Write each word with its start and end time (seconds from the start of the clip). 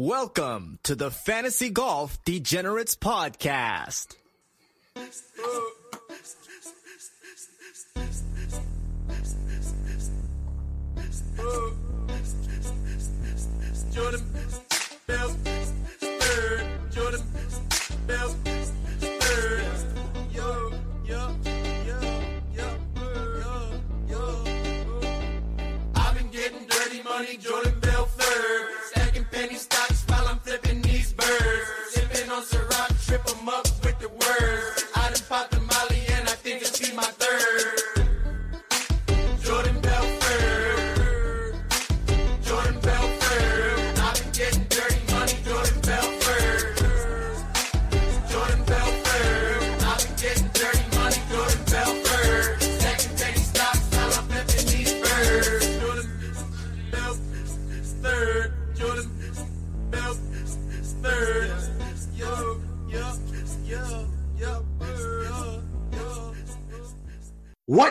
Welcome 0.00 0.78
to 0.84 0.94
the 0.94 1.10
Fantasy 1.10 1.70
Golf 1.70 2.22
Degenerates 2.24 2.94
Podcast. 2.94 4.14
Jordan. 27.40 27.78
Up 33.48 33.66
with 33.82 33.98
the 33.98 34.08
words. 34.08 34.47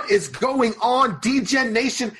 Is 0.09 0.29
going 0.29 0.73
on, 0.81 1.17
DGen 1.17 1.71
Nation? 1.71 2.15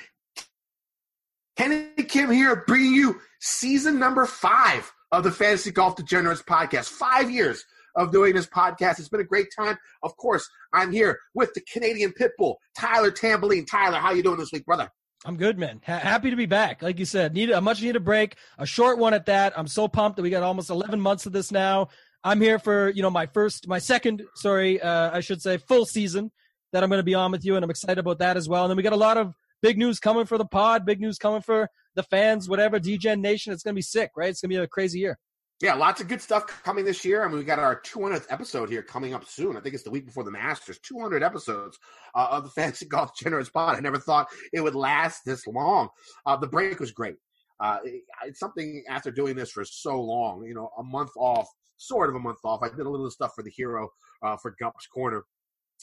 Kenny 1.56 1.88
Kim 2.06 2.30
here, 2.30 2.64
bringing 2.66 2.92
you 2.92 3.20
season 3.40 3.98
number 3.98 4.26
five 4.26 4.92
of 5.10 5.24
the 5.24 5.30
Fantasy 5.30 5.70
Golf 5.70 5.96
Degenerates 5.96 6.42
podcast. 6.42 6.88
Five 6.88 7.30
years 7.30 7.64
of 7.96 8.12
doing 8.12 8.34
this 8.34 8.46
podcast. 8.46 8.98
It's 8.98 9.08
been 9.08 9.20
a 9.20 9.24
great 9.24 9.48
time. 9.58 9.78
Of 10.02 10.16
course, 10.18 10.48
I'm 10.72 10.92
here 10.92 11.18
with 11.34 11.54
the 11.54 11.62
Canadian 11.72 12.12
Pitbull, 12.12 12.56
Tyler 12.76 13.10
Tamboline. 13.10 13.66
Tyler, 13.66 13.98
how 13.98 14.12
you 14.12 14.22
doing 14.22 14.38
this 14.38 14.52
week, 14.52 14.66
brother? 14.66 14.90
I'm 15.24 15.36
good, 15.36 15.58
man. 15.58 15.80
Ha- 15.86 15.98
happy 15.98 16.30
to 16.30 16.36
be 16.36 16.46
back. 16.46 16.82
Like 16.82 16.98
you 16.98 17.06
said, 17.06 17.32
need 17.32 17.50
a 17.50 17.60
much 17.60 17.82
needed 17.82 18.04
break, 18.04 18.36
a 18.58 18.66
short 18.66 18.98
one 18.98 19.14
at 19.14 19.26
that. 19.26 19.58
I'm 19.58 19.66
so 19.66 19.88
pumped 19.88 20.16
that 20.16 20.22
we 20.22 20.30
got 20.30 20.42
almost 20.42 20.70
11 20.70 21.00
months 21.00 21.26
of 21.26 21.32
this 21.32 21.50
now. 21.50 21.88
I'm 22.22 22.40
here 22.40 22.58
for 22.58 22.90
you 22.90 23.02
know 23.02 23.10
my 23.10 23.26
first, 23.26 23.66
my 23.66 23.78
second, 23.78 24.22
sorry, 24.34 24.80
uh, 24.80 25.10
I 25.16 25.20
should 25.20 25.40
say, 25.40 25.56
full 25.56 25.86
season 25.86 26.30
that 26.72 26.82
I'm 26.82 26.90
going 26.90 26.98
to 26.98 27.04
be 27.04 27.14
on 27.14 27.32
with 27.32 27.44
you, 27.44 27.56
and 27.56 27.64
I'm 27.64 27.70
excited 27.70 27.98
about 27.98 28.18
that 28.18 28.36
as 28.36 28.48
well. 28.48 28.64
And 28.64 28.70
then 28.70 28.76
we 28.76 28.82
got 28.82 28.92
a 28.92 28.96
lot 28.96 29.16
of 29.16 29.34
big 29.62 29.78
news 29.78 29.98
coming 29.98 30.26
for 30.26 30.38
the 30.38 30.44
pod, 30.44 30.84
big 30.84 31.00
news 31.00 31.18
coming 31.18 31.40
for 31.40 31.68
the 31.94 32.02
fans, 32.02 32.48
whatever. 32.48 32.78
DGen 32.78 33.20
Nation, 33.20 33.52
it's 33.52 33.62
going 33.62 33.74
to 33.74 33.78
be 33.78 33.82
sick, 33.82 34.10
right? 34.16 34.30
It's 34.30 34.40
going 34.40 34.50
to 34.50 34.56
be 34.56 34.62
a 34.62 34.66
crazy 34.66 35.00
year. 35.00 35.18
Yeah, 35.60 35.74
lots 35.74 36.00
of 36.00 36.06
good 36.06 36.20
stuff 36.20 36.46
coming 36.62 36.84
this 36.84 37.04
year. 37.04 37.24
I 37.24 37.28
mean, 37.28 37.38
we 37.38 37.44
got 37.44 37.58
our 37.58 37.80
200th 37.80 38.26
episode 38.30 38.70
here 38.70 38.82
coming 38.82 39.12
up 39.12 39.24
soon. 39.24 39.56
I 39.56 39.60
think 39.60 39.74
it's 39.74 39.82
the 39.82 39.90
week 39.90 40.06
before 40.06 40.22
the 40.22 40.30
Masters. 40.30 40.78
200 40.84 41.20
episodes 41.24 41.76
uh, 42.14 42.28
of 42.30 42.44
the 42.44 42.50
Fantasy 42.60 42.86
Golf 42.86 43.10
Degenerates 43.18 43.50
Pod. 43.50 43.76
I 43.76 43.80
never 43.80 43.98
thought 43.98 44.28
it 44.52 44.60
would 44.60 44.76
last 44.76 45.22
this 45.26 45.46
long. 45.48 45.88
Uh, 46.24 46.36
the 46.36 46.46
break 46.46 46.78
was 46.78 46.92
great. 46.92 47.16
Uh, 47.58 47.78
it's 48.24 48.38
something 48.38 48.84
after 48.88 49.10
doing 49.10 49.34
this 49.34 49.50
for 49.50 49.64
so 49.64 50.00
long, 50.00 50.44
you 50.44 50.54
know, 50.54 50.70
a 50.78 50.82
month 50.84 51.10
off, 51.16 51.48
sort 51.76 52.08
of 52.08 52.14
a 52.14 52.20
month 52.20 52.38
off. 52.44 52.62
I 52.62 52.68
did 52.68 52.86
a 52.86 52.90
little 52.90 53.10
stuff 53.10 53.32
for 53.34 53.42
the 53.42 53.50
hero 53.50 53.88
uh, 54.22 54.36
for 54.36 54.54
Gup's 54.60 54.86
Corner. 54.86 55.24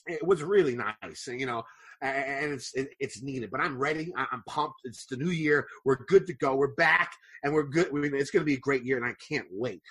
It 0.07 0.25
was 0.25 0.43
really 0.43 0.75
nice, 0.75 1.27
you 1.27 1.45
know, 1.45 1.63
and 2.01 2.53
it's 2.53 2.73
it, 2.75 2.89
it's 2.99 3.21
needed. 3.23 3.49
But 3.51 3.61
I'm 3.61 3.77
ready. 3.77 4.13
I'm 4.15 4.43
pumped. 4.47 4.81
It's 4.83 5.05
the 5.05 5.17
new 5.17 5.31
year. 5.31 5.67
We're 5.83 6.03
good 6.07 6.27
to 6.27 6.33
go. 6.33 6.55
We're 6.55 6.75
back, 6.75 7.11
and 7.43 7.53
we're 7.53 7.63
good. 7.63 7.87
It's 7.91 8.31
going 8.31 8.41
to 8.41 8.45
be 8.45 8.55
a 8.55 8.59
great 8.59 8.83
year, 8.83 8.97
and 8.97 9.05
I 9.05 9.15
can't 9.27 9.47
wait. 9.51 9.81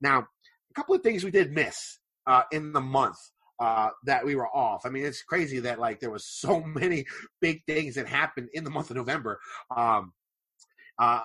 Now, 0.00 0.20
a 0.20 0.74
couple 0.74 0.94
of 0.94 1.02
things 1.02 1.24
we 1.24 1.30
did 1.30 1.52
miss 1.52 1.98
uh, 2.26 2.42
in 2.52 2.72
the 2.72 2.80
month 2.80 3.18
uh, 3.60 3.90
that 4.04 4.24
we 4.24 4.36
were 4.36 4.48
off. 4.48 4.86
I 4.86 4.90
mean, 4.90 5.04
it's 5.04 5.22
crazy 5.22 5.60
that 5.60 5.78
like 5.78 6.00
there 6.00 6.10
was 6.10 6.26
so 6.26 6.60
many 6.66 7.04
big 7.40 7.64
things 7.66 7.94
that 7.96 8.06
happened 8.06 8.48
in 8.54 8.64
the 8.64 8.70
month 8.70 8.90
of 8.90 8.96
November. 8.96 9.40
Um, 9.76 10.12
uh, 10.98 11.20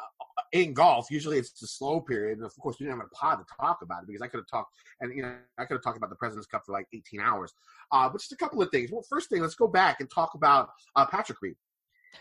in 0.53 0.72
golf, 0.72 1.09
usually 1.09 1.40
it's 1.40 1.52
the 1.59 1.66
slow 1.66 2.00
period, 2.00 2.38
and 2.38 2.46
of 2.46 2.56
course, 2.58 2.78
we 2.80 2.86
didn't 2.86 3.00
have 3.00 3.08
a 3.12 3.16
pod 3.16 3.40
to 3.40 3.56
talk 3.59 3.81
about 3.81 4.03
it 4.03 4.08
because 4.08 4.22
I 4.22 4.28
could 4.28 4.38
have 4.38 4.47
talked, 4.47 4.72
and 5.02 5.12
you 5.16 5.24
know, 5.24 5.36
I 5.58 5.66
could 5.66 5.74
have 5.74 5.84
talked 5.84 5.97
about 5.97 6.12
the 6.12 6.16
President's 6.16 6.47
Cup 6.47 6.64
for 6.66 6.74
like 6.74 6.88
18 6.94 7.19
hours. 7.19 7.53
Uh, 7.91 8.08
but 8.08 8.22
just 8.22 8.31
a 8.31 8.38
couple 8.38 8.62
of 8.62 8.69
things. 8.69 8.92
Well, 8.92 9.03
first 9.09 9.30
thing, 9.30 9.42
let's 9.42 9.56
go 9.56 9.68
back 9.68 10.00
and 10.00 10.09
talk 10.09 10.36
about 10.36 10.69
uh, 10.96 11.06
Patrick 11.06 11.40
Reed. 11.42 11.56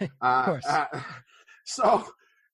Uh, 0.23 0.45
course. 0.47 0.67
uh, 0.67 0.87
so, 1.67 2.03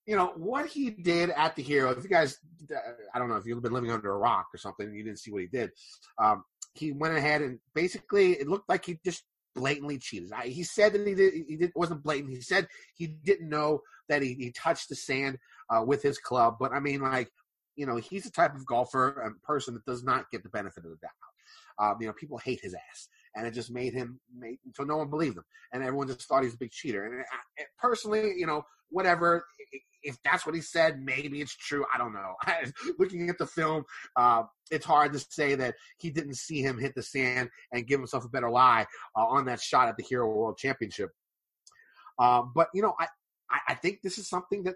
you 0.05 0.13
know 0.13 0.33
what 0.35 0.67
he 0.67 0.89
did 0.89 1.29
at 1.29 1.55
the 1.55 1.63
Hero. 1.63 1.91
If 1.91 2.03
you 2.03 2.09
guys, 2.09 2.37
uh, 2.69 2.77
I 3.13 3.17
don't 3.17 3.29
know 3.29 3.37
if 3.37 3.45
you've 3.45 3.63
been 3.63 3.71
living 3.71 3.91
under 3.91 4.11
a 4.11 4.17
rock 4.17 4.47
or 4.53 4.57
something, 4.57 4.93
you 4.93 5.05
didn't 5.05 5.19
see 5.19 5.31
what 5.31 5.41
he 5.41 5.47
did. 5.47 5.71
Um, 6.17 6.43
he 6.73 6.91
went 6.91 7.15
ahead 7.15 7.41
and 7.41 7.57
basically, 7.73 8.33
it 8.33 8.49
looked 8.49 8.67
like 8.67 8.83
he 8.83 8.99
just 9.05 9.23
blatantly 9.55 9.97
cheated. 9.99 10.31
I, 10.33 10.47
he 10.47 10.63
said 10.63 10.93
that 10.93 11.07
he 11.07 11.15
did. 11.15 11.33
He 11.47 11.55
did, 11.55 11.71
wasn't 11.75 12.03
blatant. 12.03 12.33
He 12.33 12.41
said 12.41 12.67
he 12.95 13.07
didn't 13.07 13.49
know 13.49 13.81
that 14.07 14.21
he, 14.21 14.33
he 14.33 14.51
touched 14.51 14.89
the 14.89 14.95
sand 14.95 15.37
uh, 15.69 15.83
with 15.85 16.01
his 16.01 16.17
club. 16.17 16.57
But 16.59 16.71
I 16.71 16.79
mean, 16.79 17.01
like, 17.01 17.31
you 17.75 17.85
know, 17.85 17.97
he's 17.97 18.23
the 18.23 18.31
type 18.31 18.55
of 18.55 18.65
golfer 18.65 19.21
and 19.23 19.41
person 19.41 19.73
that 19.75 19.85
does 19.85 20.03
not 20.03 20.29
get 20.31 20.43
the 20.43 20.49
benefit 20.49 20.83
of 20.85 20.91
the 20.91 20.97
doubt. 20.97 21.11
Um, 21.79 21.97
you 22.01 22.07
know, 22.07 22.13
people 22.13 22.37
hate 22.37 22.59
his 22.61 22.73
ass, 22.73 23.07
and 23.35 23.47
it 23.47 23.51
just 23.51 23.71
made 23.71 23.93
him 23.93 24.19
made 24.37 24.57
so 24.75 24.83
no 24.83 24.97
one 24.97 25.09
believed 25.09 25.37
him, 25.37 25.45
and 25.71 25.81
everyone 25.81 26.07
just 26.07 26.27
thought 26.27 26.43
he's 26.43 26.55
a 26.55 26.57
big 26.57 26.71
cheater. 26.71 27.05
And 27.05 27.21
I, 27.21 27.63
personally, 27.79 28.33
you 28.37 28.45
know, 28.45 28.63
whatever. 28.89 29.45
If 30.01 30.17
that's 30.23 30.45
what 30.45 30.55
he 30.55 30.61
said, 30.61 31.01
maybe 31.01 31.41
it's 31.41 31.55
true. 31.55 31.85
I 31.93 31.97
don't 31.97 32.13
know. 32.13 32.35
Looking 32.99 33.29
at 33.29 33.37
the 33.37 33.45
film, 33.45 33.83
uh, 34.15 34.43
it's 34.71 34.85
hard 34.85 35.11
to 35.11 35.19
say 35.19 35.55
that 35.55 35.75
he 35.97 36.09
didn't 36.09 36.35
see 36.35 36.61
him 36.61 36.79
hit 36.79 36.95
the 36.95 37.03
sand 37.03 37.49
and 37.73 37.85
give 37.85 37.99
himself 37.99 38.23
a 38.23 38.29
better 38.29 38.49
lie 38.49 38.85
uh, 39.17 39.25
on 39.25 39.45
that 39.45 39.59
shot 39.59 39.89
at 39.89 39.97
the 39.97 40.03
Hero 40.03 40.27
World 40.27 40.57
Championship. 40.57 41.09
Uh, 42.17 42.43
but 42.55 42.67
you 42.73 42.81
know, 42.81 42.93
I 42.99 43.07
I 43.67 43.73
think 43.75 44.01
this 44.01 44.17
is 44.17 44.27
something 44.27 44.63
that 44.63 44.75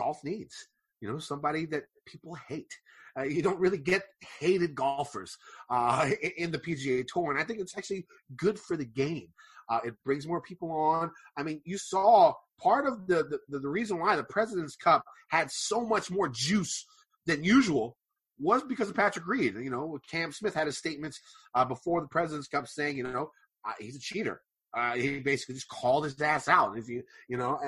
golf 0.00 0.24
needs. 0.24 0.68
You 1.00 1.10
know, 1.10 1.18
somebody 1.18 1.66
that 1.66 1.84
people 2.06 2.34
hate. 2.48 2.72
Uh, 3.18 3.24
you 3.24 3.42
don't 3.42 3.58
really 3.58 3.78
get 3.78 4.02
hated 4.38 4.74
golfers 4.74 5.36
uh, 5.68 6.08
in- 6.36 6.52
the 6.52 6.58
PGA 6.58 7.04
Tour, 7.06 7.30
and 7.32 7.40
I 7.40 7.44
think 7.44 7.60
it's 7.60 7.76
actually 7.76 8.06
good 8.36 8.58
for 8.58 8.76
the 8.76 8.84
game. 8.84 9.28
Uh, 9.68 9.80
it 9.84 9.94
brings 10.04 10.26
more 10.26 10.40
people 10.40 10.70
on. 10.72 11.10
I 11.36 11.42
mean, 11.42 11.60
you 11.64 11.78
saw 11.78 12.32
part 12.60 12.86
of 12.86 13.06
the, 13.06 13.38
the 13.48 13.58
the 13.58 13.68
reason 13.68 13.98
why 13.98 14.16
the 14.16 14.24
President's 14.24 14.76
Cup 14.76 15.02
had 15.28 15.50
so 15.50 15.84
much 15.84 16.10
more 16.10 16.28
juice 16.28 16.84
than 17.26 17.44
usual 17.44 17.96
was 18.38 18.62
because 18.64 18.88
of 18.88 18.96
Patrick 18.96 19.26
Reed. 19.26 19.54
You 19.60 19.70
know, 19.70 19.98
Cam 20.10 20.32
Smith 20.32 20.54
had 20.54 20.66
his 20.66 20.78
statements 20.78 21.20
uh, 21.54 21.64
before 21.64 22.00
the 22.00 22.08
President's 22.08 22.48
Cup 22.48 22.66
saying, 22.66 22.96
you 22.96 23.04
know, 23.04 23.30
uh, 23.66 23.72
he's 23.78 23.96
a 23.96 24.00
cheater. 24.00 24.40
Uh, 24.76 24.94
he 24.94 25.18
basically 25.18 25.54
just 25.56 25.68
called 25.68 26.04
his 26.04 26.20
ass 26.20 26.48
out. 26.48 26.78
If 26.78 26.88
you, 26.88 27.02
you 27.28 27.36
know, 27.36 27.58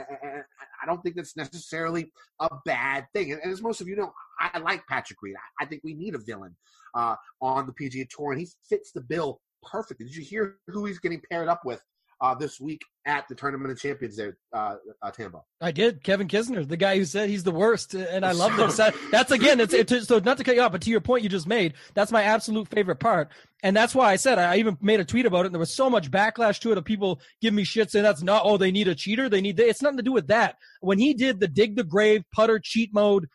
I 0.83 0.87
don't 0.87 1.03
think 1.03 1.17
that's 1.17 1.37
necessarily 1.37 2.11
a 2.41 2.49
bad 2.65 3.07
thing. 3.15 3.33
And 3.33 3.41
as 3.45 3.63
most 3.63 3.81
of 3.81 3.89
you 3.89 3.97
know, 3.97 4.13
I, 4.41 4.51
I 4.55 4.59
like 4.59 4.87
Patrick 4.87 5.23
Reed. 5.23 5.37
I, 5.37 5.65
I 5.65 5.67
think 5.67 5.83
we 5.85 5.95
need 5.95 6.15
a 6.15 6.19
villain 6.19 6.57
uh, 6.95 7.17
on 7.41 7.67
the 7.67 7.73
PGA 7.73 8.09
Tour, 8.09 8.33
and 8.33 8.41
he 8.41 8.49
fits 8.69 8.93
the 8.93 9.01
bill 9.01 9.41
perfectly. 9.63 10.07
Did 10.07 10.17
you 10.17 10.23
hear 10.23 10.57
who 10.69 10.85
he's 10.85 10.99
getting 10.99 11.23
paired 11.31 11.49
up 11.49 11.65
with 11.65 11.83
uh, 12.23 12.35
this 12.35 12.61
week 12.61 12.81
at 13.05 13.27
the 13.29 13.35
Tournament 13.35 13.73
of 13.73 13.81
Champions 13.81 14.17
there, 14.17 14.39
uh, 14.53 14.77
uh, 15.03 15.11
Tambo? 15.11 15.45
I 15.61 15.73
did. 15.73 16.05
Kevin 16.05 16.29
Kisner, 16.29 16.67
the 16.67 16.77
guy 16.77 16.97
who 16.97 17.05
said 17.05 17.29
he's 17.29 17.43
the 17.43 17.51
worst, 17.51 17.95
and 17.95 18.25
I 18.25 18.31
love 18.33 18.57
this. 18.57 18.77
That, 18.77 18.95
that's 19.11 19.33
again, 19.33 19.59
it's, 19.59 19.75
it's 19.75 20.07
so 20.07 20.21
not 20.21 20.39
to 20.39 20.45
cut 20.45 20.55
you 20.55 20.63
off, 20.63 20.71
but 20.71 20.83
to 20.83 20.91
your 20.91 21.01
point 21.01 21.25
you 21.25 21.29
just 21.29 21.49
made, 21.49 21.75
that's 21.95 22.13
my 22.13 22.23
absolute 22.23 22.69
favorite 22.69 23.01
part, 23.01 23.31
and 23.65 23.77
that's 23.77 23.95
why 23.95 24.13
I 24.13 24.17
said 24.17 24.39
I 24.39 24.57
even 24.57 24.79
made 24.81 25.01
a 25.01 25.05
tweet 25.05 25.27
about 25.27 25.41
it. 25.41 25.47
and 25.47 25.55
There 25.55 25.61
was 25.61 25.75
so 25.75 25.91
much 25.91 26.11
backlash 26.13 26.61
to 26.61 26.71
it 26.71 26.79
of 26.79 26.85
people 26.85 27.21
give 27.41 27.53
me 27.53 27.65
shit 27.65 27.91
saying 27.91 28.05
that's 28.05 28.23
not. 28.23 28.43
Oh, 28.45 28.57
they 28.57 28.71
need 28.71 28.87
a 28.87 28.95
cheater. 28.95 29.29
They 29.29 29.41
need. 29.41 29.59
It's 29.59 29.83
nothing 29.83 29.99
to 29.99 30.05
do 30.05 30.13
with 30.13 30.29
that. 30.29 30.57
When 30.81 30.99
he 30.99 31.15
did 31.15 31.41
the 31.41 31.49
dig 31.49 31.75
the 31.75 31.85
grave 31.85 32.23
putter 32.33 32.61
cheat 32.61 32.95
mode 32.95 33.29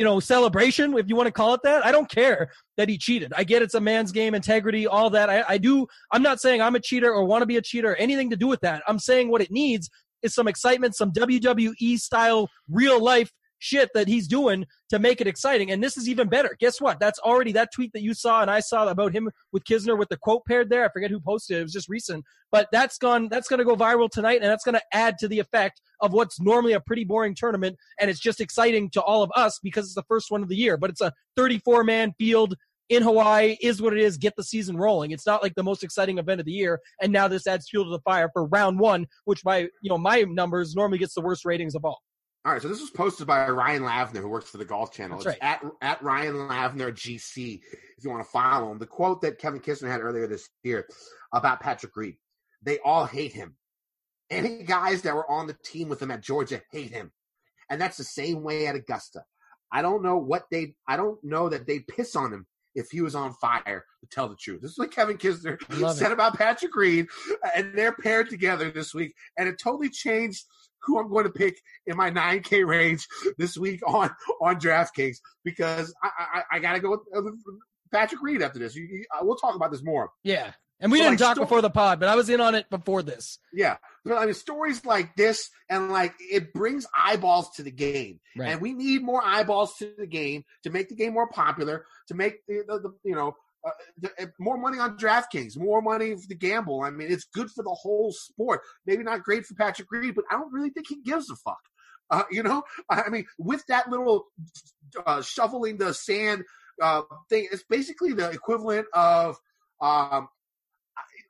you 0.00 0.04
know, 0.04 0.18
celebration, 0.18 0.96
if 0.96 1.10
you 1.10 1.14
want 1.14 1.26
to 1.26 1.30
call 1.30 1.52
it 1.52 1.60
that. 1.62 1.84
I 1.84 1.92
don't 1.92 2.08
care 2.08 2.50
that 2.78 2.88
he 2.88 2.96
cheated. 2.96 3.34
I 3.36 3.44
get 3.44 3.60
it's 3.60 3.74
a 3.74 3.80
man's 3.82 4.12
game, 4.12 4.34
integrity, 4.34 4.86
all 4.86 5.10
that. 5.10 5.28
I, 5.28 5.44
I 5.46 5.58
do. 5.58 5.86
I'm 6.10 6.22
not 6.22 6.40
saying 6.40 6.62
I'm 6.62 6.74
a 6.74 6.80
cheater 6.80 7.12
or 7.12 7.26
want 7.26 7.42
to 7.42 7.46
be 7.46 7.58
a 7.58 7.60
cheater 7.60 7.92
or 7.92 7.96
anything 7.96 8.30
to 8.30 8.36
do 8.36 8.46
with 8.46 8.62
that. 8.62 8.82
I'm 8.88 8.98
saying 8.98 9.30
what 9.30 9.42
it 9.42 9.50
needs 9.50 9.90
is 10.22 10.34
some 10.34 10.48
excitement, 10.48 10.96
some 10.96 11.12
WWE 11.12 11.98
style 11.98 12.48
real 12.70 12.98
life 12.98 13.30
shit 13.60 13.90
that 13.94 14.08
he's 14.08 14.26
doing 14.26 14.66
to 14.88 14.98
make 14.98 15.20
it 15.20 15.28
exciting. 15.28 15.70
And 15.70 15.82
this 15.82 15.96
is 15.96 16.08
even 16.08 16.28
better. 16.28 16.56
Guess 16.58 16.80
what? 16.80 16.98
That's 16.98 17.20
already 17.20 17.52
that 17.52 17.72
tweet 17.72 17.92
that 17.92 18.02
you 18.02 18.12
saw 18.12 18.42
and 18.42 18.50
I 18.50 18.58
saw 18.60 18.88
about 18.88 19.12
him 19.12 19.30
with 19.52 19.64
Kisner 19.64 19.96
with 19.96 20.08
the 20.08 20.16
quote 20.16 20.44
paired 20.46 20.68
there. 20.68 20.84
I 20.84 20.88
forget 20.88 21.10
who 21.10 21.20
posted 21.20 21.56
it. 21.56 21.60
It 21.60 21.64
was 21.64 21.72
just 21.72 21.88
recent, 21.88 22.24
but 22.50 22.68
that's 22.72 22.98
gone, 22.98 23.28
that's 23.28 23.48
going 23.48 23.58
to 23.58 23.64
go 23.64 23.76
viral 23.76 24.10
tonight 24.10 24.40
and 24.42 24.50
that's 24.50 24.64
going 24.64 24.74
to 24.74 24.82
add 24.92 25.18
to 25.18 25.28
the 25.28 25.38
effect 25.38 25.80
of 26.00 26.12
what's 26.12 26.40
normally 26.40 26.72
a 26.72 26.80
pretty 26.80 27.04
boring 27.04 27.34
tournament. 27.34 27.76
And 28.00 28.10
it's 28.10 28.20
just 28.20 28.40
exciting 28.40 28.90
to 28.90 29.02
all 29.02 29.22
of 29.22 29.30
us 29.36 29.60
because 29.62 29.84
it's 29.84 29.94
the 29.94 30.02
first 30.04 30.30
one 30.30 30.42
of 30.42 30.48
the 30.48 30.56
year, 30.56 30.76
but 30.76 30.90
it's 30.90 31.02
a 31.02 31.12
34 31.36 31.84
man 31.84 32.12
field 32.18 32.56
in 32.90 33.04
Hawaii 33.04 33.56
is 33.62 33.80
what 33.80 33.92
it 33.92 34.00
is. 34.00 34.18
Get 34.18 34.34
the 34.36 34.42
season 34.42 34.76
rolling. 34.76 35.12
It's 35.12 35.26
not 35.26 35.42
like 35.42 35.54
the 35.54 35.62
most 35.62 35.84
exciting 35.84 36.18
event 36.18 36.40
of 36.40 36.46
the 36.46 36.52
year. 36.52 36.80
And 37.00 37.12
now 37.12 37.28
this 37.28 37.46
adds 37.46 37.68
fuel 37.68 37.84
to 37.84 37.90
the 37.90 38.00
fire 38.00 38.28
for 38.32 38.46
round 38.46 38.80
one, 38.80 39.06
which 39.24 39.44
by, 39.44 39.60
you 39.80 39.88
know, 39.88 39.96
my 39.96 40.22
numbers 40.22 40.74
normally 40.74 40.98
gets 40.98 41.14
the 41.14 41.20
worst 41.20 41.44
ratings 41.44 41.76
of 41.76 41.84
all. 41.84 42.02
All 42.44 42.52
right, 42.52 42.62
so 42.62 42.68
this 42.68 42.80
was 42.80 42.90
posted 42.90 43.26
by 43.26 43.50
Ryan 43.50 43.82
Lavner, 43.82 44.20
who 44.20 44.28
works 44.28 44.48
for 44.48 44.56
the 44.56 44.64
Golf 44.64 44.94
Channel. 44.94 45.18
That's 45.18 45.36
It's 45.36 45.44
at 45.44 45.62
at 45.82 46.02
Ryan 46.02 46.34
Lavner 46.36 46.90
GC 46.90 47.60
if 47.98 48.02
you 48.02 48.08
want 48.08 48.24
to 48.24 48.30
follow 48.30 48.72
him. 48.72 48.78
The 48.78 48.86
quote 48.86 49.20
that 49.20 49.38
Kevin 49.38 49.60
Kisner 49.60 49.90
had 49.90 50.00
earlier 50.00 50.26
this 50.26 50.48
year 50.62 50.86
about 51.34 51.60
Patrick 51.60 51.94
Reed: 51.96 52.16
"They 52.62 52.78
all 52.78 53.04
hate 53.04 53.34
him. 53.34 53.56
Any 54.30 54.62
guys 54.62 55.02
that 55.02 55.14
were 55.14 55.30
on 55.30 55.48
the 55.48 55.56
team 55.64 55.90
with 55.90 56.00
him 56.00 56.10
at 56.10 56.22
Georgia 56.22 56.62
hate 56.72 56.92
him, 56.92 57.12
and 57.68 57.78
that's 57.78 57.98
the 57.98 58.04
same 58.04 58.42
way 58.42 58.66
at 58.66 58.74
Augusta. 58.74 59.24
I 59.70 59.82
don't 59.82 60.02
know 60.02 60.16
what 60.16 60.44
they. 60.50 60.74
I 60.88 60.96
don't 60.96 61.22
know 61.22 61.50
that 61.50 61.66
they 61.66 61.80
piss 61.80 62.16
on 62.16 62.32
him." 62.32 62.46
If 62.72 62.90
he 62.92 63.00
was 63.00 63.16
on 63.16 63.34
fire, 63.34 63.84
to 64.00 64.06
tell 64.12 64.28
the 64.28 64.36
truth, 64.36 64.62
this 64.62 64.70
is 64.70 64.78
what 64.78 64.92
Kevin 64.92 65.18
Kisner 65.18 65.58
Love 65.80 65.96
said 65.96 66.12
it. 66.12 66.14
about 66.14 66.38
Patrick 66.38 66.74
Reed, 66.76 67.08
and 67.56 67.76
they're 67.76 67.92
paired 67.92 68.30
together 68.30 68.70
this 68.70 68.94
week, 68.94 69.12
and 69.36 69.48
it 69.48 69.58
totally 69.58 69.90
changed 69.90 70.44
who 70.82 70.98
I'm 70.98 71.08
going 71.08 71.24
to 71.24 71.30
pick 71.30 71.56
in 71.86 71.96
my 71.96 72.10
9K 72.10 72.66
range 72.66 73.06
this 73.38 73.56
week 73.56 73.80
on 73.86 74.10
on 74.40 74.60
DraftKings 74.60 75.18
because 75.44 75.94
I 76.02 76.10
I, 76.18 76.56
I 76.56 76.58
got 76.60 76.72
to 76.74 76.80
go 76.80 76.90
with, 76.90 77.00
with 77.12 77.34
Patrick 77.92 78.22
Reed 78.22 78.42
after 78.42 78.58
this. 78.58 78.74
You, 78.74 78.84
you, 78.84 79.04
uh, 79.14 79.18
we'll 79.24 79.36
talk 79.36 79.54
about 79.56 79.70
this 79.72 79.82
more. 79.82 80.10
Yeah. 80.22 80.52
And 80.82 80.90
we 80.90 80.96
So, 80.98 81.04
didn't 81.04 81.20
like, 81.20 81.36
talk 81.36 81.36
before 81.36 81.60
the 81.60 81.68
pod, 81.68 82.00
but 82.00 82.08
I 82.08 82.14
was 82.16 82.30
in 82.30 82.40
on 82.40 82.54
it 82.54 82.70
before 82.70 83.02
this. 83.02 83.38
Yeah, 83.52 83.76
but 84.02 84.14
I 84.16 84.24
mean 84.24 84.32
stories 84.32 84.82
like 84.86 85.14
this 85.14 85.50
and 85.68 85.90
like 85.92 86.14
it 86.18 86.54
brings 86.54 86.86
eyeballs 86.96 87.50
to 87.56 87.62
the 87.62 87.70
game, 87.70 88.20
Right. 88.34 88.48
and 88.52 88.62
we 88.62 88.72
need 88.72 89.02
more 89.02 89.22
eyeballs 89.22 89.74
to 89.80 89.92
the 89.98 90.06
game 90.06 90.44
to 90.62 90.70
make 90.70 90.88
the 90.88 90.94
game 90.94 91.12
more 91.12 91.28
popular, 91.28 91.84
to 92.08 92.14
make 92.14 92.46
the, 92.46 92.62
the, 92.66 92.78
the 92.78 92.94
you 93.04 93.14
know. 93.14 93.36
Uh, 93.64 94.08
uh, 94.20 94.26
more 94.38 94.56
money 94.56 94.78
on 94.78 94.96
DraftKings, 94.96 95.56
more 95.58 95.82
money 95.82 96.14
for 96.16 96.26
the 96.28 96.34
gamble. 96.34 96.82
I 96.82 96.90
mean, 96.90 97.10
it's 97.12 97.26
good 97.34 97.50
for 97.50 97.62
the 97.62 97.76
whole 97.82 98.12
sport. 98.12 98.60
Maybe 98.86 99.02
not 99.02 99.22
great 99.22 99.44
for 99.44 99.54
Patrick 99.54 99.88
Reed, 99.90 100.14
but 100.14 100.24
I 100.30 100.34
don't 100.34 100.52
really 100.52 100.70
think 100.70 100.86
he 100.88 101.00
gives 101.02 101.28
a 101.30 101.36
fuck. 101.36 101.58
Uh, 102.10 102.22
you 102.30 102.42
know, 102.42 102.62
I 102.90 103.08
mean, 103.10 103.26
with 103.38 103.64
that 103.68 103.88
little 103.90 104.26
uh, 105.06 105.22
shoveling 105.22 105.76
the 105.76 105.92
sand 105.94 106.44
uh, 106.82 107.02
thing, 107.28 107.48
it's 107.52 107.62
basically 107.68 108.12
the 108.14 108.30
equivalent 108.30 108.86
of 108.94 109.36
um, 109.80 110.28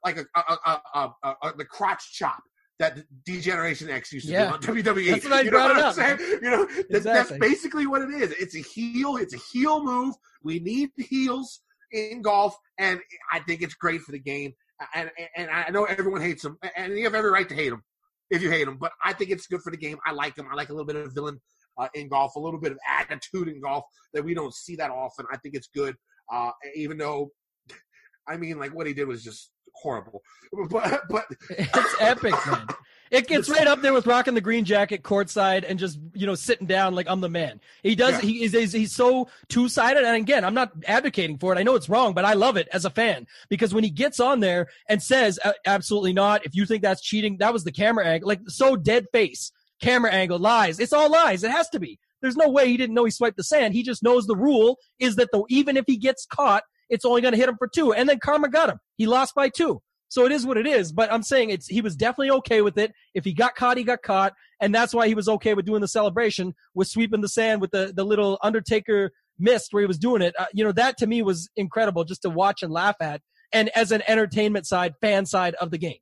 like 0.04 0.16
a, 0.18 0.24
a, 0.34 0.40
a, 0.66 0.82
a, 0.94 1.10
a, 1.22 1.34
a 1.42 1.52
the 1.56 1.64
crotch 1.64 2.12
chop 2.14 2.42
that 2.78 2.98
Degeneration 3.26 3.90
X 3.90 4.12
used 4.12 4.26
to 4.26 4.32
Yeah. 4.32 4.48
do 4.48 4.54
on 4.54 4.60
WWE. 4.62 5.10
That's 5.10 5.24
what 5.24 5.32
I 5.34 5.40
you 5.42 5.50
know 5.50 5.58
what 5.58 5.76
I'm 5.76 5.84
up. 5.84 5.94
saying? 5.94 6.18
You 6.42 6.50
know, 6.50 6.66
that, 6.90 7.02
that's 7.02 7.32
basically 7.32 7.86
what 7.86 8.00
it 8.02 8.10
is. 8.10 8.30
It's 8.32 8.54
a 8.56 8.60
heel. 8.62 9.16
It's 9.18 9.34
a 9.34 9.38
heel 9.52 9.84
move. 9.84 10.14
We 10.42 10.60
need 10.60 10.90
heels 10.96 11.60
in 11.92 12.22
golf, 12.22 12.56
and 12.78 13.00
I 13.32 13.40
think 13.40 13.62
it's 13.62 13.74
great 13.74 14.02
for 14.02 14.12
the 14.12 14.18
game. 14.18 14.52
And 14.94 15.10
and 15.36 15.50
I 15.50 15.70
know 15.70 15.84
everyone 15.84 16.22
hates 16.22 16.44
him, 16.44 16.58
and 16.76 16.96
you 16.96 17.04
have 17.04 17.14
every 17.14 17.30
right 17.30 17.48
to 17.48 17.54
hate 17.54 17.72
him 17.72 17.82
if 18.30 18.42
you 18.42 18.50
hate 18.50 18.66
him. 18.66 18.78
But 18.78 18.92
I 19.04 19.12
think 19.12 19.30
it's 19.30 19.46
good 19.46 19.62
for 19.62 19.70
the 19.70 19.76
game. 19.76 19.98
I 20.06 20.12
like 20.12 20.36
him. 20.36 20.46
I 20.50 20.54
like 20.54 20.70
a 20.70 20.72
little 20.72 20.86
bit 20.86 20.96
of 20.96 21.12
villain 21.12 21.40
uh, 21.78 21.88
in 21.94 22.08
golf, 22.08 22.36
a 22.36 22.40
little 22.40 22.60
bit 22.60 22.72
of 22.72 22.78
attitude 22.88 23.48
in 23.48 23.60
golf 23.60 23.84
that 24.14 24.24
we 24.24 24.34
don't 24.34 24.54
see 24.54 24.76
that 24.76 24.90
often. 24.90 25.26
I 25.32 25.36
think 25.38 25.54
it's 25.54 25.68
good, 25.74 25.96
uh, 26.32 26.50
even 26.74 26.98
though, 26.98 27.32
I 28.28 28.36
mean, 28.36 28.58
like 28.58 28.74
what 28.74 28.86
he 28.86 28.94
did 28.94 29.08
was 29.08 29.22
just 29.22 29.50
horrible. 29.80 30.22
But 30.68 31.02
but 31.08 31.26
It's 31.50 31.94
epic, 32.00 32.34
man. 32.46 32.66
It 33.10 33.26
gets 33.26 33.48
right 33.48 33.66
up 33.66 33.82
there 33.82 33.92
with 33.92 34.06
rocking 34.06 34.34
the 34.34 34.40
green 34.40 34.64
jacket 34.64 35.02
courtside 35.02 35.64
and 35.68 35.78
just 35.78 35.98
you 36.14 36.26
know 36.26 36.36
sitting 36.36 36.66
down 36.66 36.94
like 36.94 37.06
I'm 37.08 37.20
the 37.20 37.28
man. 37.28 37.60
He 37.82 37.94
does. 37.94 38.14
Yeah. 38.14 38.20
He 38.20 38.44
is. 38.44 38.52
He's, 38.52 38.72
he's 38.72 38.94
so 38.94 39.28
two 39.48 39.68
sided. 39.68 40.04
And 40.04 40.16
again, 40.16 40.44
I'm 40.44 40.54
not 40.54 40.72
advocating 40.86 41.38
for 41.38 41.52
it. 41.52 41.58
I 41.58 41.64
know 41.64 41.74
it's 41.74 41.88
wrong, 41.88 42.14
but 42.14 42.24
I 42.24 42.34
love 42.34 42.56
it 42.56 42.68
as 42.72 42.84
a 42.84 42.90
fan 42.90 43.26
because 43.48 43.74
when 43.74 43.84
he 43.84 43.90
gets 43.90 44.20
on 44.20 44.40
there 44.40 44.68
and 44.88 45.02
says 45.02 45.38
absolutely 45.66 46.12
not, 46.12 46.46
if 46.46 46.54
you 46.54 46.66
think 46.66 46.82
that's 46.82 47.02
cheating, 47.02 47.38
that 47.38 47.52
was 47.52 47.64
the 47.64 47.72
camera 47.72 48.06
angle. 48.06 48.28
Like 48.28 48.42
so 48.46 48.76
dead 48.76 49.06
face, 49.12 49.50
camera 49.80 50.12
angle, 50.12 50.38
lies. 50.38 50.78
It's 50.78 50.92
all 50.92 51.10
lies. 51.10 51.42
It 51.42 51.50
has 51.50 51.68
to 51.70 51.80
be. 51.80 51.98
There's 52.22 52.36
no 52.36 52.48
way 52.48 52.68
he 52.68 52.76
didn't 52.76 52.94
know 52.94 53.04
he 53.04 53.10
swiped 53.10 53.38
the 53.38 53.44
sand. 53.44 53.74
He 53.74 53.82
just 53.82 54.02
knows 54.02 54.26
the 54.26 54.36
rule 54.36 54.78
is 54.98 55.16
that 55.16 55.30
the 55.32 55.42
even 55.48 55.76
if 55.76 55.84
he 55.86 55.96
gets 55.96 56.26
caught, 56.26 56.64
it's 56.90 57.04
only 57.04 57.22
going 57.22 57.32
to 57.32 57.38
hit 57.38 57.48
him 57.48 57.56
for 57.56 57.68
two. 57.68 57.92
And 57.92 58.08
then 58.08 58.18
karma 58.18 58.48
got 58.48 58.68
him. 58.68 58.78
He 58.96 59.06
lost 59.06 59.34
by 59.34 59.48
two. 59.48 59.80
So 60.08 60.26
it 60.26 60.32
is 60.32 60.44
what 60.44 60.56
it 60.56 60.66
is. 60.66 60.92
But 60.92 61.10
I'm 61.12 61.22
saying 61.22 61.50
it's 61.50 61.68
he 61.68 61.80
was 61.80 61.96
definitely 61.96 62.32
okay 62.32 62.62
with 62.62 62.76
it. 62.76 62.92
If 63.14 63.24
he 63.24 63.32
got 63.32 63.54
caught, 63.54 63.76
he 63.76 63.84
got 63.84 64.02
caught, 64.02 64.34
and 64.60 64.74
that's 64.74 64.92
why 64.92 65.06
he 65.06 65.14
was 65.14 65.28
okay 65.28 65.54
with 65.54 65.64
doing 65.64 65.80
the 65.80 65.88
celebration 65.88 66.54
with 66.74 66.88
sweeping 66.88 67.20
the 67.20 67.28
sand 67.28 67.60
with 67.60 67.70
the 67.70 67.92
the 67.94 68.04
little 68.04 68.38
Undertaker 68.42 69.12
mist 69.38 69.72
where 69.72 69.82
he 69.82 69.86
was 69.86 69.98
doing 69.98 70.20
it. 70.20 70.34
Uh, 70.38 70.46
you 70.52 70.64
know 70.64 70.72
that 70.72 70.98
to 70.98 71.06
me 71.06 71.22
was 71.22 71.48
incredible 71.56 72.04
just 72.04 72.22
to 72.22 72.30
watch 72.30 72.62
and 72.62 72.72
laugh 72.72 72.96
at, 73.00 73.22
and 73.52 73.70
as 73.70 73.92
an 73.92 74.02
entertainment 74.08 74.66
side, 74.66 74.94
fan 75.00 75.26
side 75.26 75.54
of 75.54 75.70
the 75.70 75.78
game. 75.78 75.98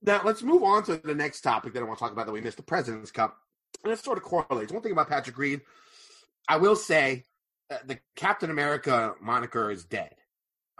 Now 0.00 0.22
let's 0.24 0.42
move 0.42 0.64
on 0.64 0.82
to 0.84 0.96
the 0.96 1.14
next 1.14 1.42
topic 1.42 1.74
that 1.74 1.80
I 1.80 1.82
want 1.84 1.98
to 1.98 2.02
talk 2.02 2.12
about 2.12 2.26
that 2.26 2.32
we 2.32 2.40
missed 2.40 2.56
the 2.56 2.62
President's 2.62 3.10
Cup. 3.10 3.36
And 3.84 3.92
it 3.92 3.98
sort 3.98 4.18
of 4.18 4.24
correlates. 4.24 4.72
One 4.72 4.82
thing 4.82 4.92
about 4.92 5.08
Patrick 5.08 5.36
Reed, 5.38 5.60
I 6.48 6.56
will 6.56 6.76
say 6.76 7.24
uh, 7.70 7.76
the 7.86 7.98
Captain 8.16 8.50
America 8.50 9.14
moniker 9.20 9.70
is 9.70 9.84
dead. 9.84 10.14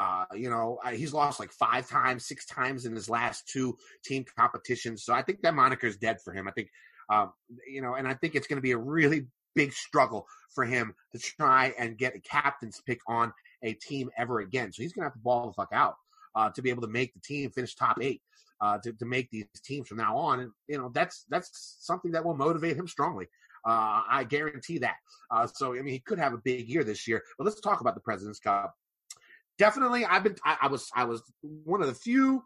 Uh, 0.03 0.25
you 0.43 0.51
know, 0.51 0.67
I, 0.87 0.97
he's 1.01 1.15
lost 1.23 1.39
like 1.43 1.53
five 1.67 1.85
times, 1.99 2.27
six 2.27 2.41
times 2.47 2.81
in 2.87 2.93
his 2.95 3.09
last 3.09 3.39
two 3.53 3.69
team 4.09 4.25
competitions. 4.37 5.05
So 5.05 5.13
I 5.19 5.23
think 5.23 5.43
that 5.43 5.55
moniker 5.55 5.87
is 5.87 5.99
dead 6.07 6.17
for 6.25 6.33
him. 6.37 6.49
I 6.49 6.53
think, 6.57 6.69
um, 7.15 7.27
you 7.75 7.83
know, 7.83 7.95
and 7.99 8.07
I 8.13 8.15
think 8.15 8.35
it's 8.35 8.49
going 8.49 8.63
to 8.63 8.69
be 8.71 8.73
a 8.73 8.79
really 8.97 9.21
big 9.55 9.73
struggle 9.73 10.23
for 10.55 10.65
him 10.65 10.95
to 11.13 11.19
try 11.19 11.65
and 11.79 11.99
get 12.05 12.17
a 12.17 12.21
captain's 12.21 12.81
pick 12.89 13.01
on 13.07 13.33
a 13.63 13.73
team 13.75 14.11
ever 14.23 14.41
again. 14.41 14.73
So 14.73 14.83
he's 14.83 14.93
going 14.95 15.03
to 15.05 15.11
have 15.11 15.19
to 15.21 15.27
ball 15.29 15.47
the 15.47 15.53
fuck 15.61 15.73
out 15.73 15.95
uh, 16.35 16.51
to 16.55 16.63
be 16.63 16.71
able 16.71 16.83
to 16.83 16.89
make 16.89 17.11
the 17.15 17.21
team 17.21 17.51
finish 17.51 17.75
top 17.75 17.99
eight 18.01 18.23
uh, 18.61 18.79
to, 18.83 18.93
to 18.95 19.05
make 19.05 19.31
these 19.31 19.47
teams 19.65 19.87
from 19.89 19.99
now 19.99 20.17
on. 20.17 20.41
And, 20.41 20.51
you 20.67 20.79
know, 20.79 20.91
that's 20.93 21.17
that's 21.29 21.77
something 21.81 22.13
that 22.13 22.25
will 22.25 22.37
motivate 22.47 22.77
him 22.77 22.89
strongly. 22.89 23.27
Uh, 23.65 24.03
I 24.19 24.25
guarantee 24.25 24.79
that. 24.79 24.97
Uh, 25.31 25.47
so, 25.47 25.65
I 25.75 25.83
mean, 25.83 25.95
he 25.99 26.01
could 26.01 26.19
have 26.19 26.35
a 26.35 26.43
big 26.51 26.69
year 26.69 26.83
this 26.83 27.07
year. 27.07 27.23
But 27.37 27.45
let's 27.45 27.61
talk 27.61 27.81
about 27.81 27.95
the 27.95 28.07
President's 28.09 28.41
Cup. 28.41 28.75
Definitely, 29.59 30.05
I've 30.05 30.25
been. 30.25 30.37
I, 30.45 30.57
I 30.63 30.69
was. 30.69 30.89
I 30.95 31.05
was 31.05 31.23
one 31.43 31.83
of 31.83 31.89
the 31.89 31.95
few 31.95 32.43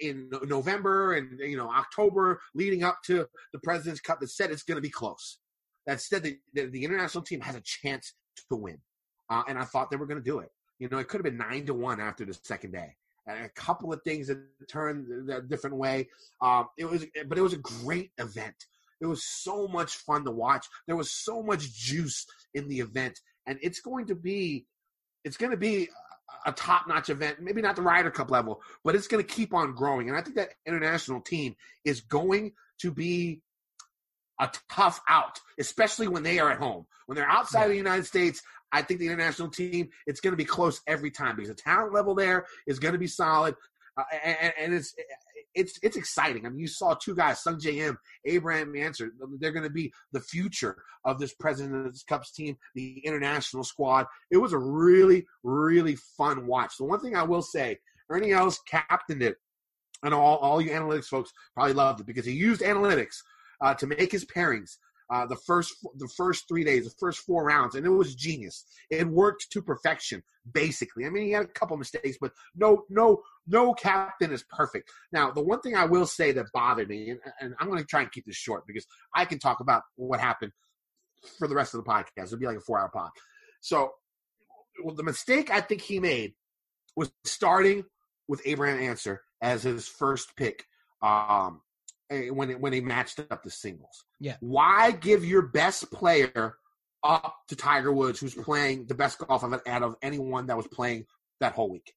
in 0.00 0.30
November 0.46 1.14
and 1.14 1.38
you 1.38 1.56
know 1.56 1.70
October 1.70 2.40
leading 2.54 2.82
up 2.82 2.98
to 3.04 3.26
the 3.52 3.58
President's 3.60 4.00
Cup 4.00 4.18
that 4.20 4.30
said 4.30 4.50
it's 4.50 4.64
going 4.64 4.76
to 4.76 4.82
be 4.82 4.90
close. 4.90 5.38
That 5.86 6.00
said 6.00 6.24
that 6.24 6.36
the, 6.52 6.66
the 6.66 6.84
international 6.84 7.22
team 7.22 7.40
has 7.40 7.54
a 7.54 7.62
chance 7.62 8.14
to 8.50 8.56
win, 8.56 8.78
uh, 9.30 9.42
and 9.48 9.58
I 9.58 9.64
thought 9.64 9.90
they 9.90 9.96
were 9.96 10.06
going 10.06 10.22
to 10.22 10.30
do 10.30 10.40
it. 10.40 10.50
You 10.78 10.88
know, 10.88 10.98
it 10.98 11.08
could 11.08 11.18
have 11.18 11.24
been 11.24 11.38
nine 11.38 11.66
to 11.66 11.74
one 11.74 12.00
after 12.00 12.24
the 12.24 12.34
second 12.42 12.72
day 12.72 12.94
and 13.28 13.44
a 13.44 13.48
couple 13.50 13.92
of 13.92 14.02
things 14.02 14.28
that 14.28 14.38
turned 14.68 15.30
a 15.30 15.42
different 15.42 15.76
way. 15.76 16.08
Um, 16.40 16.68
it 16.78 16.86
was, 16.86 17.04
but 17.26 17.38
it 17.38 17.42
was 17.42 17.52
a 17.52 17.58
great 17.58 18.10
event. 18.18 18.54
It 19.00 19.06
was 19.06 19.24
so 19.24 19.68
much 19.68 19.96
fun 19.96 20.24
to 20.24 20.30
watch. 20.30 20.66
There 20.86 20.96
was 20.96 21.12
so 21.12 21.42
much 21.42 21.72
juice 21.72 22.26
in 22.54 22.68
the 22.68 22.80
event, 22.80 23.20
and 23.46 23.58
it's 23.62 23.80
going 23.80 24.06
to 24.06 24.14
be, 24.14 24.66
it's 25.24 25.36
going 25.36 25.52
to 25.52 25.56
be 25.56 25.88
a 26.46 26.52
top-notch 26.52 27.10
event. 27.10 27.40
Maybe 27.40 27.62
not 27.62 27.76
the 27.76 27.82
Ryder 27.82 28.10
Cup 28.10 28.30
level, 28.30 28.60
but 28.84 28.94
it's 28.94 29.08
going 29.08 29.24
to 29.24 29.34
keep 29.34 29.54
on 29.54 29.74
growing. 29.74 30.08
And 30.08 30.16
I 30.16 30.22
think 30.22 30.36
that 30.36 30.50
international 30.66 31.20
team 31.20 31.56
is 31.84 32.00
going 32.00 32.52
to 32.80 32.92
be 32.92 33.42
a 34.40 34.50
tough 34.70 35.00
out, 35.08 35.40
especially 35.58 36.08
when 36.08 36.22
they 36.22 36.38
are 36.38 36.50
at 36.50 36.58
home. 36.58 36.86
When 37.06 37.16
they're 37.16 37.28
outside 37.28 37.64
of 37.64 37.70
the 37.70 37.76
United 37.76 38.06
States, 38.06 38.42
I 38.72 38.82
think 38.82 39.00
the 39.00 39.06
international 39.06 39.48
team 39.48 39.88
it's 40.06 40.20
going 40.20 40.32
to 40.32 40.36
be 40.36 40.44
close 40.44 40.80
every 40.86 41.10
time 41.10 41.36
because 41.36 41.48
the 41.48 41.54
talent 41.54 41.92
level 41.92 42.14
there 42.14 42.46
is 42.66 42.78
going 42.78 42.92
to 42.92 42.98
be 42.98 43.06
solid, 43.06 43.54
uh, 43.96 44.02
and, 44.22 44.52
and 44.60 44.74
it's 44.74 44.94
it's 45.58 45.78
it's 45.82 45.96
exciting. 45.96 46.46
I 46.46 46.50
mean, 46.50 46.60
you 46.60 46.68
saw 46.68 46.94
two 46.94 47.14
guys, 47.14 47.42
Sungjae 47.42 47.88
Im, 47.88 47.98
Abraham 48.24 48.74
Ancer. 48.76 49.10
They're 49.40 49.52
going 49.52 49.64
to 49.64 49.70
be 49.70 49.92
the 50.12 50.20
future 50.20 50.76
of 51.04 51.18
this 51.18 51.34
President's 51.34 52.02
Cups 52.02 52.32
team, 52.32 52.56
the 52.74 52.98
international 53.04 53.64
squad. 53.64 54.06
It 54.30 54.38
was 54.38 54.52
a 54.52 54.58
really 54.58 55.26
really 55.42 55.96
fun 56.16 56.46
watch. 56.46 56.74
The 56.78 56.84
one 56.84 57.00
thing 57.00 57.16
I 57.16 57.22
will 57.22 57.42
say, 57.42 57.78
Ernie 58.08 58.32
Els 58.32 58.60
captained 58.68 59.22
it, 59.22 59.36
and 60.02 60.14
all 60.14 60.36
all 60.36 60.60
you 60.60 60.70
analytics 60.70 61.06
folks 61.06 61.32
probably 61.54 61.74
loved 61.74 62.00
it 62.00 62.06
because 62.06 62.26
he 62.26 62.32
used 62.32 62.62
analytics 62.62 63.16
uh, 63.60 63.74
to 63.74 63.86
make 63.86 64.12
his 64.12 64.24
pairings 64.24 64.76
uh, 65.10 65.26
the 65.26 65.36
first 65.36 65.74
the 65.96 66.08
first 66.16 66.46
three 66.48 66.64
days, 66.64 66.84
the 66.84 66.94
first 66.98 67.20
four 67.20 67.44
rounds, 67.44 67.74
and 67.74 67.86
it 67.86 67.90
was 67.90 68.14
genius. 68.14 68.66
It 68.90 69.06
worked 69.06 69.50
to 69.52 69.62
perfection, 69.62 70.22
basically. 70.52 71.06
I 71.06 71.10
mean, 71.10 71.24
he 71.24 71.32
had 71.32 71.44
a 71.44 71.48
couple 71.48 71.76
mistakes, 71.76 72.18
but 72.20 72.32
no 72.54 72.84
no 72.90 73.22
no 73.48 73.72
captain 73.72 74.32
is 74.32 74.44
perfect. 74.50 74.90
Now, 75.12 75.30
the 75.30 75.42
one 75.42 75.60
thing 75.60 75.74
I 75.74 75.86
will 75.86 76.06
say 76.06 76.32
that 76.32 76.46
bothered 76.52 76.88
me, 76.88 77.10
and, 77.10 77.20
and 77.40 77.54
I'm 77.58 77.68
going 77.68 77.80
to 77.80 77.86
try 77.86 78.02
and 78.02 78.12
keep 78.12 78.26
this 78.26 78.36
short 78.36 78.66
because 78.66 78.86
I 79.14 79.24
can 79.24 79.38
talk 79.38 79.60
about 79.60 79.82
what 79.96 80.20
happened 80.20 80.52
for 81.38 81.48
the 81.48 81.54
rest 81.54 81.74
of 81.74 81.82
the 81.82 81.90
podcast. 81.90 82.26
It'll 82.26 82.38
be 82.38 82.46
like 82.46 82.58
a 82.58 82.60
four 82.60 82.78
hour 82.78 82.90
pod. 82.92 83.10
So, 83.60 83.92
well, 84.84 84.94
the 84.94 85.02
mistake 85.02 85.50
I 85.50 85.60
think 85.60 85.80
he 85.80 85.98
made 85.98 86.34
was 86.94 87.10
starting 87.24 87.84
with 88.28 88.42
Abraham 88.44 88.80
Ancer 88.80 89.22
as 89.40 89.62
his 89.62 89.88
first 89.88 90.36
pick. 90.36 90.64
Um, 91.02 91.62
eh, 92.10 92.28
when 92.30 92.50
it, 92.50 92.60
when 92.60 92.72
he 92.72 92.80
matched 92.80 93.20
up 93.30 93.42
the 93.42 93.50
singles. 93.50 94.04
Yeah. 94.20 94.36
Why 94.40 94.90
give 94.90 95.24
your 95.24 95.42
best 95.42 95.90
player 95.90 96.56
up 97.04 97.36
to 97.48 97.56
Tiger 97.56 97.92
Woods, 97.92 98.20
who's 98.20 98.34
playing 98.34 98.86
the 98.86 98.94
best 98.94 99.18
golf 99.18 99.44
of 99.44 99.60
out 99.66 99.82
of 99.82 99.96
anyone 100.02 100.46
that 100.46 100.56
was 100.56 100.66
playing 100.66 101.06
that 101.40 101.54
whole 101.54 101.70
week? 101.70 101.94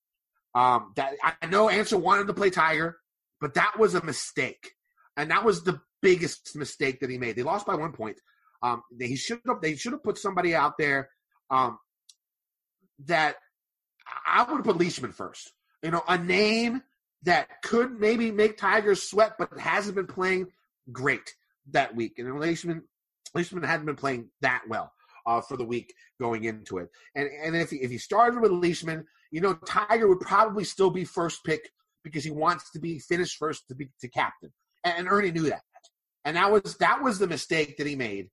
Um, 0.54 0.94
that 0.96 1.14
I 1.24 1.46
know 1.48 1.70
Ancer 1.70 1.98
wanted 1.98 2.28
to 2.28 2.34
play 2.34 2.50
Tiger, 2.50 2.98
but 3.40 3.54
that 3.54 3.80
was 3.80 3.96
a 3.96 4.04
mistake, 4.04 4.72
and 5.16 5.32
that 5.32 5.46
was 5.46 5.64
the 5.64 5.80
biggest 6.02 6.56
mistake 6.56 7.00
that 7.00 7.10
he 7.10 7.18
made. 7.18 7.36
They 7.36 7.44
lost 7.44 7.66
by 7.66 7.76
one 7.76 7.94
point. 7.94 8.18
Um, 8.62 8.84
they 8.92 9.16
should 9.16 9.40
have 9.48 9.62
they 9.62 9.76
should 9.76 9.94
have 9.94 10.04
put 10.04 10.18
somebody 10.18 10.54
out 10.54 10.78
there 10.78 11.10
um, 11.50 11.80
that 13.06 13.38
I 14.28 14.44
would 14.44 14.58
have 14.58 14.66
put 14.66 14.78
Leishman 14.78 15.14
first. 15.14 15.52
You 15.82 15.92
know, 15.92 16.04
a 16.08 16.18
name 16.18 16.84
that 17.24 17.62
could 17.64 18.00
maybe 18.00 18.32
make 18.32 18.58
Tigers 18.58 19.04
sweat, 19.04 19.34
but 19.38 19.58
hasn't 19.60 19.96
been 19.96 20.08
playing 20.08 20.48
great 20.92 21.34
that 21.72 21.96
week. 21.96 22.20
And 22.20 22.40
Leishman, 22.40 22.84
Leishman 23.34 23.64
hadn't 23.64 23.86
been 23.86 23.96
playing 23.96 24.30
that 24.42 24.64
well 24.68 24.92
uh, 25.26 25.42
for 25.42 25.58
the 25.58 25.64
week 25.64 25.94
going 26.20 26.44
into 26.44 26.78
it. 26.78 26.90
And 27.16 27.30
and 27.44 27.56
if 27.56 27.70
he, 27.70 27.78
if 27.78 27.92
he 27.92 27.98
started 27.98 28.42
with 28.42 28.52
Leishman, 28.52 29.06
you 29.32 29.42
know, 29.42 29.54
Tiger 29.66 30.08
would 30.08 30.20
probably 30.20 30.64
still 30.64 30.90
be 30.90 31.06
first 31.06 31.44
pick 31.44 31.72
because 32.04 32.24
he 32.24 32.32
wants 32.32 32.72
to 32.72 32.80
be 32.80 33.00
finished 33.00 33.38
first 33.38 33.68
to 33.70 33.76
be 33.76 33.90
to 34.02 34.08
captain. 34.10 34.52
And, 34.84 35.08
Ernie 35.08 35.32
knew 35.32 35.50
that. 35.50 35.62
And 36.26 36.36
that 36.36 36.52
was 36.52 36.78
that 36.78 37.02
was 37.02 37.18
the 37.18 37.28
mistake 37.28 37.78
that 37.78 37.88
he 37.88 37.96
made. 37.96 38.30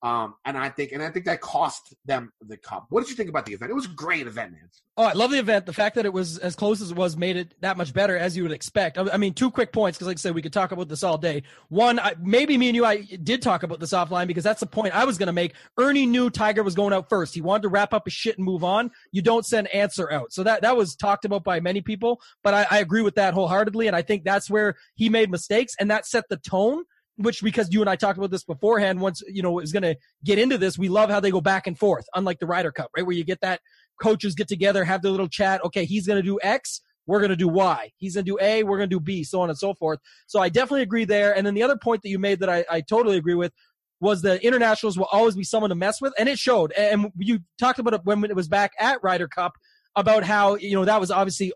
Um, 0.00 0.34
and 0.44 0.56
I 0.56 0.68
think 0.68 0.92
and 0.92 1.02
I 1.02 1.10
think 1.10 1.24
that 1.24 1.40
cost 1.40 1.94
them 2.04 2.32
the 2.40 2.56
cup. 2.56 2.86
What 2.88 3.00
did 3.00 3.10
you 3.10 3.16
think 3.16 3.28
about 3.28 3.46
the 3.46 3.54
event? 3.54 3.72
It 3.72 3.74
was 3.74 3.86
a 3.86 3.90
great 3.90 4.28
event, 4.28 4.52
man. 4.52 4.68
Oh, 4.96 5.02
I 5.02 5.12
love 5.12 5.32
the 5.32 5.38
event. 5.38 5.66
The 5.66 5.72
fact 5.72 5.96
that 5.96 6.06
it 6.06 6.12
was 6.12 6.38
as 6.38 6.54
close 6.54 6.80
as 6.80 6.92
it 6.92 6.96
was 6.96 7.16
made 7.16 7.36
it 7.36 7.54
that 7.62 7.76
much 7.76 7.92
better, 7.92 8.16
as 8.16 8.36
you 8.36 8.44
would 8.44 8.52
expect. 8.52 8.96
I 8.96 9.08
I 9.12 9.16
mean, 9.16 9.34
two 9.34 9.50
quick 9.50 9.72
points 9.72 9.98
because, 9.98 10.06
like 10.06 10.18
I 10.18 10.20
said, 10.20 10.36
we 10.36 10.42
could 10.42 10.52
talk 10.52 10.70
about 10.70 10.88
this 10.88 11.02
all 11.02 11.18
day. 11.18 11.42
One, 11.68 11.98
I, 11.98 12.14
maybe 12.20 12.56
me 12.56 12.68
and 12.68 12.76
you, 12.76 12.84
I 12.84 13.02
did 13.02 13.42
talk 13.42 13.64
about 13.64 13.80
this 13.80 13.92
offline 13.92 14.28
because 14.28 14.44
that's 14.44 14.60
the 14.60 14.66
point 14.66 14.94
I 14.94 15.04
was 15.04 15.18
going 15.18 15.26
to 15.26 15.32
make. 15.32 15.54
Ernie 15.76 16.06
knew 16.06 16.30
Tiger 16.30 16.62
was 16.62 16.76
going 16.76 16.92
out 16.92 17.08
first. 17.08 17.34
He 17.34 17.40
wanted 17.40 17.62
to 17.62 17.68
wrap 17.68 17.92
up 17.92 18.06
his 18.06 18.12
shit 18.12 18.38
and 18.38 18.44
move 18.44 18.62
on. 18.62 18.92
You 19.10 19.22
don't 19.22 19.44
send 19.44 19.66
Ancer 19.74 20.12
out, 20.12 20.32
so 20.32 20.44
that 20.44 20.62
that 20.62 20.76
was 20.76 20.94
talked 20.94 21.24
about 21.24 21.42
by 21.42 21.58
many 21.58 21.80
people. 21.80 22.20
But 22.44 22.54
I, 22.54 22.66
I 22.70 22.78
agree 22.78 23.02
with 23.02 23.16
that 23.16 23.34
wholeheartedly, 23.34 23.88
and 23.88 23.96
I 23.96 24.02
think 24.02 24.22
that's 24.22 24.48
where 24.48 24.76
he 24.94 25.08
made 25.08 25.28
mistakes, 25.28 25.74
and 25.80 25.90
that 25.90 26.06
set 26.06 26.24
the 26.28 26.36
tone 26.36 26.84
which 27.18 27.42
because 27.42 27.72
you 27.72 27.80
and 27.80 27.90
I 27.90 27.96
talked 27.96 28.16
about 28.16 28.30
this 28.30 28.44
beforehand, 28.44 29.00
once 29.00 29.22
you 29.28 29.42
know 29.42 29.58
is 29.58 29.72
going 29.72 29.82
to 29.82 29.96
get 30.24 30.38
into 30.38 30.56
this, 30.56 30.78
we 30.78 30.88
love 30.88 31.10
how 31.10 31.20
they 31.20 31.30
go 31.30 31.40
back 31.40 31.66
and 31.66 31.78
forth, 31.78 32.06
unlike 32.14 32.38
the 32.38 32.46
Ryder 32.46 32.72
Cup, 32.72 32.90
right, 32.96 33.04
where 33.04 33.16
you 33.16 33.24
get 33.24 33.40
that 33.42 33.60
coaches 34.00 34.34
get 34.34 34.48
together, 34.48 34.84
have 34.84 35.02
their 35.02 35.10
little 35.10 35.28
chat. 35.28 35.62
Okay, 35.64 35.84
he's 35.84 36.06
going 36.06 36.16
to 36.16 36.22
do 36.22 36.38
X, 36.42 36.80
we're 37.06 37.20
going 37.20 37.30
to 37.30 37.36
do 37.36 37.48
Y. 37.48 37.90
He's 37.96 38.14
going 38.14 38.24
to 38.24 38.30
do 38.30 38.38
A, 38.40 38.62
we're 38.62 38.76
going 38.76 38.88
to 38.88 38.96
do 38.96 39.00
B, 39.00 39.24
so 39.24 39.40
on 39.40 39.48
and 39.48 39.58
so 39.58 39.74
forth. 39.74 39.98
So 40.26 40.40
I 40.40 40.48
definitely 40.48 40.82
agree 40.82 41.04
there. 41.04 41.36
And 41.36 41.46
then 41.46 41.54
the 41.54 41.62
other 41.62 41.76
point 41.76 42.02
that 42.02 42.08
you 42.08 42.18
made 42.18 42.40
that 42.40 42.48
I, 42.48 42.64
I 42.70 42.80
totally 42.80 43.16
agree 43.16 43.34
with 43.34 43.52
was 44.00 44.22
the 44.22 44.42
internationals 44.44 44.96
will 44.96 45.08
always 45.10 45.34
be 45.34 45.42
someone 45.42 45.70
to 45.70 45.74
mess 45.74 46.00
with, 46.00 46.12
and 46.18 46.28
it 46.28 46.38
showed. 46.38 46.70
And 46.72 47.10
you 47.18 47.40
talked 47.58 47.78
about 47.78 47.94
it 47.94 48.02
when 48.04 48.22
it 48.24 48.36
was 48.36 48.46
back 48.46 48.72
at 48.78 49.02
Ryder 49.02 49.26
Cup 49.26 49.54
about 49.96 50.22
how 50.22 50.54
you 50.54 50.74
know 50.74 50.84
that 50.84 51.00
was 51.00 51.10
obviously 51.10 51.52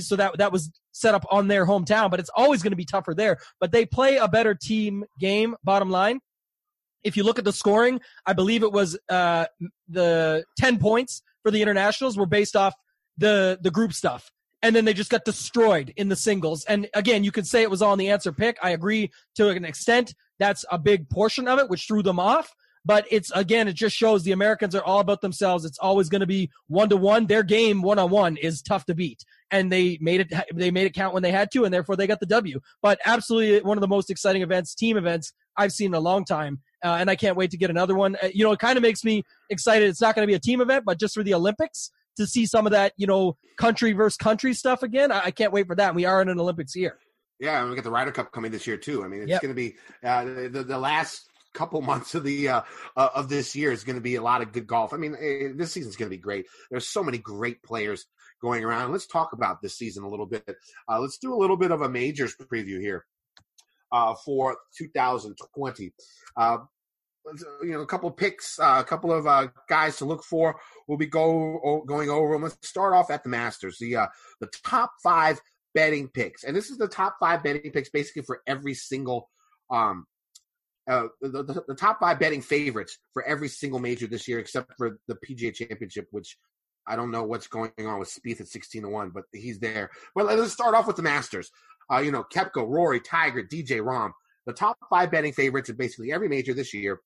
so 0.00 0.16
that 0.16 0.38
that 0.38 0.52
was 0.52 0.70
set 0.92 1.14
up 1.14 1.24
on 1.30 1.48
their 1.48 1.66
hometown, 1.66 2.10
but 2.10 2.20
it's 2.20 2.30
always 2.34 2.62
going 2.62 2.72
to 2.72 2.76
be 2.76 2.84
tougher 2.84 3.14
there. 3.14 3.38
But 3.60 3.72
they 3.72 3.84
play 3.84 4.16
a 4.16 4.28
better 4.28 4.54
team 4.54 5.04
game. 5.18 5.56
Bottom 5.64 5.90
line, 5.90 6.20
if 7.02 7.16
you 7.16 7.24
look 7.24 7.38
at 7.38 7.44
the 7.44 7.52
scoring, 7.52 8.00
I 8.26 8.32
believe 8.32 8.62
it 8.62 8.72
was 8.72 8.98
uh, 9.08 9.46
the 9.88 10.44
ten 10.58 10.78
points 10.78 11.22
for 11.42 11.50
the 11.50 11.62
internationals 11.62 12.16
were 12.16 12.26
based 12.26 12.56
off 12.56 12.74
the 13.18 13.58
the 13.60 13.70
group 13.70 13.92
stuff. 13.92 14.30
And 14.62 14.74
then 14.74 14.86
they 14.86 14.94
just 14.94 15.10
got 15.10 15.26
destroyed 15.26 15.92
in 15.94 16.08
the 16.08 16.16
singles. 16.16 16.64
And 16.64 16.88
again, 16.94 17.22
you 17.22 17.30
could 17.30 17.46
say 17.46 17.60
it 17.60 17.70
was 17.70 17.82
on 17.82 17.98
the 17.98 18.08
Ancer 18.08 18.32
pick. 18.32 18.56
I 18.62 18.70
agree 18.70 19.10
to 19.34 19.50
an 19.50 19.64
extent. 19.64 20.14
That's 20.38 20.64
a 20.70 20.78
big 20.78 21.10
portion 21.10 21.46
of 21.48 21.58
it, 21.58 21.68
which 21.68 21.86
threw 21.86 22.02
them 22.02 22.18
off. 22.18 22.50
But 22.86 23.06
it's 23.10 23.30
again, 23.34 23.66
it 23.68 23.74
just 23.74 23.96
shows 23.96 24.22
the 24.22 24.32
Americans 24.32 24.74
are 24.74 24.84
all 24.84 25.00
about 25.00 25.20
themselves. 25.20 25.64
It's 25.64 25.78
always 25.78 26.08
going 26.08 26.20
to 26.20 26.26
be 26.26 26.50
one 26.66 26.88
to 26.90 26.96
one. 26.96 27.26
Their 27.26 27.42
game 27.42 27.80
one 27.82 27.98
on 27.98 28.10
one 28.10 28.36
is 28.36 28.60
tough 28.60 28.84
to 28.86 28.94
beat, 28.94 29.24
and 29.50 29.72
they 29.72 29.98
made 30.00 30.20
it. 30.20 30.32
They 30.54 30.70
made 30.70 30.86
it 30.86 30.94
count 30.94 31.14
when 31.14 31.22
they 31.22 31.30
had 31.32 31.50
to, 31.52 31.64
and 31.64 31.72
therefore 31.72 31.96
they 31.96 32.06
got 32.06 32.20
the 32.20 32.26
W. 32.26 32.60
But 32.82 32.98
absolutely, 33.06 33.60
one 33.62 33.78
of 33.78 33.80
the 33.80 33.88
most 33.88 34.10
exciting 34.10 34.42
events, 34.42 34.74
team 34.74 34.96
events 34.96 35.32
I've 35.56 35.72
seen 35.72 35.88
in 35.88 35.94
a 35.94 36.00
long 36.00 36.24
time, 36.24 36.60
uh, 36.84 36.96
and 37.00 37.08
I 37.08 37.16
can't 37.16 37.36
wait 37.36 37.50
to 37.52 37.56
get 37.56 37.70
another 37.70 37.94
one. 37.94 38.16
Uh, 38.22 38.28
you 38.34 38.44
know, 38.44 38.52
it 38.52 38.58
kind 38.58 38.76
of 38.76 38.82
makes 38.82 39.02
me 39.02 39.22
excited. 39.48 39.88
It's 39.88 40.00
not 40.02 40.14
going 40.14 40.26
to 40.26 40.30
be 40.30 40.34
a 40.34 40.40
team 40.40 40.60
event, 40.60 40.84
but 40.84 40.98
just 41.00 41.14
for 41.14 41.22
the 41.22 41.34
Olympics 41.34 41.90
to 42.16 42.26
see 42.26 42.44
some 42.46 42.66
of 42.66 42.72
that, 42.72 42.92
you 42.96 43.06
know, 43.06 43.36
country 43.56 43.92
versus 43.92 44.16
country 44.16 44.52
stuff 44.52 44.82
again. 44.82 45.10
I, 45.10 45.24
I 45.26 45.30
can't 45.30 45.52
wait 45.52 45.66
for 45.66 45.74
that. 45.76 45.94
We 45.94 46.04
are 46.04 46.20
in 46.22 46.28
an 46.28 46.38
Olympics 46.38 46.76
year. 46.76 46.98
Yeah, 47.40 47.60
and 47.60 47.70
we 47.70 47.74
got 47.76 47.84
the 47.84 47.90
Ryder 47.90 48.12
Cup 48.12 48.30
coming 48.30 48.52
this 48.52 48.66
year 48.66 48.76
too. 48.76 49.04
I 49.04 49.08
mean, 49.08 49.22
it's 49.22 49.30
Yep. 49.30 49.42
going 49.42 49.54
to 49.54 49.56
be 49.56 49.74
uh, 50.04 50.24
the 50.24 50.64
the 50.66 50.78
last 50.78 51.28
couple 51.54 51.80
months 51.82 52.14
of 52.14 52.24
the 52.24 52.48
uh, 52.48 52.62
uh, 52.96 53.08
of 53.14 53.28
this 53.28 53.56
year 53.56 53.72
is 53.72 53.84
going 53.84 53.96
to 53.96 54.02
be 54.02 54.16
a 54.16 54.22
lot 54.22 54.42
of 54.42 54.52
good 54.52 54.66
golf. 54.66 54.92
I 54.92 54.96
mean, 54.98 55.16
eh, 55.18 55.48
this 55.54 55.72
season's 55.72 55.96
going 55.96 56.10
to 56.10 56.16
be 56.16 56.20
great. 56.20 56.46
There's 56.70 56.88
so 56.88 57.02
many 57.02 57.18
great 57.18 57.62
players 57.62 58.06
going 58.42 58.64
around. 58.64 58.92
Let's 58.92 59.06
talk 59.06 59.32
about 59.32 59.62
this 59.62 59.76
season 59.78 60.04
a 60.04 60.08
little 60.08 60.26
bit. 60.26 60.56
Uh, 60.88 61.00
let's 61.00 61.18
do 61.18 61.32
a 61.32 61.36
little 61.36 61.56
bit 61.56 61.70
of 61.70 61.80
a 61.80 61.88
majors 61.88 62.36
preview 62.36 62.80
here 62.80 63.06
uh, 63.90 64.14
for 64.14 64.58
2020. 64.76 65.92
Uh, 66.36 66.58
you 67.62 67.72
know, 67.72 67.80
a 67.80 67.86
couple 67.86 68.10
picks, 68.10 68.58
uh, 68.58 68.76
a 68.78 68.84
couple 68.84 69.10
of 69.10 69.26
uh, 69.26 69.48
guys 69.68 69.96
to 69.96 70.04
look 70.04 70.22
for. 70.22 70.60
We'll 70.86 70.98
be 70.98 71.06
go 71.06 71.82
going 71.86 72.10
over 72.10 72.34
them. 72.34 72.42
Let's 72.42 72.68
start 72.68 72.92
off 72.92 73.10
at 73.10 73.22
the 73.22 73.30
Masters. 73.30 73.78
The 73.78 73.96
uh, 73.96 74.06
the 74.40 74.50
top 74.64 74.92
five 75.02 75.40
betting 75.74 76.08
picks, 76.08 76.44
and 76.44 76.54
this 76.54 76.68
is 76.68 76.76
the 76.76 76.88
top 76.88 77.16
five 77.18 77.42
betting 77.42 77.70
picks 77.72 77.88
basically 77.88 78.22
for 78.22 78.42
every 78.46 78.74
single 78.74 79.30
um, 79.70 80.06
uh, 80.88 81.08
the, 81.20 81.42
the, 81.42 81.64
the 81.68 81.74
top 81.74 82.00
five 82.00 82.18
betting 82.18 82.42
favorites 82.42 82.98
for 83.12 83.22
every 83.24 83.48
single 83.48 83.78
major 83.78 84.06
this 84.06 84.28
year, 84.28 84.38
except 84.38 84.72
for 84.76 84.98
the 85.08 85.16
PGA 85.16 85.54
Championship, 85.54 86.06
which 86.10 86.36
I 86.86 86.96
don't 86.96 87.10
know 87.10 87.24
what's 87.24 87.46
going 87.46 87.72
on 87.78 87.98
with 87.98 88.08
Spieth 88.08 88.40
at 88.40 88.48
sixteen 88.48 88.82
to 88.82 88.88
one, 88.88 89.10
but 89.10 89.24
he's 89.32 89.58
there. 89.58 89.90
But 90.14 90.26
let's 90.26 90.52
start 90.52 90.74
off 90.74 90.86
with 90.86 90.96
the 90.96 91.02
Masters. 91.02 91.50
Uh, 91.92 91.98
you 91.98 92.12
know, 92.12 92.24
Koepka, 92.32 92.66
Rory, 92.66 93.00
Tiger, 93.00 93.42
DJ, 93.42 93.80
Rahm, 93.80 94.12
the 94.46 94.52
top 94.52 94.76
five 94.90 95.10
betting 95.10 95.32
favorites 95.32 95.68
in 95.68 95.76
basically 95.76 96.12
every 96.12 96.28
major 96.28 96.54
this 96.54 96.74
year. 96.74 97.00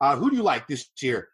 Uh, 0.00 0.16
who 0.16 0.30
do 0.30 0.36
you 0.36 0.42
like 0.42 0.66
this 0.66 0.88
year? 1.00 1.28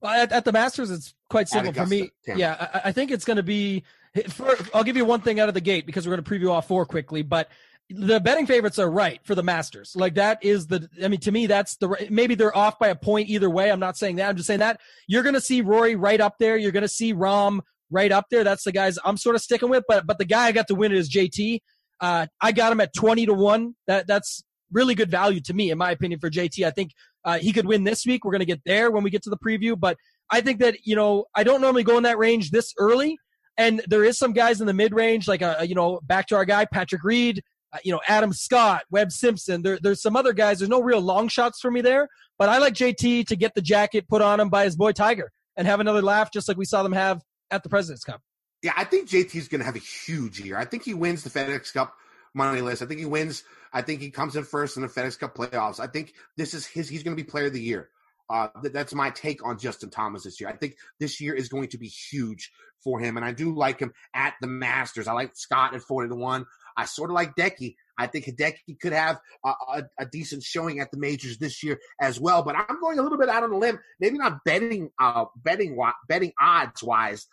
Well, 0.00 0.12
at, 0.12 0.32
at 0.32 0.44
the 0.44 0.52
Masters, 0.52 0.90
it's 0.90 1.14
quite 1.30 1.48
simple 1.48 1.72
for 1.72 1.86
me. 1.86 2.10
Tambo. 2.26 2.38
Yeah, 2.38 2.68
I, 2.74 2.88
I 2.88 2.92
think 2.92 3.10
it's 3.10 3.24
going 3.24 3.38
to 3.38 3.42
be. 3.42 3.84
For, 4.28 4.56
I'll 4.72 4.84
give 4.84 4.96
you 4.96 5.04
one 5.04 5.20
thing 5.20 5.40
out 5.40 5.48
of 5.48 5.54
the 5.54 5.60
gate 5.60 5.86
because 5.86 6.06
we're 6.06 6.16
going 6.16 6.24
to 6.24 6.30
preview 6.30 6.52
all 6.52 6.62
four 6.62 6.86
quickly. 6.86 7.22
But 7.22 7.48
the 7.90 8.20
betting 8.20 8.46
favorites 8.46 8.78
are 8.78 8.90
right 8.90 9.20
for 9.24 9.34
the 9.34 9.42
Masters. 9.42 9.94
Like 9.94 10.14
that 10.14 10.44
is 10.44 10.66
the. 10.66 10.88
I 11.02 11.08
mean, 11.08 11.20
to 11.20 11.32
me, 11.32 11.46
that's 11.46 11.76
the. 11.76 12.06
Maybe 12.10 12.34
they're 12.34 12.56
off 12.56 12.78
by 12.78 12.88
a 12.88 12.96
point 12.96 13.28
either 13.28 13.48
way. 13.48 13.70
I'm 13.70 13.80
not 13.80 13.96
saying 13.96 14.16
that. 14.16 14.28
I'm 14.28 14.36
just 14.36 14.46
saying 14.46 14.60
that 14.60 14.80
you're 15.06 15.22
going 15.22 15.34
to 15.34 15.40
see 15.40 15.60
Rory 15.60 15.94
right 15.94 16.20
up 16.20 16.36
there. 16.38 16.56
You're 16.56 16.72
going 16.72 16.82
to 16.82 16.88
see 16.88 17.14
Rahm 17.14 17.60
right 17.90 18.10
up 18.10 18.26
there. 18.30 18.44
That's 18.44 18.64
the 18.64 18.72
guys 18.72 18.98
I'm 19.04 19.16
sort 19.16 19.36
of 19.36 19.42
sticking 19.42 19.68
with. 19.68 19.84
But 19.86 20.06
but 20.06 20.18
the 20.18 20.24
guy 20.24 20.46
I 20.46 20.52
got 20.52 20.68
to 20.68 20.74
win 20.74 20.92
it 20.92 20.98
is 20.98 21.10
JT. 21.10 21.60
Uh, 22.00 22.26
I 22.40 22.52
got 22.52 22.72
him 22.72 22.80
at 22.80 22.92
20 22.92 23.26
to 23.26 23.32
one. 23.32 23.74
That 23.86 24.06
that's 24.06 24.42
really 24.72 24.94
good 24.94 25.10
value 25.10 25.40
to 25.42 25.54
me, 25.54 25.70
in 25.70 25.78
my 25.78 25.92
opinion, 25.92 26.18
for 26.18 26.28
JT. 26.28 26.66
I 26.66 26.70
think 26.70 26.92
uh, 27.24 27.38
he 27.38 27.52
could 27.52 27.66
win 27.66 27.84
this 27.84 28.04
week. 28.04 28.24
We're 28.24 28.32
going 28.32 28.40
to 28.40 28.46
get 28.46 28.62
there 28.66 28.90
when 28.90 29.04
we 29.04 29.10
get 29.10 29.22
to 29.22 29.30
the 29.30 29.38
preview, 29.38 29.78
but 29.78 29.96
I 30.30 30.40
think 30.40 30.58
that 30.60 30.78
you 30.84 30.96
know 30.96 31.26
I 31.34 31.44
don't 31.44 31.60
normally 31.60 31.84
go 31.84 31.96
in 31.96 32.02
that 32.02 32.18
range 32.18 32.50
this 32.50 32.74
early, 32.78 33.16
and 33.56 33.80
there 33.86 34.04
is 34.04 34.18
some 34.18 34.32
guys 34.32 34.60
in 34.60 34.66
the 34.66 34.74
mid 34.74 34.92
range, 34.92 35.28
like 35.28 35.42
uh, 35.42 35.64
you 35.64 35.74
know 35.74 36.00
back 36.02 36.26
to 36.28 36.36
our 36.36 36.44
guy 36.44 36.64
Patrick 36.64 37.04
Reed. 37.04 37.42
Uh, 37.76 37.78
you 37.84 37.92
know, 37.92 38.00
Adam 38.08 38.32
Scott, 38.32 38.84
Webb 38.90 39.12
Simpson. 39.12 39.62
There, 39.62 39.78
there's 39.80 40.02
some 40.02 40.16
other 40.16 40.32
guys. 40.32 40.58
There's 40.58 40.68
no 40.68 40.82
real 40.82 41.00
long 41.00 41.28
shots 41.28 41.60
for 41.60 41.70
me 41.70 41.80
there, 41.80 42.08
but 42.38 42.48
I 42.48 42.58
like 42.58 42.74
JT 42.74 43.26
to 43.26 43.36
get 43.36 43.54
the 43.54 43.62
jacket 43.62 44.08
put 44.08 44.22
on 44.22 44.40
him 44.40 44.48
by 44.48 44.64
his 44.64 44.76
boy 44.76 44.92
Tiger 44.92 45.30
and 45.56 45.66
have 45.66 45.80
another 45.80 46.02
laugh, 46.02 46.30
just 46.32 46.48
like 46.48 46.56
we 46.56 46.64
saw 46.64 46.82
them 46.82 46.92
have 46.92 47.22
at 47.50 47.62
the 47.62 47.68
President's 47.68 48.04
Cup. 48.04 48.20
Yeah, 48.62 48.72
I 48.76 48.84
think 48.84 49.08
JT's 49.08 49.48
going 49.48 49.60
to 49.60 49.64
have 49.64 49.76
a 49.76 49.80
huge 49.80 50.40
year. 50.40 50.56
I 50.58 50.64
think 50.64 50.82
he 50.82 50.94
wins 50.94 51.22
the 51.22 51.30
FedEx 51.30 51.72
Cup 51.72 51.94
money 52.34 52.60
list. 52.60 52.82
I 52.82 52.86
think 52.86 53.00
he 53.00 53.06
wins. 53.06 53.44
I 53.72 53.82
think 53.82 54.00
he 54.00 54.10
comes 54.10 54.36
in 54.36 54.44
first 54.44 54.76
in 54.76 54.82
the 54.82 54.88
FedEx 54.88 55.18
Cup 55.18 55.34
playoffs. 55.34 55.80
I 55.80 55.86
think 55.86 56.14
this 56.36 56.54
is 56.54 56.66
his. 56.66 56.88
He's 56.88 57.02
going 57.02 57.16
to 57.16 57.22
be 57.22 57.28
Player 57.28 57.46
of 57.46 57.52
the 57.52 57.60
Year. 57.60 57.90
Uh, 58.28 58.48
th- 58.60 58.72
that's 58.72 58.94
my 58.94 59.10
take 59.10 59.46
on 59.46 59.58
Justin 59.58 59.90
Thomas 59.90 60.24
this 60.24 60.40
year. 60.40 60.48
I 60.48 60.56
think 60.56 60.76
this 60.98 61.20
year 61.20 61.34
is 61.34 61.48
going 61.48 61.68
to 61.68 61.78
be 61.78 61.88
huge 61.88 62.50
for 62.82 62.98
him, 63.00 63.16
and 63.16 63.24
I 63.24 63.32
do 63.32 63.54
like 63.54 63.78
him 63.78 63.92
at 64.14 64.34
the 64.40 64.46
Masters. 64.46 65.08
I 65.08 65.12
like 65.12 65.36
Scott 65.36 65.74
at 65.74 65.82
forty 65.82 66.08
to 66.08 66.14
one. 66.14 66.44
I 66.76 66.84
sort 66.84 67.10
of 67.10 67.14
like 67.14 67.34
Decky. 67.36 67.76
I 67.98 68.06
think 68.06 68.26
Hideki 68.26 68.78
could 68.80 68.92
have 68.92 69.18
a, 69.44 69.48
a, 69.48 69.82
a, 70.00 70.06
decent 70.06 70.42
showing 70.42 70.80
at 70.80 70.90
the 70.90 70.98
majors 70.98 71.38
this 71.38 71.62
year 71.62 71.78
as 72.00 72.20
well. 72.20 72.42
But 72.42 72.54
I'm 72.56 72.78
going 72.80 72.98
a 72.98 73.02
little 73.02 73.16
bit 73.16 73.30
out 73.30 73.42
on 73.42 73.52
a 73.52 73.56
limb, 73.56 73.78
maybe 73.98 74.18
not 74.18 74.44
betting 74.44 74.90
uh, 75.00 75.24
betting 75.36 75.78
betting 76.08 76.32
odds 76.40 76.82
wise. 76.82 77.26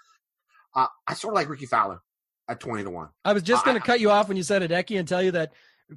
Uh, 0.75 0.88
I 1.07 1.13
sort 1.13 1.33
of 1.33 1.35
like 1.35 1.50
Rickie 1.50 1.65
Fowler 1.65 2.00
at 2.47 2.59
twenty 2.59 2.83
to 2.83 2.89
one. 2.89 3.09
I 3.25 3.33
was 3.33 3.43
just 3.43 3.65
going 3.65 3.79
to 3.79 3.85
cut 3.85 4.00
you 4.00 4.12
off 4.12 4.27
when 4.27 4.38
you 4.38 4.43
said 4.43 4.62
Hideki 4.62 4.97
and 4.97 5.07
tell 5.07 5.21
you 5.21 5.31
that 5.31 5.51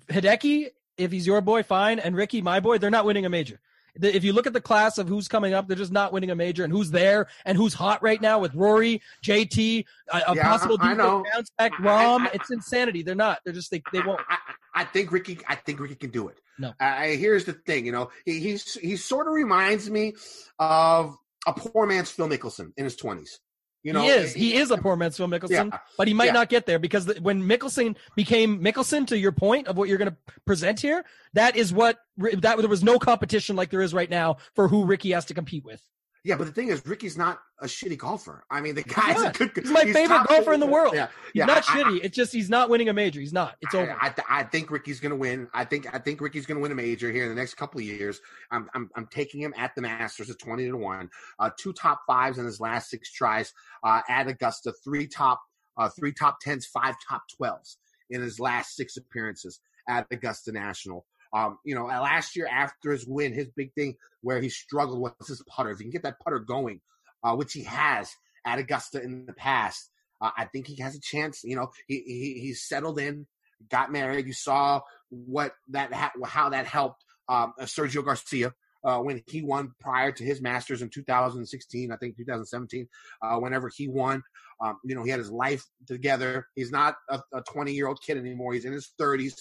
Hideki, 0.08 0.68
if 0.96 1.12
he's 1.12 1.26
your 1.26 1.40
boy, 1.40 1.62
fine, 1.62 1.98
and 1.98 2.16
Rickie, 2.16 2.42
my 2.42 2.60
boy, 2.60 2.78
they're 2.78 2.90
not 2.90 3.04
winning 3.04 3.26
a 3.26 3.30
major. 3.30 3.60
If 4.00 4.24
you 4.24 4.32
look 4.32 4.46
at 4.46 4.52
the 4.52 4.60
class 4.60 4.98
of 4.98 5.08
who's 5.08 5.28
coming 5.28 5.54
up, 5.54 5.68
they're 5.68 5.76
just 5.76 5.92
not 5.92 6.12
winning 6.12 6.30
a 6.30 6.34
major, 6.34 6.64
and 6.64 6.72
who's 6.72 6.90
there 6.90 7.28
and 7.44 7.56
who's 7.56 7.74
hot 7.74 8.02
right 8.02 8.20
now 8.20 8.38
with 8.38 8.54
Rory, 8.54 9.00
JT, 9.24 9.84
a, 10.12 10.16
a 10.16 10.34
Yeah, 10.36 10.42
possible 10.42 10.76
I- 10.80 10.92
I 10.92 10.94
bounce 11.34 11.50
back, 11.58 11.72
Rahm. 11.74 12.28
It's 12.34 12.50
insanity. 12.50 13.02
They're 13.02 13.14
not. 13.14 13.40
They're 13.44 13.54
just 13.54 13.70
they, 13.70 13.82
they 13.92 14.00
won't. 14.00 14.20
I, 14.28 14.36
I, 14.74 14.84
think 14.84 15.12
Rickie. 15.12 15.38
I 15.48 15.54
think 15.54 15.80
Rickie 15.80 15.96
can 15.96 16.10
do 16.10 16.28
it. 16.28 16.40
No. 16.58 16.72
Here's 16.80 17.44
the 17.44 17.52
thing. 17.52 17.86
You 17.86 17.92
know, 17.92 18.10
he, 18.24 18.40
he's 18.40 18.74
he 18.74 18.96
sort 18.96 19.26
of 19.26 19.34
reminds 19.34 19.90
me 19.90 20.14
of 20.58 21.16
a 21.46 21.52
poor 21.52 21.86
man's 21.86 22.10
Phil 22.10 22.28
Mickelson 22.28 22.72
in 22.76 22.84
his 22.84 22.96
twenties. 22.96 23.40
You 23.86 23.92
know, 23.92 24.02
he 24.02 24.08
is. 24.08 24.34
He 24.34 24.56
is 24.56 24.72
a 24.72 24.76
poor 24.76 24.96
man's 24.96 25.16
Phil 25.16 25.28
Mickelson, 25.28 25.70
Yeah. 25.70 25.78
but 25.96 26.08
he 26.08 26.14
might 26.14 26.26
Yeah. 26.26 26.32
not 26.32 26.48
get 26.48 26.66
there 26.66 26.80
because 26.80 27.06
the, 27.06 27.14
when 27.20 27.40
Mickelson 27.40 27.94
became 28.16 28.60
Mickelson, 28.60 29.06
to 29.06 29.16
your 29.16 29.30
point 29.30 29.68
of 29.68 29.76
what 29.76 29.88
you're 29.88 29.96
going 29.98 30.10
to 30.10 30.16
present 30.44 30.80
here, 30.80 31.04
that 31.34 31.54
is 31.54 31.72
what 31.72 32.00
that 32.16 32.58
there 32.58 32.68
was 32.68 32.82
no 32.82 32.98
competition 32.98 33.54
like 33.54 33.70
there 33.70 33.82
is 33.82 33.94
right 33.94 34.10
now 34.10 34.38
for 34.56 34.66
who 34.66 34.84
Rickie 34.84 35.12
has 35.12 35.24
to 35.26 35.34
compete 35.34 35.64
with. 35.64 35.80
Yeah, 36.26 36.34
but 36.36 36.46
the 36.48 36.52
thing 36.52 36.68
is, 36.68 36.84
Rickie's 36.84 37.16
not 37.16 37.38
a 37.60 37.66
shitty 37.66 37.96
golfer. 37.98 38.44
I 38.50 38.60
mean, 38.60 38.74
the 38.74 38.82
guy's 38.82 39.20
a 39.20 39.24
not. 39.26 39.38
good. 39.38 39.52
He's 39.54 39.70
my 39.70 39.84
favorite 39.84 40.08
top- 40.08 40.28
golfer 40.28 40.52
in 40.52 40.58
the 40.58 40.66
world. 40.66 40.92
Yeah, 40.94 41.06
He's 41.32 41.46
not 41.46 41.58
I- 41.70 41.80
I- 41.80 41.82
shitty. 41.84 42.00
it's 42.02 42.16
just 42.16 42.32
he's 42.32 42.50
not 42.50 42.68
winning 42.68 42.88
a 42.88 42.92
major. 42.92 43.20
He's 43.20 43.32
not. 43.32 43.54
It's 43.60 43.74
over. 43.76 43.92
I, 44.00 44.08
I, 44.08 44.40
I 44.40 44.42
think 44.42 44.72
Rickie's 44.72 44.98
going 44.98 45.10
to 45.10 45.16
win. 45.16 45.46
I 45.54 45.64
think 45.64 45.86
I 45.94 45.98
think 46.00 46.20
Rickie's 46.20 46.44
going 46.44 46.56
to 46.56 46.62
win 46.62 46.72
a 46.72 46.74
major 46.74 47.12
here 47.12 47.22
in 47.22 47.28
the 47.28 47.34
next 47.36 47.54
couple 47.54 47.78
of 47.80 47.86
years. 47.86 48.20
I'm 48.50 48.68
I'm, 48.74 48.90
I'm 48.96 49.06
taking 49.06 49.40
him 49.40 49.54
at 49.56 49.74
the 49.76 49.82
Masters 49.82 50.28
at 50.28 50.38
twenty 50.40 50.68
to 50.68 50.76
one. 50.76 51.08
Uh, 51.38 51.50
two 51.56 51.72
top 51.72 52.00
fives 52.08 52.38
in 52.38 52.44
his 52.44 52.58
last 52.58 52.90
six 52.90 53.12
tries 53.12 53.52
uh, 53.84 54.00
at 54.08 54.26
Augusta. 54.26 54.72
Three 54.82 55.06
top 55.06 55.40
uh, 55.78 55.88
three 55.96 56.12
top 56.12 56.40
tens, 56.40 56.66
five 56.66 56.96
top 57.08 57.22
twelves 57.36 57.78
in 58.10 58.20
his 58.20 58.40
last 58.40 58.74
six 58.74 58.96
appearances 58.96 59.60
at 59.88 60.06
Augusta 60.10 60.50
National. 60.50 61.06
Um, 61.32 61.58
you 61.64 61.74
know, 61.74 61.90
uh, 61.90 62.00
last 62.00 62.36
year 62.36 62.48
after 62.50 62.92
his 62.92 63.06
win, 63.06 63.32
his 63.32 63.48
big 63.56 63.72
thing 63.74 63.94
where 64.22 64.40
he 64.40 64.48
struggled 64.48 65.00
was 65.00 65.12
his 65.26 65.42
putter. 65.48 65.70
If 65.70 65.78
he 65.78 65.84
can 65.84 65.92
get 65.92 66.02
that 66.02 66.20
putter 66.20 66.38
going, 66.38 66.80
uh, 67.22 67.34
which 67.34 67.52
he 67.52 67.62
has 67.64 68.10
at 68.44 68.58
Augusta 68.58 69.02
in 69.02 69.26
the 69.26 69.32
past, 69.32 69.90
uh, 70.20 70.30
I 70.36 70.46
think 70.46 70.66
he 70.66 70.80
has 70.82 70.94
a 70.94 71.00
chance. 71.00 71.42
You 71.44 71.56
know, 71.56 71.70
he, 71.86 72.02
he 72.06 72.40
he's 72.40 72.62
settled 72.62 72.98
in, 72.98 73.26
got 73.70 73.92
married. 73.92 74.26
You 74.26 74.32
saw 74.32 74.80
what 75.10 75.52
that 75.68 75.92
ha- 75.92 76.12
how 76.24 76.50
that 76.50 76.66
helped 76.66 77.04
um, 77.28 77.52
Sergio 77.60 78.04
Garcia 78.04 78.52
uh, 78.84 78.98
when 79.00 79.22
he 79.26 79.42
won 79.42 79.74
prior 79.80 80.12
to 80.12 80.24
his 80.24 80.40
Masters 80.40 80.80
in 80.80 80.88
2016, 80.88 81.92
I 81.92 81.96
think 81.96 82.16
2017. 82.16 82.88
Uh, 83.20 83.36
whenever 83.38 83.70
he 83.74 83.88
won, 83.88 84.22
um, 84.60 84.78
you 84.84 84.94
know, 84.94 85.02
he 85.02 85.10
had 85.10 85.18
his 85.18 85.30
life 85.30 85.64
together. 85.86 86.46
He's 86.54 86.70
not 86.70 86.96
a 87.10 87.42
20 87.52 87.72
year 87.72 87.88
old 87.88 88.00
kid 88.00 88.16
anymore. 88.16 88.54
He's 88.54 88.64
in 88.64 88.72
his 88.72 88.92
30s. 88.98 89.34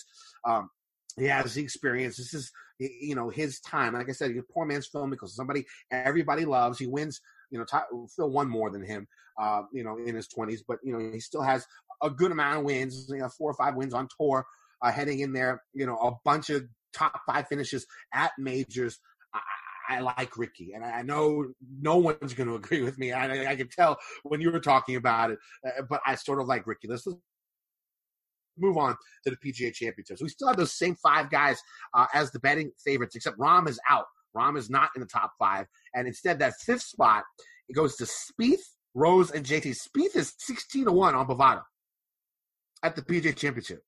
Um, 0.43 0.69
he 1.17 1.25
has 1.25 1.53
the 1.53 1.61
experience. 1.61 2.17
This 2.17 2.33
is, 2.33 2.51
you 2.79 3.15
know, 3.15 3.29
his 3.29 3.59
time. 3.61 3.93
Like 3.93 4.09
I 4.09 4.13
said, 4.13 4.31
he's 4.31 4.39
a 4.39 4.53
poor 4.53 4.65
man's 4.65 4.87
Phil 4.87 5.07
Mickelson, 5.07 5.29
somebody 5.29 5.65
everybody 5.91 6.45
loves. 6.45 6.79
He 6.79 6.87
wins, 6.87 7.21
you 7.51 7.59
know, 7.59 7.65
Phil 8.15 8.29
won 8.29 8.49
more 8.49 8.69
than 8.69 8.83
him, 8.83 9.07
uh, 9.39 9.63
you 9.71 9.83
know, 9.83 9.97
in 9.97 10.15
his 10.15 10.27
20s, 10.27 10.59
but, 10.67 10.79
you 10.83 10.91
know, 10.93 11.11
he 11.11 11.19
still 11.19 11.41
has 11.41 11.65
a 12.01 12.09
good 12.09 12.31
amount 12.31 12.59
of 12.59 12.63
wins, 12.65 13.07
you 13.09 13.19
know, 13.19 13.29
four 13.29 13.51
or 13.51 13.55
five 13.55 13.75
wins 13.75 13.93
on 13.93 14.07
tour, 14.19 14.45
uh, 14.81 14.91
heading 14.91 15.19
in 15.19 15.33
there, 15.33 15.63
you 15.73 15.85
know, 15.85 15.97
a 15.97 16.11
bunch 16.25 16.49
of 16.49 16.63
top 16.93 17.21
five 17.25 17.47
finishes 17.47 17.85
at 18.13 18.31
majors. 18.37 18.99
I, 19.33 19.39
I 19.87 19.99
like 19.99 20.37
Rickie, 20.37 20.73
and 20.73 20.83
I 20.83 21.01
know 21.03 21.45
no 21.79 21.97
one's 21.97 22.33
going 22.33 22.49
to 22.49 22.55
agree 22.55 22.81
with 22.81 22.97
me. 22.97 23.11
I, 23.11 23.51
I 23.51 23.55
can 23.55 23.69
tell 23.69 23.97
when 24.23 24.41
you 24.41 24.51
were 24.51 24.59
talking 24.59 24.95
about 24.95 25.31
it, 25.31 25.39
uh, 25.65 25.83
but 25.89 26.01
I 26.05 26.15
sort 26.15 26.41
of 26.41 26.47
like 26.47 26.67
Rickie. 26.67 26.87
Let's 26.87 27.07
move 28.57 28.77
on 28.77 28.95
to 29.25 29.29
the 29.31 29.37
PGA 29.37 29.73
Championships. 29.73 30.21
We 30.21 30.29
still 30.29 30.47
have 30.47 30.57
those 30.57 30.77
same 30.77 30.95
five 30.95 31.29
guys 31.29 31.59
uh, 31.93 32.07
as 32.13 32.31
the 32.31 32.39
betting 32.39 32.71
favorites, 32.83 33.15
except 33.15 33.37
Rahm 33.37 33.67
is 33.67 33.79
out. 33.89 34.05
Rahm 34.35 34.57
is 34.57 34.69
not 34.69 34.89
in 34.95 35.01
the 35.01 35.07
top 35.07 35.31
five, 35.39 35.65
and 35.93 36.07
instead 36.07 36.39
that 36.39 36.53
fifth 36.65 36.81
spot 36.83 37.23
it 37.69 37.73
goes 37.73 37.95
to 37.97 38.03
Spieth, 38.05 38.61
Rose, 38.93 39.31
and 39.31 39.45
JT. 39.45 39.75
Spieth 39.75 40.15
is 40.15 40.33
sixteen 40.39 40.85
to 40.85 40.91
one 40.91 41.15
on 41.15 41.27
Bovada 41.27 41.63
at 42.83 42.95
the 42.95 43.01
PGA 43.01 43.35
Championship. 43.35 43.81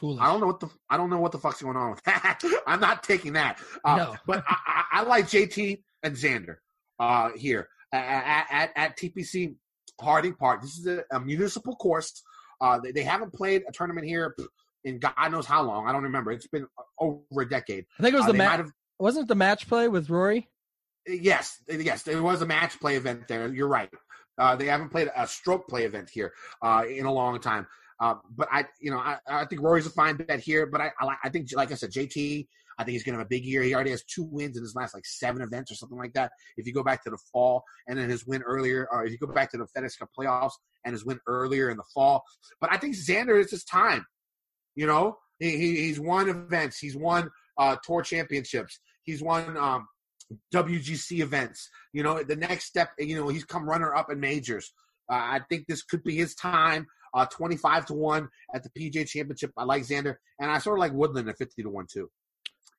Foolish. 0.00 0.20
I 0.20 0.26
don't 0.26 0.40
know 0.40 0.46
what 0.46 0.60
the 0.60 0.68
I 0.90 0.96
don't 0.96 1.10
know 1.10 1.20
what 1.20 1.32
the 1.32 1.38
fuck's 1.38 1.62
going 1.62 1.76
on 1.76 1.90
with 1.92 2.02
that. 2.04 2.40
I'm 2.66 2.80
not 2.80 3.02
taking 3.02 3.34
that. 3.34 3.60
Uh, 3.84 3.96
No. 3.96 4.16
but 4.26 4.44
I, 4.48 4.56
I, 4.66 4.84
I 5.00 5.02
like 5.04 5.26
JT 5.26 5.82
and 6.02 6.16
Xander 6.16 6.56
uh, 6.98 7.30
here 7.36 7.68
at, 7.92 8.46
at, 8.50 8.70
at 8.76 8.98
TPC 8.98 9.54
Harding 10.00 10.34
Park. 10.34 10.62
This 10.62 10.78
is 10.78 10.86
a, 10.86 11.04
a 11.12 11.20
municipal 11.20 11.76
course. 11.76 12.22
Uh, 12.64 12.78
they, 12.82 12.92
they 12.92 13.02
haven't 13.02 13.32
played 13.34 13.62
a 13.68 13.72
tournament 13.72 14.06
here 14.06 14.34
in 14.84 14.98
God 14.98 15.28
knows 15.30 15.46
how 15.46 15.62
long. 15.62 15.86
I 15.86 15.92
don't 15.92 16.02
remember. 16.04 16.32
It's 16.32 16.46
been 16.46 16.66
over 16.98 17.42
a 17.42 17.48
decade. 17.48 17.84
I 17.98 18.02
think 18.02 18.14
it 18.14 18.16
was 18.16 18.24
Uh, 18.24 18.32
the 18.32 18.38
match. 18.38 18.66
Wasn't 18.98 19.24
it 19.24 19.28
the 19.28 19.34
match 19.34 19.68
play 19.68 19.88
with 19.88 20.08
Rory? 20.08 20.48
Yes, 21.06 21.58
yes, 21.68 22.04
there 22.04 22.22
was 22.22 22.40
a 22.40 22.46
match 22.46 22.80
play 22.80 22.96
event 22.96 23.28
there. 23.28 23.52
You're 23.52 23.68
right. 23.68 23.90
Uh, 24.38 24.56
they 24.56 24.66
haven't 24.66 24.88
played 24.88 25.10
a 25.14 25.26
stroke 25.26 25.68
play 25.68 25.84
event 25.84 26.08
here 26.10 26.32
uh, 26.62 26.84
in 26.88 27.04
a 27.04 27.12
long 27.12 27.38
time. 27.40 27.66
Uh, 28.00 28.14
but 28.34 28.48
I, 28.50 28.64
you 28.80 28.90
know, 28.90 28.98
I, 28.98 29.18
I 29.28 29.44
think 29.44 29.60
Rory's 29.60 29.86
a 29.86 29.90
fine 29.90 30.16
bet 30.16 30.40
here. 30.40 30.64
But 30.66 30.80
I, 30.80 30.90
I, 31.00 31.16
I 31.24 31.28
think, 31.28 31.48
like 31.54 31.70
I 31.70 31.74
said, 31.74 31.90
JT, 31.90 32.46
I 32.78 32.84
think 32.84 32.92
he's 32.92 33.04
going 33.04 33.14
to 33.14 33.18
have 33.18 33.26
a 33.26 33.28
big 33.28 33.44
year. 33.44 33.62
He 33.62 33.74
already 33.74 33.90
has 33.90 34.04
two 34.04 34.24
wins 34.24 34.56
in 34.56 34.62
his 34.62 34.74
last 34.74 34.94
like 34.94 35.06
seven 35.06 35.42
events 35.42 35.70
or 35.70 35.74
something 35.74 35.98
like 35.98 36.12
that. 36.14 36.32
If 36.56 36.66
you 36.66 36.72
go 36.72 36.82
back 36.82 37.02
to 37.04 37.10
the 37.10 37.18
fall 37.32 37.62
and 37.86 37.98
then 37.98 38.08
his 38.10 38.26
win 38.26 38.42
earlier, 38.42 38.88
or 38.90 39.04
if 39.04 39.12
you 39.12 39.18
go 39.18 39.32
back 39.32 39.50
to 39.52 39.58
the 39.58 39.66
FedEx 39.76 39.98
Cup 39.98 40.10
playoffs 40.18 40.52
and 40.84 40.92
his 40.92 41.04
win 41.04 41.18
earlier 41.26 41.70
in 41.70 41.76
the 41.76 41.84
fall. 41.94 42.22
But 42.60 42.72
I 42.72 42.76
think 42.76 42.96
Xander 42.96 43.40
is 43.40 43.50
his 43.50 43.64
time. 43.64 44.04
You 44.74 44.86
know, 44.86 45.18
he, 45.38 45.56
he 45.56 45.76
he's 45.76 46.00
won 46.00 46.28
events. 46.28 46.78
He's 46.78 46.96
won 46.96 47.30
uh, 47.58 47.76
tour 47.84 48.02
championships. 48.02 48.80
He's 49.02 49.22
won 49.22 49.56
um, 49.56 49.86
WGC 50.52 51.20
events. 51.20 51.68
You 51.92 52.02
know, 52.02 52.22
the 52.22 52.36
next 52.36 52.64
step, 52.64 52.90
you 52.98 53.16
know, 53.16 53.28
he's 53.28 53.44
come 53.44 53.68
runner 53.68 53.94
up 53.94 54.10
in 54.10 54.20
majors. 54.20 54.72
Uh, 55.10 55.16
I 55.16 55.40
think 55.48 55.66
this 55.66 55.82
could 55.82 56.02
be 56.02 56.16
his 56.16 56.34
time. 56.34 56.86
Uh, 57.12 57.26
25 57.26 57.86
to 57.86 57.94
1 57.94 58.28
at 58.54 58.64
the 58.64 58.70
PJ 58.70 59.08
Championship. 59.08 59.52
I 59.56 59.62
like 59.62 59.84
Xander. 59.84 60.16
And 60.40 60.50
I 60.50 60.58
sort 60.58 60.78
of 60.78 60.80
like 60.80 60.92
Woodland 60.92 61.28
at 61.28 61.38
50 61.38 61.62
to 61.62 61.70
1 61.70 61.86
too. 61.92 62.10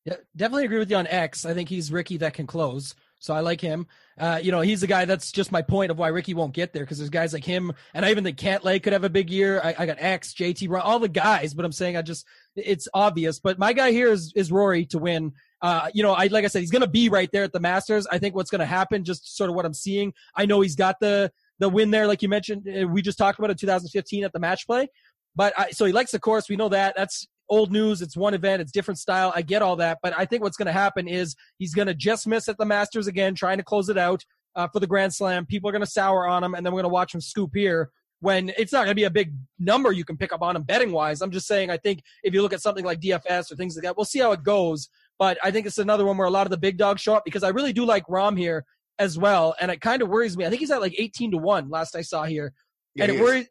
Yeah, 0.05 0.17
definitely 0.35 0.65
agree 0.65 0.77
with 0.77 0.91
you 0.91 0.97
on 0.97 1.07
X. 1.07 1.45
I 1.45 1.53
think 1.53 1.67
he's 1.67 1.91
Rickie 1.91 2.17
that 2.17 2.35
can 2.35 2.45
close. 2.45 2.93
So 3.19 3.33
I 3.33 3.39
like 3.39 3.59
him. 3.59 3.87
Uh, 4.19 4.39
you 4.41 4.51
know, 4.51 4.61
he's 4.61 4.81
the 4.81 4.87
guy 4.87 5.05
that's 5.05 5.31
just 5.31 5.51
my 5.51 5.63
point 5.63 5.89
of 5.89 5.97
why 5.97 6.09
Rickie 6.09 6.35
won't 6.35 6.53
get 6.53 6.73
there 6.73 6.83
because 6.83 6.99
there's 6.99 7.09
guys 7.09 7.33
like 7.33 7.43
him, 7.43 7.71
and 7.95 8.05
I 8.05 8.11
even 8.11 8.23
think 8.23 8.37
Cantlay 8.37 8.81
could 8.81 8.93
have 8.93 9.03
a 9.03 9.09
big 9.09 9.31
year. 9.31 9.59
I, 9.63 9.73
I 9.79 9.85
got 9.87 9.97
X, 9.99 10.33
JT, 10.35 10.69
all 10.83 10.99
the 10.99 11.09
guys, 11.09 11.55
but 11.55 11.65
I'm 11.65 11.71
saying 11.71 11.97
I 11.97 12.03
just 12.03 12.25
it's 12.55 12.87
obvious. 12.93 13.39
But 13.39 13.57
my 13.57 13.73
guy 13.73 13.91
here 13.91 14.11
is 14.11 14.31
is 14.35 14.51
Rory 14.51 14.85
to 14.87 14.99
win. 14.99 15.33
Uh, 15.61 15.89
you 15.93 16.03
know, 16.03 16.13
I 16.13 16.27
like 16.27 16.45
I 16.45 16.49
said, 16.49 16.59
he's 16.59 16.71
to 16.83 16.87
be 16.87 17.09
right 17.09 17.31
there 17.31 17.43
at 17.43 17.51
the 17.51 17.59
Masters. 17.59 18.05
I 18.05 18.19
think 18.19 18.35
what's 18.35 18.51
to 18.59 18.65
happen, 18.65 19.03
just 19.03 19.35
sort 19.35 19.49
of 19.49 19.55
what 19.55 19.65
I'm 19.65 19.73
seeing. 19.73 20.13
I 20.35 20.45
know 20.45 20.61
he's 20.61 20.75
got 20.75 20.99
the 20.99 21.31
the 21.57 21.67
win 21.69 21.89
there, 21.89 22.05
like 22.05 22.21
you 22.21 22.29
mentioned. 22.29 22.67
uh, 22.67 22.87
We 22.87 23.01
just 23.01 23.17
talked 23.17 23.39
about 23.39 23.49
it 23.49 23.57
2015 23.57 24.23
at 24.23 24.33
the 24.33 24.39
match 24.39 24.67
play, 24.67 24.87
but 25.35 25.57
I, 25.57 25.71
so 25.71 25.85
he 25.85 25.93
likes 25.93 26.11
the 26.11 26.19
course. 26.19 26.47
We 26.47 26.57
know 26.57 26.69
that. 26.69 26.93
That's 26.95 27.27
old 27.49 27.71
news. 27.71 28.01
It's 28.01 28.17
one 28.17 28.33
event. 28.33 28.61
It's 28.61 28.71
different 28.71 28.99
style. 28.99 29.31
I 29.35 29.41
get 29.41 29.61
all 29.61 29.75
that, 29.77 29.99
but 30.01 30.13
I 30.17 30.25
think 30.25 30.43
what's 30.43 30.57
going 30.57 30.67
to 30.67 30.71
happen 30.71 31.07
is 31.07 31.35
he's 31.57 31.73
going 31.73 31.87
to 31.87 31.93
just 31.93 32.27
miss 32.27 32.47
at 32.47 32.57
the 32.57 32.65
Masters 32.65 33.07
again, 33.07 33.35
trying 33.35 33.57
to 33.57 33.63
close 33.63 33.89
it 33.89 33.97
out 33.97 34.23
uh, 34.55 34.67
for 34.67 34.79
the 34.79 34.87
Grand 34.87 35.13
Slam. 35.13 35.45
People 35.45 35.69
are 35.69 35.73
going 35.73 35.83
to 35.83 35.89
sour 35.89 36.27
on 36.27 36.43
him, 36.43 36.55
and 36.55 36.65
then 36.65 36.73
we're 36.73 36.81
going 36.81 36.89
to 36.89 36.93
watch 36.93 37.13
him 37.13 37.21
scoop 37.21 37.51
here. 37.53 37.89
When 38.21 38.51
it's 38.57 38.71
not 38.71 38.79
going 38.79 38.91
to 38.91 38.95
be 38.95 39.03
a 39.03 39.09
big 39.09 39.33
number 39.59 39.91
you 39.91 40.05
can 40.05 40.17
pick 40.17 40.31
up 40.31 40.41
on 40.41 40.55
him 40.55 40.63
betting 40.63 40.91
wise. 40.91 41.21
I'm 41.21 41.31
just 41.31 41.47
saying. 41.47 41.69
I 41.69 41.77
think 41.77 42.01
if 42.23 42.33
you 42.33 42.41
look 42.41 42.53
at 42.53 42.61
something 42.61 42.85
like 42.85 43.01
DFS 43.01 43.51
or 43.51 43.55
things 43.55 43.75
like 43.75 43.83
that, 43.83 43.97
we'll 43.97 44.05
see 44.05 44.19
how 44.19 44.31
it 44.31 44.41
goes. 44.41 44.89
But 45.19 45.37
I 45.43 45.51
think 45.51 45.67
it's 45.67 45.77
another 45.77 46.05
one 46.05 46.17
where 46.17 46.27
a 46.27 46.31
lot 46.31 46.47
of 46.47 46.51
the 46.51 46.57
big 46.57 46.77
dogs 46.77 47.01
show 47.01 47.13
up 47.13 47.25
because 47.25 47.43
I 47.43 47.49
really 47.49 47.73
do 47.73 47.85
like 47.85 48.05
Rahm 48.07 48.37
here 48.37 48.65
as 48.97 49.17
well, 49.17 49.53
and 49.59 49.69
it 49.69 49.81
kind 49.81 50.01
of 50.01 50.07
worries 50.07 50.37
me. 50.37 50.45
I 50.45 50.49
think 50.49 50.61
he's 50.61 50.71
at 50.71 50.81
like 50.81 50.95
18 50.97 51.31
to 51.31 51.37
one 51.37 51.69
last 51.69 51.95
I 51.95 52.01
saw 52.01 52.23
here 52.23 52.53
Yeah, 52.95 53.05
and 53.05 53.13
it 53.13 53.21
worries 53.21 53.47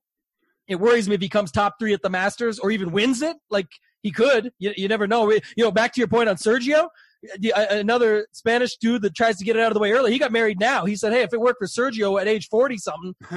it 0.69 0.77
worries 0.77 1.09
me 1.09 1.15
if 1.15 1.21
he 1.21 1.29
comes 1.29 1.51
top 1.51 1.75
three 1.79 1.93
at 1.93 2.03
the 2.03 2.11
Masters 2.11 2.59
or 2.59 2.71
even 2.71 2.91
wins 2.93 3.23
it. 3.23 3.37
Like 3.51 3.69
He 4.03 4.11
could. 4.11 4.53
You, 4.59 4.73
you 4.77 4.89
never 4.89 5.07
know. 5.07 5.31
You 5.31 5.41
know, 5.59 5.71
back 5.71 5.93
to 5.95 6.01
your 6.01 6.09
point 6.09 6.29
on 6.29 6.37
Sergio, 6.37 6.89
the- 7.39 7.53
uh, 7.53 7.67
another 7.77 8.27
Spanish 8.33 8.77
dude 8.77 9.03
that 9.03 9.15
tries 9.15 9.37
to 9.39 9.45
get 9.45 9.57
it 9.57 9.61
out 9.63 9.69
of 9.69 9.75
the 9.75 9.81
way 9.81 9.93
early. 9.93 10.13
He 10.13 10.19
got 10.19 10.33
married 10.33 10.61
now. 10.61 10.85
He 10.85 10.97
said, 10.97 11.13
"Hey, 11.13 11.23
if 11.23 11.33
it 11.33 11.41
worked 11.41 11.59
for 11.59 11.67
Sergio 11.67 12.21
at 12.21 12.29
age 12.29 12.49
forty 12.49 12.77
something, 12.77 13.15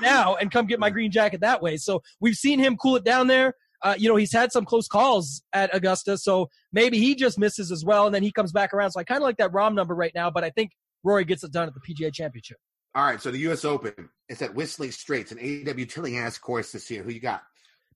now 0.00 0.36
and 0.36 0.50
come 0.50 0.66
get 0.66 0.78
my 0.78 0.90
green 0.90 1.10
jacket 1.10 1.40
that 1.40 1.60
way." 1.62 1.76
So 1.76 2.02
we've 2.20 2.34
seen 2.36 2.58
him 2.58 2.76
cool 2.76 2.96
it 2.96 3.04
down 3.04 3.26
there. 3.26 3.54
Uh, 3.82 3.94
you 3.96 4.08
know, 4.10 4.16
he's 4.16 4.32
had 4.32 4.52
some 4.52 4.64
close 4.66 4.86
calls 4.86 5.42
at 5.54 5.74
Augusta, 5.74 6.18
so 6.18 6.48
maybe 6.72 6.98
he 6.98 7.14
just 7.14 7.38
misses 7.38 7.72
as 7.72 7.82
well, 7.84 8.04
and 8.06 8.14
then 8.14 8.22
he 8.22 8.30
comes 8.30 8.52
back 8.52 8.74
around. 8.74 8.90
So 8.90 9.00
I 9.00 9.04
kind 9.04 9.18
of 9.18 9.22
like 9.22 9.38
that 9.38 9.52
Rahm 9.52 9.74
number 9.74 9.94
right 9.94 10.12
now, 10.14 10.30
but 10.30 10.44
I 10.44 10.50
think 10.50 10.72
Rory 11.02 11.24
gets 11.24 11.42
it 11.44 11.50
done 11.50 11.66
at 11.66 11.72
the 11.74 11.80
PGA 11.80 12.12
Championship. 12.12 12.58
All 12.94 13.04
right, 13.04 13.20
so 13.20 13.30
the 13.30 13.38
U.S. 13.38 13.64
Open, 13.64 13.92
it's 14.28 14.42
at 14.42 14.54
Whistling 14.54 14.90
Straits, 14.90 15.32
an 15.32 15.38
AW 15.38 15.84
Tillinghast 15.84 16.40
course 16.40 16.72
this 16.72 16.90
year. 16.90 17.02
Who 17.02 17.12
you 17.12 17.20
got? 17.20 17.42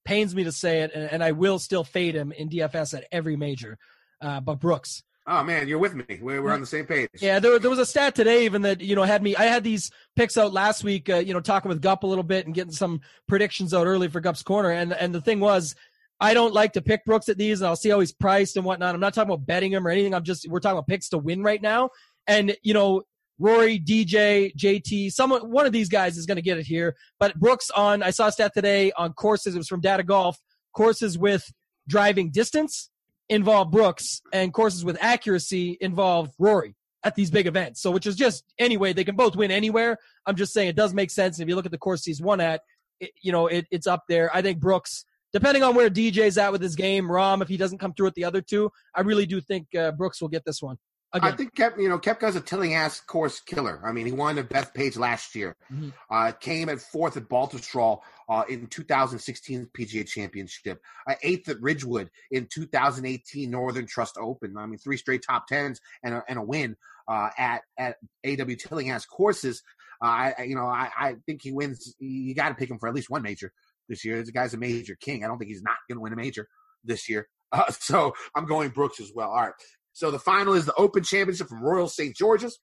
Pains 0.05 0.35
me 0.35 0.45
to 0.45 0.53
say 0.53 0.83
it, 0.83 0.93
and, 0.95 1.11
and 1.11 1.25
I 1.25 1.33
will 1.33 1.59
still 1.59 1.83
fade 1.83 2.15
him 2.15 2.31
in 2.31 2.49
DFS 2.49 2.97
at 2.97 3.07
every 3.11 3.37
major. 3.37 3.79
Uh, 4.21 4.41
but 4.41 4.61
Brooks, 4.61 5.03
Oh 5.27 5.43
man, 5.43 5.69
you're 5.69 5.79
with 5.79 5.95
me. 5.95 6.05
We're, 6.21 6.43
we're 6.43 6.53
on 6.53 6.61
the 6.61 6.67
same 6.67 6.85
page. 6.85 7.09
Yeah, 7.19 7.39
there, 7.39 7.59
there 7.59 7.71
was 7.71 7.79
a 7.79 7.87
stat 7.87 8.15
today 8.15 8.45
even 8.45 8.63
that 8.63 8.83
you 8.83 8.95
know 8.95 9.05
had 9.05 9.23
me. 9.23 9.35
I 9.35 9.45
had 9.45 9.65
these 9.65 9.91
picks 10.17 10.37
out 10.37 10.53
last 10.53 10.85
week. 10.85 11.09
Uh, 11.09 11.17
you 11.17 11.33
know, 11.33 11.41
talking 11.41 11.71
with 11.71 11.81
Gup 11.81 12.03
a 12.03 12.07
little 12.07 12.25
bit 12.25 12.45
and 12.45 12.55
getting 12.55 12.73
some 12.73 13.01
predictions 13.27 13.73
out 13.73 13.87
early 13.87 14.09
for 14.09 14.21
Gup's 14.21 14.43
corner. 14.43 14.71
And 14.71 14.93
and 14.93 15.15
the 15.15 15.23
thing 15.23 15.41
was, 15.41 15.75
I 16.21 16.35
don't 16.35 16.53
like 16.53 16.75
to 16.75 16.83
pick 16.83 17.07
Brooks 17.07 17.31
at 17.31 17.39
these, 17.39 17.63
and 17.63 17.69
I'll 17.69 17.77
see 17.77 17.89
how 17.89 18.01
he's 18.01 18.13
priced 18.13 18.57
and 18.57 18.67
whatnot. 18.67 18.95
I'm 18.95 19.01
not 19.01 19.15
talking 19.15 19.33
about 19.33 19.47
betting 19.47 19.73
him 19.73 19.87
or 19.87 19.91
anything. 19.91 20.15
I'm 20.15 20.25
just 20.25 20.47
we're 20.47 20.61
talking 20.61 20.77
about 20.77 20.89
picks 20.89 21.09
to 21.11 21.19
win 21.19 21.43
right 21.43 21.63
now. 21.63 21.89
And 22.27 22.55
you 22.63 22.75
know, 22.75 23.03
Rory, 23.39 23.81
DJ, 23.81 24.55
JT, 24.57 25.13
someone 25.13 25.51
one 25.51 25.67
of 25.67 25.73
these 25.73 25.89
guys 25.89 26.17
is 26.17 26.27
going 26.27 26.37
to 26.37 26.43
get 26.43 26.59
it 26.59 26.67
here. 26.67 26.95
But 27.19 27.39
Brooks 27.39 27.71
on 27.71 28.03
I 28.03 28.11
saw 28.11 28.29
a 28.29 28.33
stat 28.33 28.53
today 28.55 28.93
on 28.93 29.13
courses. 29.13 29.55
It 29.55 29.59
was 29.59 29.69
from 29.69 29.81
Data 29.81 30.03
Golf. 30.03 30.39
Courses 30.75 31.19
with 31.19 31.45
driving 31.89 32.31
distance 32.31 32.91
involve 33.29 33.71
Brooks, 33.71 34.21
and 34.33 34.53
courses 34.53 34.85
with 34.85 34.99
accuracy 35.01 35.79
involve 35.81 36.31
Rory 36.39 36.75
at 37.05 37.15
these 37.15 37.31
big 37.31 37.47
events. 37.47 37.83
So, 37.83 37.91
which 37.91 38.07
is 38.07 38.17
just 38.17 38.45
anyway, 38.59 38.93
they 38.93 39.05
can 39.05 39.17
both 39.17 39.37
win 39.37 39.51
anywhere. 39.51 39.99
I'm 40.27 40.37
just 40.37 40.53
saying 40.53 40.69
it 40.69 40.77
does 40.77 40.95
make 40.95 41.11
sense. 41.11 41.39
And 41.39 41.45
If 41.45 41.49
you 41.49 41.57
look 41.57 41.67
at 41.67 41.73
the 41.73 41.79
course 41.79 42.05
he's 42.05 42.21
won 42.21 42.41
at, 42.41 42.63
it, 43.01 43.11
you 43.23 43.33
know, 43.33 43.47
it, 43.47 43.67
it's 43.71 43.87
up 43.87 44.05
there. 44.09 44.35
I 44.35 44.43
think 44.43 44.61
Brooks, 44.61 45.05
depending 45.33 45.63
on 45.63 45.75
where 45.75 45.91
DJ's 45.91 46.39
at 46.39 46.53
with 46.53 46.63
his 46.63 46.77
game, 46.77 47.09
Rahm, 47.09 47.43
if 47.43 47.49
he 47.49 47.57
doesn't 47.57 47.79
come 47.79 47.93
through 47.93 48.07
with 48.07 48.15
the 48.15 48.25
other 48.25 48.41
two, 48.41 48.71
I 48.95 49.03
really 49.03 49.27
do 49.27 49.41
think 49.41 49.75
uh, 49.75 49.93
Brooks 49.93 50.21
will 50.21 50.29
get 50.29 50.45
this 50.45 50.63
one. 50.63 50.77
I 51.23 51.33
think 51.33 51.55
Kep, 51.55 51.79
you 51.79 51.89
know, 51.89 51.99
Koepka's 51.99 52.37
a 52.37 52.41
Tillinghast 52.41 53.07
course 53.07 53.41
killer. 53.41 53.81
I 53.85 53.93
mean, 53.93 54.07
he 54.07 54.13
won 54.13 54.37
the 54.37 54.45
Bethpage 54.45 54.99
last 54.99 55.35
year. 55.35 55.57
Mhm. 55.73 55.93
Uh, 56.11 56.33
came 56.33 56.69
at 56.69 56.81
fourth 56.81 57.17
at 57.17 57.29
Baltusrol 57.29 58.01
uh, 58.29 58.45
in 58.49 58.67
2016 58.67 59.71
PGA 59.73 60.07
Championship. 60.07 60.81
Uh, 61.09 61.15
eighth 61.23 61.49
at 61.49 61.61
Ridgewood 61.61 62.11
in 62.31 62.49
2018 62.53 63.51
Northern 63.51 63.87
Trust 63.87 64.17
Open. 64.19 64.57
I 64.57 64.67
mean, 64.67 64.79
three 64.79 64.97
straight 64.97 65.23
top 65.23 65.47
tens 65.47 65.81
and 66.03 66.15
a, 66.15 66.25
and 66.29 66.39
a 66.39 66.43
win 66.43 66.77
uh, 67.09 67.31
at 67.39 67.63
at 67.79 67.97
AW 68.27 68.55
Tillinghast 68.59 69.09
courses. 69.09 69.63
Uh, 70.03 70.07
I, 70.07 70.35
I 70.39 70.43
you 70.43 70.57
know 70.57 70.67
I, 70.67 70.91
I 70.99 71.17
think 71.27 71.43
he 71.43 71.53
wins. 71.53 71.95
You 71.99 72.35
got 72.35 72.49
to 72.49 72.55
pick 72.55 72.71
him 72.71 72.79
for 72.79 72.89
at 72.89 72.95
least 72.95 73.11
one 73.11 73.23
major 73.23 73.53
this 73.89 74.05
year. 74.05 74.21
This 74.21 74.31
guy's 74.31 74.55
a 74.55 74.59
major 74.59 74.97
king. 74.97 75.25
I 75.25 75.29
don't 75.29 75.39
think 75.39 75.51
he's 75.51 75.63
not 75.63 75.77
going 75.89 75.97
to 75.97 76.03
win 76.03 76.13
a 76.13 76.17
major 76.17 76.49
this 76.83 77.09
year. 77.09 77.29
Uh, 77.53 77.71
so 77.71 78.13
I'm 78.35 78.47
going 78.47 78.71
Brooks 78.71 78.99
as 78.99 79.13
well. 79.15 79.31
All 79.31 79.43
right. 79.43 79.53
So 79.95 80.11
the 80.11 80.19
final 80.19 80.55
is 80.55 80.67
the 80.67 80.75
Open 80.75 81.03
Championship 81.03 81.49
from 81.49 81.63
Royal 81.63 81.89
St. 81.89 82.15
George's. 82.15 82.59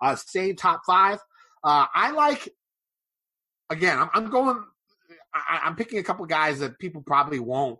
Uh, 0.00 0.16
same 0.16 0.56
top 0.56 0.80
five. 0.84 1.20
Uh, 1.62 1.86
I 1.94 2.10
like. 2.10 2.48
Again, 3.70 3.98
I'm, 3.98 4.10
I'm 4.12 4.30
going. 4.30 4.62
I, 5.32 5.60
I'm 5.64 5.76
picking 5.76 5.98
a 5.98 6.02
couple 6.02 6.26
guys 6.26 6.58
that 6.58 6.78
people 6.78 7.02
probably 7.02 7.38
won't 7.38 7.78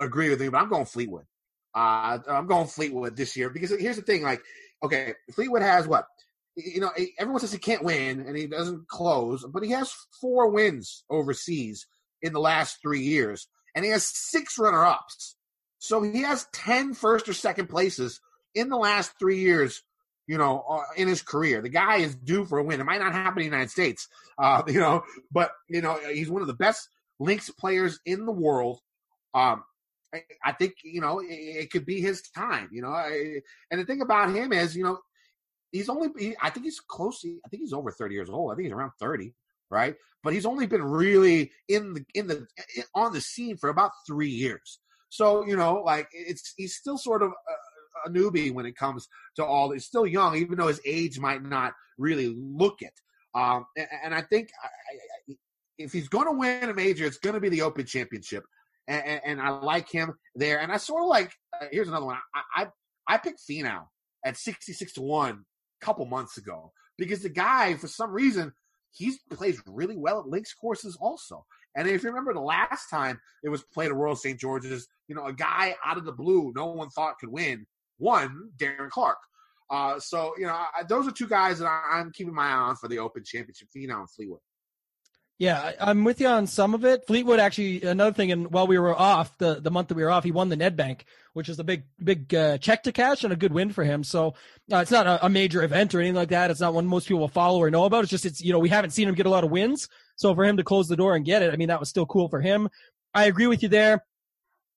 agree 0.00 0.30
with 0.30 0.40
me, 0.40 0.48
but 0.48 0.58
I'm 0.58 0.70
going 0.70 0.86
Fleetwood. 0.86 1.26
Uh, 1.74 2.18
I'm 2.26 2.46
going 2.46 2.66
Fleetwood 2.66 3.16
this 3.16 3.36
year 3.36 3.50
because 3.50 3.70
here's 3.70 3.96
the 3.96 4.02
thing: 4.02 4.22
like, 4.22 4.42
okay, 4.82 5.14
Fleetwood 5.34 5.62
has 5.62 5.86
what? 5.86 6.06
You 6.56 6.80
know, 6.80 6.90
everyone 7.18 7.40
says 7.40 7.52
he 7.52 7.58
can't 7.58 7.84
win 7.84 8.20
and 8.20 8.36
he 8.36 8.46
doesn't 8.46 8.88
close, 8.88 9.44
but 9.52 9.62
he 9.62 9.70
has 9.70 9.92
four 10.20 10.50
wins 10.50 11.04
overseas 11.08 11.86
in 12.22 12.32
the 12.32 12.40
last 12.40 12.78
three 12.82 13.02
years, 13.02 13.48
and 13.74 13.84
he 13.84 13.90
has 13.90 14.06
six 14.06 14.58
runner-ups. 14.58 15.36
So 15.78 16.02
he 16.02 16.22
has 16.22 16.46
10 16.52 16.94
first 16.94 17.28
or 17.28 17.32
second 17.32 17.68
places 17.68 18.20
in 18.54 18.68
the 18.68 18.76
last 18.76 19.12
three 19.18 19.38
years, 19.38 19.82
you 20.26 20.38
know, 20.38 20.64
uh, 20.68 20.82
in 20.96 21.08
his 21.08 21.22
career. 21.22 21.62
The 21.62 21.68
guy 21.68 21.98
is 21.98 22.14
due 22.14 22.44
for 22.44 22.58
a 22.58 22.62
win. 22.64 22.80
It 22.80 22.84
might 22.84 23.00
not 23.00 23.12
happen 23.12 23.42
in 23.42 23.50
the 23.50 23.56
United 23.56 23.70
States, 23.70 24.08
uh, 24.38 24.62
you 24.68 24.80
know, 24.80 25.02
but, 25.30 25.52
you 25.68 25.80
know, 25.80 25.98
he's 26.12 26.30
one 26.30 26.42
of 26.42 26.48
the 26.48 26.54
best 26.54 26.88
links 27.20 27.50
players 27.50 28.00
in 28.04 28.26
the 28.26 28.32
world. 28.32 28.80
Um, 29.34 29.64
I, 30.14 30.22
I 30.44 30.52
think, 30.52 30.74
you 30.82 31.00
know, 31.00 31.20
it, 31.20 31.26
it 31.26 31.70
could 31.70 31.86
be 31.86 32.00
his 32.00 32.22
time, 32.34 32.68
you 32.72 32.82
know. 32.82 32.90
I, 32.90 33.40
and 33.70 33.80
the 33.80 33.84
thing 33.84 34.00
about 34.00 34.34
him 34.34 34.52
is, 34.52 34.76
you 34.76 34.84
know, 34.84 34.98
he's 35.70 35.88
only, 35.88 36.08
he, 36.18 36.36
I 36.40 36.50
think 36.50 36.64
he's 36.64 36.80
close. 36.80 37.24
I 37.24 37.48
think 37.48 37.62
he's 37.62 37.72
over 37.72 37.90
30 37.90 38.14
years 38.14 38.30
old. 38.30 38.50
I 38.50 38.54
think 38.56 38.66
he's 38.66 38.72
around 38.72 38.92
30 38.98 39.34
right? 39.70 39.96
But 40.22 40.32
he's 40.32 40.46
only 40.46 40.66
been 40.66 40.82
really 40.82 41.52
in 41.68 41.94
the 41.94 42.04
in 42.14 42.26
the 42.26 42.46
on 42.94 43.12
the 43.12 43.20
scene 43.20 43.56
for 43.56 43.68
about 43.68 43.92
three 44.06 44.28
years. 44.30 44.78
So 45.08 45.46
you 45.46 45.56
know, 45.56 45.82
like 45.84 46.08
it's 46.12 46.54
he's 46.56 46.76
still 46.76 46.98
sort 46.98 47.22
of 47.22 47.30
a, 47.30 48.08
a 48.08 48.12
newbie 48.12 48.52
when 48.52 48.66
it 48.66 48.76
comes 48.76 49.08
to 49.36 49.44
all. 49.44 49.70
He's 49.72 49.86
still 49.86 50.06
young, 50.06 50.36
even 50.36 50.58
though 50.58 50.68
his 50.68 50.80
age 50.84 51.18
might 51.18 51.42
not 51.42 51.72
really 51.96 52.34
look 52.38 52.80
it. 52.80 52.92
Um, 53.34 53.66
and, 53.76 53.88
and 54.04 54.14
I 54.14 54.22
think 54.22 54.48
I, 54.62 54.66
I, 54.66 55.36
if 55.78 55.92
he's 55.92 56.08
going 56.08 56.26
to 56.26 56.32
win 56.32 56.68
a 56.68 56.74
major, 56.74 57.06
it's 57.06 57.18
going 57.18 57.34
to 57.34 57.40
be 57.40 57.48
the 57.48 57.62
Open 57.62 57.86
Championship, 57.86 58.44
and, 58.86 59.04
and, 59.04 59.20
and 59.24 59.40
I 59.40 59.50
like 59.50 59.90
him 59.90 60.14
there. 60.34 60.60
And 60.60 60.72
I 60.72 60.76
sort 60.76 61.02
of 61.02 61.08
like. 61.08 61.32
Uh, 61.60 61.66
here's 61.70 61.88
another 61.88 62.06
one. 62.06 62.18
I 62.34 62.62
I, 62.62 62.66
I 63.06 63.16
picked 63.18 63.40
Finau 63.48 63.86
at 64.24 64.36
sixty 64.36 64.72
six 64.72 64.92
to 64.94 65.02
one 65.02 65.44
a 65.80 65.84
couple 65.84 66.04
months 66.06 66.36
ago 66.36 66.72
because 66.98 67.22
the 67.22 67.28
guy, 67.28 67.74
for 67.74 67.88
some 67.88 68.10
reason, 68.10 68.52
he 68.92 69.14
plays 69.30 69.60
really 69.66 69.96
well 69.96 70.20
at 70.20 70.26
links 70.26 70.52
courses 70.54 70.96
also. 71.00 71.46
And 71.74 71.88
if 71.88 72.02
you 72.02 72.08
remember 72.08 72.32
the 72.34 72.40
last 72.40 72.88
time 72.90 73.20
it 73.42 73.48
was 73.48 73.62
played 73.62 73.88
at 73.90 73.94
Royal 73.94 74.16
St. 74.16 74.38
George's, 74.38 74.88
you 75.06 75.14
know, 75.14 75.26
a 75.26 75.32
guy 75.32 75.76
out 75.84 75.96
of 75.98 76.04
the 76.04 76.12
blue 76.12 76.52
no 76.54 76.66
one 76.66 76.88
thought 76.90 77.18
could 77.18 77.30
win 77.30 77.66
won 77.98 78.50
Darren 78.56 78.90
Clarke. 78.90 79.18
Uh, 79.70 80.00
so, 80.00 80.32
you 80.38 80.46
know, 80.46 80.54
I, 80.54 80.82
those 80.88 81.06
are 81.06 81.10
two 81.12 81.28
guys 81.28 81.58
that 81.58 81.66
I, 81.66 81.98
I'm 81.98 82.10
keeping 82.12 82.34
my 82.34 82.46
eye 82.46 82.52
on 82.52 82.76
for 82.76 82.88
the 82.88 82.98
Open 83.00 83.22
Championship, 83.24 83.68
Finau 83.76 84.00
and 84.00 84.10
Fleetwood. 84.10 84.40
Yeah, 85.38 85.60
I- 85.60 85.90
I'm 85.90 86.04
with 86.04 86.20
you 86.20 86.26
on 86.26 86.46
some 86.46 86.74
of 86.74 86.84
it. 86.84 87.06
Fleetwood 87.06 87.38
actually 87.38 87.82
another 87.82 88.12
thing, 88.12 88.32
and 88.32 88.50
while 88.50 88.66
we 88.66 88.78
were 88.78 88.94
off 88.98 89.36
the 89.38 89.60
the 89.60 89.70
month 89.70 89.88
that 89.88 89.94
we 89.96 90.02
were 90.02 90.10
off, 90.10 90.24
he 90.24 90.32
won 90.32 90.48
the 90.48 90.56
Nedbank, 90.56 91.02
which 91.32 91.48
is 91.48 91.58
a 91.60 91.64
big 91.64 91.84
big 92.02 92.34
uh, 92.34 92.58
check 92.58 92.82
to 92.84 92.92
cash 92.92 93.22
and 93.22 93.32
a 93.32 93.36
good 93.36 93.52
win 93.52 93.70
for 93.70 93.84
him. 93.84 94.02
So 94.02 94.34
uh, 94.72 94.78
it's 94.78 94.90
not 94.90 95.06
a, 95.06 95.24
a 95.26 95.28
major 95.28 95.62
event 95.62 95.94
or 95.94 96.00
anything 96.00 96.16
like 96.16 96.30
that. 96.30 96.50
It's 96.50 96.60
not 96.60 96.74
one 96.74 96.86
most 96.86 97.06
people 97.06 97.20
will 97.20 97.28
follow 97.28 97.62
or 97.62 97.70
know 97.70 97.84
about. 97.84 98.02
It's 98.02 98.10
just 98.10 98.26
it's 98.26 98.40
you 98.40 98.52
know 98.52 98.58
we 98.58 98.68
haven't 98.68 98.90
seen 98.90 99.08
him 99.08 99.14
get 99.14 99.26
a 99.26 99.30
lot 99.30 99.44
of 99.44 99.50
wins. 99.50 99.88
So 100.18 100.34
for 100.34 100.44
him 100.44 100.56
to 100.58 100.64
close 100.64 100.88
the 100.88 100.96
door 100.96 101.16
and 101.16 101.24
get 101.24 101.42
it, 101.42 101.52
I 101.52 101.56
mean 101.56 101.68
that 101.68 101.80
was 101.80 101.88
still 101.88 102.06
cool 102.06 102.28
for 102.28 102.40
him. 102.40 102.68
I 103.14 103.24
agree 103.24 103.46
with 103.46 103.62
you 103.62 103.68
there. 103.68 104.04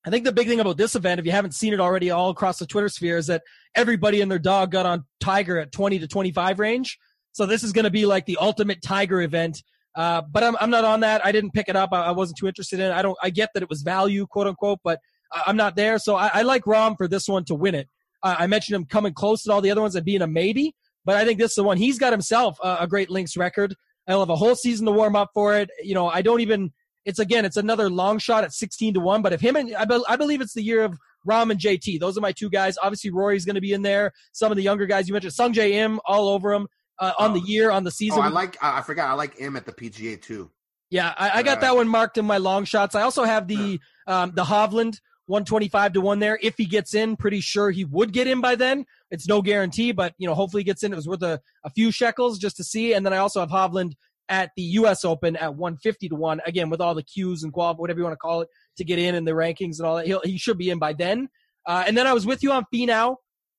I 0.06 0.10
think 0.10 0.25
the 0.25 0.32
big 0.32 0.47
thing 0.47 0.60
about 0.60 0.77
this 0.77 0.95
event, 0.95 1.19
if 1.19 1.25
you 1.25 1.32
haven't 1.32 1.54
seen 1.54 1.73
it 1.73 1.80
already 1.80 2.10
all 2.10 2.30
across 2.30 2.58
the 2.58 2.65
Twitter 2.65 2.89
sphere, 2.89 3.17
is 3.17 3.27
that 3.27 3.43
everybody 3.75 4.21
and 4.21 4.32
their 4.32 4.39
dog 4.39 4.71
got 4.71 4.86
on 4.86 5.06
Tiger 5.19 5.60
at 5.60 5.71
20 5.71 5.99
to 5.99 6.08
25 6.08 6.60
range. 6.60 6.97
So 7.34 7.45
this 7.45 7.63
is 7.63 7.71
going 7.71 7.84
to 7.84 7.91
be 7.91 8.06
like 8.06 8.25
the 8.25 8.38
ultimate 8.41 8.82
Tiger 8.82 9.21
event. 9.21 9.62
Uh, 9.95 10.21
but 10.21 10.43
I'm, 10.43 10.56
I'm 10.60 10.69
not 10.69 10.86
on 10.86 11.01
that. 11.01 11.23
I 11.23 11.32
didn't 11.32 11.51
pick 11.51 11.69
it 11.69 11.75
up. 11.75 11.89
I, 11.91 12.06
I 12.06 12.12
wasn't 12.12 12.39
too 12.39 12.47
interested 12.47 12.80
in 12.80 12.88
it. 12.88 12.93
I 12.93 13.01
don't, 13.01 13.17
I 13.21 13.30
get 13.30 13.49
that 13.54 13.62
it 13.62 13.69
was 13.69 13.84
value, 13.84 14.25
quote 14.25 14.47
unquote, 14.47 14.80
but 14.84 14.99
I, 15.32 15.43
I'm 15.47 15.58
not 15.58 15.75
there. 15.75 15.99
So 15.99 16.15
I, 16.15 16.32
I 16.34 16.41
like 16.43 16.63
Rahm 16.63 16.97
for 16.97 17.08
this 17.08 17.27
one 17.27 17.45
to 17.45 17.56
win 17.56 17.75
it. 17.75 17.88
I 18.23 18.45
mentioned 18.45 18.75
him 18.75 18.86
coming 18.86 19.13
close 19.13 19.41
to 19.43 19.51
all 19.51 19.62
the 19.62 19.71
other 19.71 19.82
ones 19.82 19.95
and 19.95 20.06
being 20.06 20.21
a 20.21 20.27
maybe, 20.27 20.75
but 21.06 21.15
I 21.15 21.25
think 21.25 21.39
this 21.39 21.51
is 21.51 21.56
the 21.56 21.63
one. 21.63 21.77
He's 21.77 21.97
got 21.97 22.13
himself 22.13 22.58
a, 22.63 22.77
a 22.82 22.88
great 22.88 23.10
links 23.10 23.36
record. 23.36 23.75
He'll 24.07 24.19
have 24.19 24.29
a 24.29 24.35
whole 24.35 24.55
season 24.55 24.85
to 24.87 24.91
warm 24.91 25.15
up 25.15 25.29
for 25.33 25.57
it. 25.57 25.69
You 25.83 25.93
know, 25.93 26.07
I 26.07 26.21
don't 26.21 26.41
even, 26.41 26.71
it's 27.05 27.19
again, 27.19 27.45
it's 27.45 27.57
another 27.57 27.89
long 27.89 28.19
shot 28.19 28.43
at 28.43 28.53
16 28.53 28.95
to 28.95 28.99
1. 28.99 29.21
But 29.21 29.33
if 29.33 29.41
him 29.41 29.55
and 29.55 29.75
I, 29.75 29.85
be, 29.85 30.01
I 30.07 30.15
believe 30.15 30.41
it's 30.41 30.53
the 30.53 30.63
year 30.63 30.83
of 30.83 30.97
Rahm 31.27 31.51
and 31.51 31.59
JT. 31.59 31.99
Those 31.99 32.17
are 32.17 32.21
my 32.21 32.31
two 32.31 32.49
guys. 32.49 32.77
Obviously, 32.81 33.11
Rory's 33.11 33.45
going 33.45 33.55
to 33.55 33.61
be 33.61 33.73
in 33.73 33.81
there. 33.83 34.11
Some 34.31 34.51
of 34.51 34.55
the 34.55 34.63
younger 34.63 34.85
guys 34.85 35.07
you 35.07 35.13
mentioned, 35.13 35.33
Sungjae 35.33 35.71
Im, 35.71 35.99
all 36.05 36.29
over 36.29 36.51
him 36.53 36.67
uh, 36.99 37.13
on 37.17 37.33
the 37.33 37.41
year, 37.41 37.71
on 37.71 37.83
the 37.83 37.91
season. 37.91 38.19
Oh, 38.19 38.23
I 38.23 38.29
like, 38.29 38.57
I 38.61 38.81
forgot, 38.81 39.09
I 39.09 39.13
like 39.13 39.37
him 39.37 39.55
at 39.55 39.65
the 39.65 39.71
PGA 39.71 40.21
too. 40.21 40.49
Yeah, 40.89 41.13
I, 41.17 41.39
I 41.39 41.43
got 41.43 41.59
Uh, 41.59 41.61
that 41.61 41.75
one 41.75 41.87
marked 41.87 42.17
in 42.17 42.25
my 42.25 42.37
long 42.37 42.65
shots. 42.65 42.95
I 42.95 43.03
also 43.03 43.23
have 43.23 43.47
the 43.47 43.79
um, 44.07 44.33
the 44.35 44.43
Hovland 44.43 44.99
125 45.27 45.93
to 45.93 46.01
one 46.01 46.19
there. 46.19 46.37
If 46.41 46.57
he 46.57 46.65
gets 46.65 46.93
in, 46.93 47.15
pretty 47.15 47.39
sure 47.39 47.71
he 47.71 47.85
would 47.85 48.11
get 48.11 48.27
in 48.27 48.41
by 48.41 48.55
then. 48.55 48.85
It's 49.12 49.28
no 49.28 49.41
guarantee, 49.41 49.91
but 49.91 50.13
you 50.17 50.28
know, 50.28 50.34
hopefully 50.34 50.62
he 50.62 50.65
gets 50.65 50.84
in. 50.84 50.93
It 50.93 50.95
was 50.95 51.08
worth 51.08 51.21
a, 51.21 51.39
a 51.63 51.69
few 51.69 51.91
shekels 51.91 52.39
just 52.39 52.58
to 52.58 52.63
see. 52.63 52.93
And 52.93 53.06
then 53.06 53.13
I 53.13 53.17
also 53.17 53.41
have 53.41 53.50
Hovland 53.50 53.93
at 54.30 54.52
the 54.56 54.63
U.S. 54.63 55.04
Open 55.04 55.36
at 55.36 55.56
150 55.56 56.10
to 56.10 56.15
one. 56.15 56.41
Again, 56.45 56.69
with 56.69 56.82
all 56.82 56.95
the 56.95 57.04
cues 57.04 57.43
and 57.43 57.52
qual, 57.52 57.76
whatever 57.76 58.00
you 58.00 58.06
want 58.06 58.13
to 58.13 58.17
call 58.17 58.41
it, 58.41 58.47
to 58.78 58.86
get 58.86 58.97
in 58.97 59.13
and 59.13 59.28
the 59.28 59.32
rankings 59.32 59.78
and 59.78 59.86
all 59.86 59.97
that. 59.97 60.08
He'll, 60.08 60.21
he 60.24 60.38
should 60.38 60.58
be 60.58 60.69
in 60.69 60.80
by 60.80 60.93
then. 60.93 61.30
Uh, 61.67 61.84
and 61.86 61.95
then 61.95 62.08
I 62.08 62.13
was 62.13 62.26
with 62.26 62.41
you 62.41 62.52
on 62.52 62.65
Finau 62.74 63.17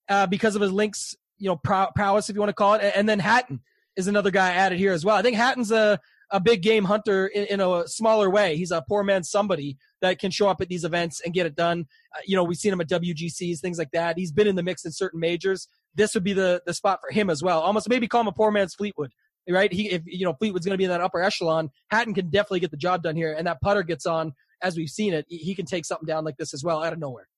uh, 0.09 0.27
because 0.27 0.57
of 0.57 0.63
his 0.63 0.73
links, 0.73 1.15
you 1.39 1.49
know, 1.49 1.57
prow- 1.57 1.91
prowess, 1.95 2.29
if 2.29 2.35
you 2.35 2.41
want 2.41 2.51
to 2.51 2.55
call 2.55 2.75
it. 2.75 2.93
And 2.97 3.09
then 3.09 3.19
Hatton 3.19 3.61
is 3.97 4.09
another 4.09 4.31
guy 4.31 4.53
added 4.53 4.79
here 4.79 4.93
as 4.93 5.05
well. 5.05 5.17
I 5.17 5.23
think 5.23 5.37
Hatton's 5.37 5.71
a 5.71 6.01
a 6.33 6.41
big 6.41 6.63
game 6.63 6.85
hunter 6.85 7.27
in, 7.27 7.45
in 7.45 7.61
a 7.61 7.87
smaller 7.87 8.31
way. 8.31 8.57
He's 8.57 8.71
a 8.71 8.83
poor 8.89 9.05
man 9.05 9.23
somebody 9.23 9.77
that 10.01 10.19
can 10.19 10.31
show 10.31 10.49
up 10.49 10.61
at 10.61 10.69
these 10.69 10.85
events 10.85 11.21
and 11.25 11.33
get 11.33 11.47
it 11.47 11.55
done. 11.55 11.87
Uh, 12.15 12.21
you 12.27 12.35
know, 12.35 12.43
we've 12.43 12.57
seen 12.57 12.73
him 12.73 12.81
at 12.81 12.89
WGCs, 12.89 13.61
things 13.61 13.79
like 13.79 13.91
that. 13.93 14.19
He's 14.19 14.33
been 14.33 14.47
in 14.47 14.57
the 14.57 14.63
mix 14.63 14.85
in 14.85 14.93
certain 14.93 15.21
majors. 15.21 15.69
This 15.95 16.15
would 16.15 16.25
be 16.25 16.33
the 16.33 16.63
the 16.67 16.75
spot 16.75 17.01
for 17.01 17.13
him 17.13 17.31
as 17.31 17.43
well. 17.43 17.61
Almost 17.61 17.89
maybe 17.89 18.09
call 18.09 18.23
him 18.23 18.29
a 18.29 18.33
poor 18.33 18.51
man's 18.51 18.75
Fleetwood. 18.75 19.13
Right? 19.49 19.73
He 19.73 19.91
if 19.91 20.03
you 20.07 20.25
know 20.25 20.35
Fleetwood's 20.35 20.65
going 20.65 20.75
to 20.75 20.79
be 20.79 20.85
in 20.85 20.91
that 20.91 21.01
upper 21.01 21.21
echelon, 21.21 21.71
Hatton 21.91 22.15
can 22.15 22.31
definitely 22.31 22.61
get 22.61 22.71
the 22.71 22.77
job 22.77 23.03
done 23.03 23.17
here, 23.17 23.35
and 23.37 23.47
that 23.47 23.61
putter 23.61 23.83
gets 23.83 24.07
on 24.07 24.33
as 24.63 24.77
we've 24.77 24.89
seen 24.89 25.13
it. 25.13 25.27
He 25.29 25.39
he 25.39 25.55
can 25.55 25.67
take 25.67 25.85
something 25.85 26.07
down 26.07 26.25
like 26.25 26.37
this 26.37 26.55
as 26.55 26.65
well 26.65 26.83
out 26.83 26.93
of 26.93 26.99
nowhere. 26.99 27.29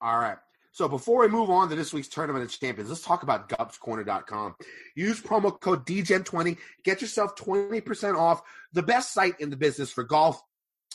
All 0.00 0.18
right. 0.18 0.38
So 0.74 0.88
before 0.88 1.20
we 1.20 1.28
move 1.28 1.50
on 1.50 1.68
to 1.68 1.76
this 1.76 1.92
week's 1.92 2.08
Tournament 2.08 2.44
of 2.44 2.50
Champions, 2.50 2.90
let's 2.90 3.00
talk 3.00 3.22
about 3.22 3.48
gupscorner.com. 3.48 4.56
Use 4.96 5.20
promo 5.20 5.58
code 5.60 5.86
DGEN20. 5.86 6.58
Get 6.82 7.00
yourself 7.00 7.36
20% 7.36 8.18
off 8.18 8.42
the 8.72 8.82
best 8.82 9.14
site 9.14 9.38
in 9.38 9.50
the 9.50 9.56
business 9.56 9.92
for 9.92 10.02
golf. 10.02 10.42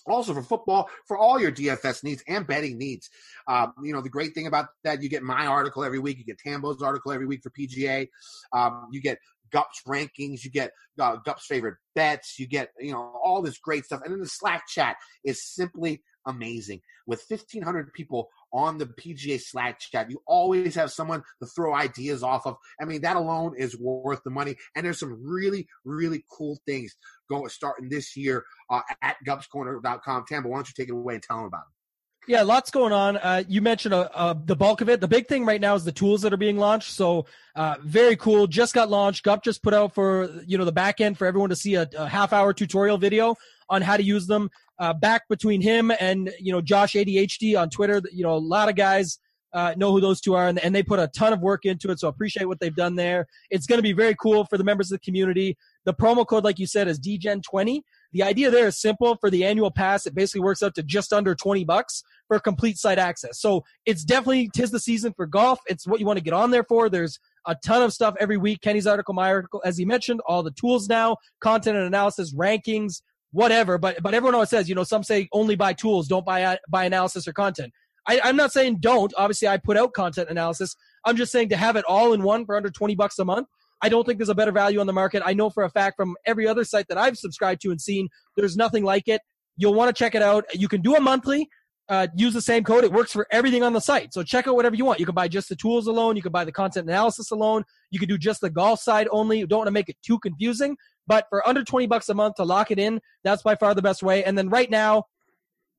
Also 0.06 0.34
for 0.34 0.44
football, 0.44 0.90
for 1.08 1.18
all 1.18 1.40
your 1.40 1.52
DFS 1.52 2.04
needs 2.04 2.22
and 2.28 2.46
betting 2.46 2.78
needs. 2.78 3.10
Uh, 3.48 3.68
you 3.82 3.94
know, 3.94 4.02
the 4.02 4.10
great 4.10 4.34
thing 4.34 4.48
about 4.48 4.68
that, 4.84 5.02
you 5.02 5.08
get 5.08 5.24
my 5.24 5.46
article 5.46 5.86
every 5.86 6.00
week. 6.00 6.18
You 6.18 6.26
get 6.26 6.40
Tambo's 6.40 6.82
article 6.82 7.14
every 7.14 7.26
week 7.26 7.42
for 7.42 7.50
PGA. 7.50 8.10
Um, 8.52 8.88
you 8.92 9.02
get 9.02 9.20
Gups 9.50 9.86
rankings. 9.88 10.44
You 10.44 10.52
get 10.52 10.72
uh, 11.00 11.18
Gups 11.26 11.44
favorite 11.44 11.78
bets. 11.96 12.38
You 12.38 12.48
get, 12.48 12.72
you 12.80 12.92
know, 12.92 13.14
all 13.24 13.42
this 13.42 13.58
great 13.58 13.86
stuff. 13.86 14.02
And 14.04 14.12
then 14.12 14.20
the 14.20 14.28
Slack 14.28 14.68
chat 14.68 14.98
is 15.24 15.42
simply 15.42 16.02
amazing. 16.26 16.82
With 17.08 17.24
1,500 17.28 17.94
people 17.94 18.30
on 18.54 18.78
the 18.78 18.86
PGA 18.86 19.40
Slack 19.40 19.80
chat, 19.80 20.10
you 20.10 20.22
always 20.26 20.76
have 20.76 20.92
someone 20.92 21.24
to 21.42 21.48
throw 21.48 21.74
ideas 21.74 22.24
off 22.24 22.46
of. 22.46 22.58
I 22.82 22.86
mean, 22.86 23.02
that 23.02 23.16
alone 23.16 23.54
is 23.58 23.78
worth 23.80 24.24
the 24.24 24.32
money. 24.32 24.56
And 24.76 24.86
there's 24.86 25.00
some 25.00 25.18
really, 25.22 25.68
really 25.86 26.24
cool 26.32 26.60
things 26.66 26.96
going 27.30 27.50
starting 27.50 27.90
this 27.90 28.16
year 28.16 28.46
uh, 28.70 28.82
at 29.02 29.18
gupscorner.com. 29.28 30.26
Tambo, 30.28 30.50
why 30.50 30.58
don't 30.58 30.68
you 30.68 30.74
take 30.76 30.90
it 30.90 30.96
away 30.96 31.16
and 31.16 31.24
tell 31.24 31.38
them 31.38 31.46
about 31.46 31.62
it? 31.62 31.80
Yeah, 32.28 32.44
lots 32.44 32.70
going 32.70 32.94
on. 32.94 33.18
Uh, 33.18 33.44
you 33.48 33.62
mentioned 33.62 33.94
uh, 33.94 34.10
uh, 34.14 34.36
the 34.46 34.56
bulk 34.56 34.82
of 34.82 34.90
it. 34.90 35.02
The 35.02 35.08
big 35.08 35.28
thing 35.28 35.46
right 35.46 35.60
now 35.60 35.74
is 35.74 35.84
the 35.84 35.92
tools 35.92 36.22
that 36.22 36.34
are 36.34 36.38
being 36.38 36.58
launched. 36.58 36.92
So 36.92 37.26
uh, 37.56 37.78
very 37.82 38.16
cool. 38.18 38.46
Just 38.46 38.76
got 38.76 38.90
launched. 38.90 39.24
Gup 39.24 39.44
just 39.44 39.64
put 39.64 39.74
out 39.74 39.96
for 39.96 40.30
you 40.46 40.58
know 40.58 40.66
the 40.66 40.72
back 40.72 41.02
end 41.02 41.18
for 41.18 41.26
everyone 41.26 41.50
to 41.50 41.56
see 41.56 41.76
a, 41.76 41.90
a 41.98 42.08
half 42.08 42.32
hour 42.32 42.54
tutorial 42.54 43.00
video 43.00 43.36
on 43.70 43.82
how 43.82 43.98
to 43.98 44.04
use 44.04 44.28
them. 44.28 44.50
Uh, 44.80 44.94
back 44.94 45.24
between 45.28 45.62
him 45.62 45.92
and 46.00 46.32
you 46.40 46.52
know 46.52 46.62
Josh 46.62 46.94
ADHD 46.94 47.60
on 47.60 47.70
Twitter, 47.70 48.02
you 48.12 48.24
know 48.24 48.34
a 48.34 48.38
lot 48.38 48.70
of 48.70 48.76
guys 48.76 49.20
uh, 49.54 49.74
know 49.78 49.92
who 49.92 50.02
those 50.02 50.22
two 50.22 50.36
are, 50.36 50.48
and, 50.48 50.60
and 50.60 50.76
they 50.76 50.84
put 50.84 51.00
a 51.00 51.08
ton 51.08 51.34
of 51.34 51.42
work 51.42 51.66
into 51.66 51.90
it. 51.90 52.00
So 52.00 52.08
appreciate 52.08 52.46
what 52.46 52.60
they've 52.60 52.76
done 52.76 52.96
there. 52.96 53.26
It's 53.50 53.66
going 53.66 53.80
to 53.80 53.84
be 53.84 53.94
very 53.94 54.16
cool 54.16 54.46
for 54.46 54.58
the 54.58 54.64
members 54.64 54.92
of 54.92 55.00
the 55.00 55.06
community. 55.06 55.58
The 55.86 55.94
promo 55.94 56.26
code, 56.26 56.44
like 56.44 56.60
you 56.60 56.68
said, 56.68 56.88
is 56.88 57.00
DGen20. 57.00 57.82
The 58.12 58.24
idea 58.24 58.52
there 58.52 58.68
is 58.68 58.80
simple. 58.80 59.16
For 59.16 59.30
the 59.30 59.46
annual 59.46 59.72
pass, 59.72 60.06
it 60.06 60.16
basically 60.16 60.42
works 60.42 60.62
out 60.62 60.76
to 60.76 60.84
just 60.84 61.14
under 61.14 61.36
20 61.36 61.64
bucks 61.64 62.04
for 62.28 62.40
complete 62.40 62.78
site 62.78 63.00
access. 63.00 63.40
So 63.40 63.64
it's 63.86 64.04
definitely 64.04 64.50
tis 64.54 64.72
the 64.72 64.80
season 64.80 65.14
for 65.14 65.26
golf. 65.26 65.60
It's 65.68 65.88
what 65.88 66.00
you 66.00 66.06
want 66.06 66.18
to 66.18 66.24
get 66.24 66.34
on 66.34 66.52
there 66.52 66.64
for. 66.64 66.90
There's 66.90 67.20
a 67.48 67.56
ton 67.64 67.82
of 67.82 67.94
stuff 67.94 68.16
every 68.20 68.38
week. 68.38 68.62
Kenny's 68.62 68.88
article, 68.88 69.14
my 69.14 69.30
article, 69.30 69.62
as 69.66 69.78
he 69.78 69.86
mentioned, 69.86 70.22
all 70.28 70.44
the 70.44 70.52
tools 70.52 70.88
now, 70.88 71.18
content 71.40 71.78
and 71.78 71.88
analysis, 71.88 72.34
rankings, 72.34 73.02
whatever. 73.32 73.78
But 73.78 74.02
but 74.02 74.14
everyone 74.14 74.36
always 74.36 74.50
says, 74.50 74.70
you 74.70 74.76
know, 74.76 74.84
some 74.84 75.04
say 75.04 75.28
only 75.32 75.56
buy 75.56 75.74
tools, 75.74 76.08
don't 76.08 76.26
buy 76.26 76.58
buy 76.70 76.86
analysis 76.86 77.28
or 77.28 77.34
content. 77.34 77.74
I, 78.08 78.20
I'm 78.24 78.36
not 78.36 78.52
saying 78.52 78.78
don't. 78.80 79.14
Obviously, 79.18 79.48
I 79.48 79.58
put 79.58 79.78
out 79.78 79.94
content 79.94 80.30
analysis. 80.30 80.76
I'm 81.06 81.16
just 81.16 81.32
saying 81.32 81.50
to 81.50 81.58
have 81.58 81.76
it 81.76 81.86
all 81.86 82.14
in 82.14 82.24
one 82.24 82.46
for 82.46 82.56
under 82.56 82.70
20 82.70 82.96
bucks 82.96 83.20
a 83.20 83.26
month. 83.26 83.48
I 83.82 83.90
don't 83.90 84.06
think 84.06 84.18
there's 84.20 84.30
a 84.30 84.36
better 84.36 84.52
value 84.52 84.80
on 84.80 84.88
the 84.88 84.94
market. 84.94 85.22
I 85.26 85.34
know 85.34 85.50
for 85.50 85.64
a 85.64 85.70
fact 85.70 85.96
from 85.96 86.16
every 86.26 86.48
other 86.48 86.64
site 86.64 86.88
that 86.90 86.98
I've 86.98 87.18
subscribed 87.18 87.62
to 87.62 87.72
and 87.72 87.80
seen, 87.80 88.10
there's 88.36 88.58
nothing 88.58 88.84
like 88.84 89.08
it. 89.08 89.22
You'll 89.58 89.74
want 89.74 89.96
to 89.96 89.98
check 89.98 90.16
it 90.16 90.22
out. 90.22 90.46
You 90.54 90.68
can 90.68 90.82
do 90.82 90.96
a 90.96 91.00
monthly. 91.00 91.48
Uh, 91.88 92.08
use 92.16 92.34
the 92.34 92.42
same 92.42 92.64
code. 92.64 92.84
It 92.84 92.92
works 92.92 93.12
for 93.12 93.26
everything 93.32 93.64
on 93.64 93.74
the 93.74 93.82
site. 93.82 94.14
So 94.14 94.22
check 94.22 94.48
out 94.48 94.56
whatever 94.56 94.76
you 94.76 94.86
want. 94.86 95.00
You 95.00 95.08
can 95.08 95.16
buy 95.16 95.28
just 95.28 95.50
the 95.50 95.56
tools 95.56 95.88
alone. 95.88 96.16
You 96.16 96.22
can 96.22 96.32
buy 96.32 96.46
the 96.46 96.52
content 96.52 96.88
analysis 96.88 97.32
alone. 97.32 97.64
You 97.90 97.98
can 98.00 98.08
do 98.08 98.18
just 98.18 98.42
the 98.42 98.50
golf 98.52 98.80
side 98.80 99.08
only. 99.12 99.40
You 99.40 99.48
don't 99.48 99.60
want 99.60 99.68
to 99.68 99.72
make 99.72 99.90
it 99.90 99.98
too 100.04 100.20
confusing. 100.20 100.78
But 101.10 101.26
for 101.30 101.46
under 101.46 101.64
20 101.64 101.88
bucks 101.88 102.08
a 102.10 102.14
month 102.14 102.36
to 102.36 102.44
lock 102.44 102.70
it 102.70 102.78
in, 102.78 103.02
that's 103.24 103.42
by 103.42 103.56
far 103.56 103.74
the 103.74 103.82
best 103.82 104.04
way. 104.04 104.24
And 104.24 104.38
then 104.38 104.48
right 104.48 104.70
now, 104.70 105.06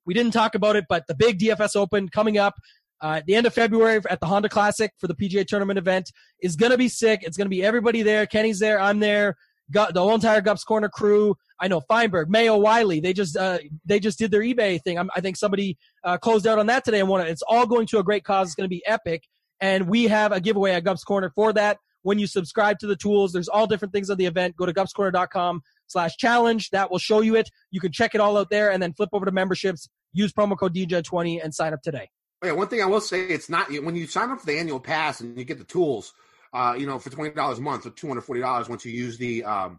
we 0.05 0.13
didn't 0.13 0.33
talk 0.33 0.57
about 0.57 0.75
it, 0.75 0.87
but 0.89 1.07
the 1.07 1.15
big 1.15 1.39
DFS 1.39 1.77
Open 1.77 2.09
coming 2.09 2.37
up 2.37 2.55
uh, 3.01 3.15
at 3.19 3.27
the 3.27 3.37
end 3.37 3.47
of 3.47 3.55
February 3.55 4.01
at 4.11 4.19
the 4.19 4.27
Honda 4.27 4.49
Classic 4.49 4.91
for 4.99 5.07
the 5.07 5.15
PGA 5.15 5.47
Tournament 5.47 5.79
event 5.79 6.11
is 6.43 6.57
going 6.57 6.73
to 6.73 6.79
be 6.79 6.89
sick. 6.89 7.21
It's 7.23 7.37
going 7.37 7.47
to 7.47 7.51
be 7.51 7.63
everybody 7.63 8.03
there. 8.03 8.27
Kenny's 8.27 8.59
there. 8.59 8.81
I'm 8.81 8.99
there. 8.99 9.37
Got 9.71 9.95
the 9.95 10.01
whole 10.01 10.15
entire 10.15 10.43
Gups 10.43 10.65
Corner 10.67 10.89
crew. 10.89 11.37
I 11.61 11.69
know 11.69 11.81
Feinberg, 11.81 12.29
Mayo, 12.29 12.59
Wiley. 12.59 12.99
They 12.99 13.13
just 13.13 13.37
uh, 13.37 13.59
they 13.85 14.01
just 14.01 14.19
did 14.19 14.33
their 14.33 14.41
eBay 14.41 14.83
thing. 14.83 14.99
I'm, 14.99 15.11
i 15.15 15.21
think 15.21 15.37
somebody 15.37 15.79
uh, 16.03 16.19
closed 16.19 16.45
out 16.49 16.59
on 16.59 16.67
that 16.67 16.85
today 16.85 16.99
and 16.99 17.09
won 17.09 17.21
it. 17.21 17.29
It's 17.29 17.43
all 17.47 17.67
going 17.67 17.87
to 17.89 18.01
a 18.01 18.03
great 18.03 18.25
cause. 18.25 18.49
It's 18.49 18.57
going 18.57 18.69
to 18.69 18.75
be 18.75 18.83
epic, 18.85 19.23
and 19.61 19.87
we 19.87 20.09
have 20.09 20.33
a 20.33 20.41
giveaway 20.41 20.73
at 20.73 20.83
Gups 20.83 21.05
Corner 21.05 21.31
for 21.37 21.53
that. 21.53 21.79
When 22.03 22.19
you 22.19 22.27
subscribe 22.27 22.79
to 22.81 22.87
the 22.87 22.97
tools, 22.97 23.33
there's 23.33 23.49
all 23.49 23.67
different 23.67 23.93
things 23.93 24.11
on 24.11 24.17
the 24.17 24.27
event. 24.27 24.57
Go 24.57 24.67
to 24.67 24.73
gupscorner.com 24.73 25.63
slash 25.87 26.17
challenge. 26.17 26.71
That 26.71 26.91
will 26.91 26.99
show 26.99 27.21
you 27.21 27.37
it. 27.37 27.51
You 27.71 27.81
can 27.81 27.93
check 27.93 28.15
it 28.15 28.21
all 28.21 28.37
out 28.37 28.51
there 28.51 28.71
and 28.71 28.83
then 28.83 28.93
flip 28.93 29.11
over 29.13 29.25
to 29.27 29.33
memberships. 29.33 29.89
Use 30.13 30.33
promo 30.33 30.59
code 30.59 30.75
DJ20 30.75 31.43
and 31.45 31.55
sign 31.55 31.73
up 31.73 31.83
today. 31.83 32.09
Yeah, 32.43 32.53
one 32.53 32.69
thing 32.69 32.81
I 32.83 32.87
will 32.87 33.03
say, 33.03 33.27
it's 33.27 33.51
not 33.51 33.71
when 33.71 33.95
you 33.97 34.07
sign 34.07 34.31
up 34.31 34.41
for 34.41 34.47
the 34.47 34.59
annual 34.59 34.81
pass 34.81 35.21
and 35.21 35.39
you 35.39 35.45
get 35.45 35.59
the 35.59 35.65
tools, 35.65 36.15
uh, 36.55 36.75
you 36.77 36.87
know, 36.87 36.99
for 36.99 37.11
twenty 37.11 37.35
dollars 37.35 37.59
a 37.59 37.61
month 37.61 37.85
or 37.85 37.91
two 37.91 38.09
hundred 38.09 38.23
forty 38.23 38.41
dollars 38.41 38.67
once 38.69 38.85
you 38.87 38.93
use 38.93 39.19
the 39.19 39.45
um, 39.45 39.79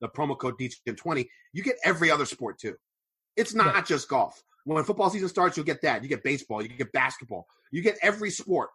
the 0.00 0.08
promo 0.08 0.36
code 0.36 0.58
DGen20, 0.58 1.28
you 1.52 1.62
get 1.62 1.76
every 1.84 2.10
other 2.10 2.24
sport 2.26 2.58
too. 2.58 2.74
It's 3.36 3.54
not 3.54 3.74
Yeah. 3.76 3.82
just 3.82 4.08
golf. 4.08 4.42
When 4.64 4.82
football 4.84 5.08
season 5.08 5.28
starts, 5.28 5.56
you'll 5.56 5.66
get 5.66 5.80
that. 5.82 6.02
You 6.02 6.08
get 6.08 6.22
baseball, 6.24 6.62
you 6.62 6.68
get 6.68 6.92
basketball, 6.92 7.46
you 7.70 7.80
get 7.80 7.96
every 8.02 8.30
sport 8.30 8.70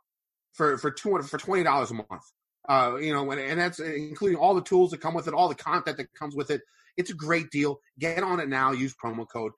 for 0.53 0.77
for 0.77 0.89
two 0.89 1.11
hundred 1.11 1.29
for 1.29 1.37
twenty 1.37 1.63
dollars 1.63 1.91
a 1.91 1.95
month. 1.95 2.23
Uh, 2.67 2.95
you 2.99 3.13
know, 3.13 3.29
and, 3.31 3.41
and 3.41 3.59
that's 3.59 3.79
including 3.79 4.37
all 4.37 4.55
the 4.55 4.61
tools 4.61 4.91
that 4.91 5.01
come 5.01 5.13
with 5.13 5.27
it, 5.27 5.33
all 5.33 5.49
the 5.49 5.55
content 5.55 5.97
that 5.97 6.13
comes 6.13 6.35
with 6.35 6.49
it. 6.49 6.61
It's 6.95 7.09
a 7.09 7.15
great 7.15 7.49
deal. 7.49 7.79
Get 7.99 8.23
on 8.23 8.39
it 8.39 8.47
now. 8.47 8.71
Use 8.71 8.95
promo 8.95 9.27
code 9.27 9.51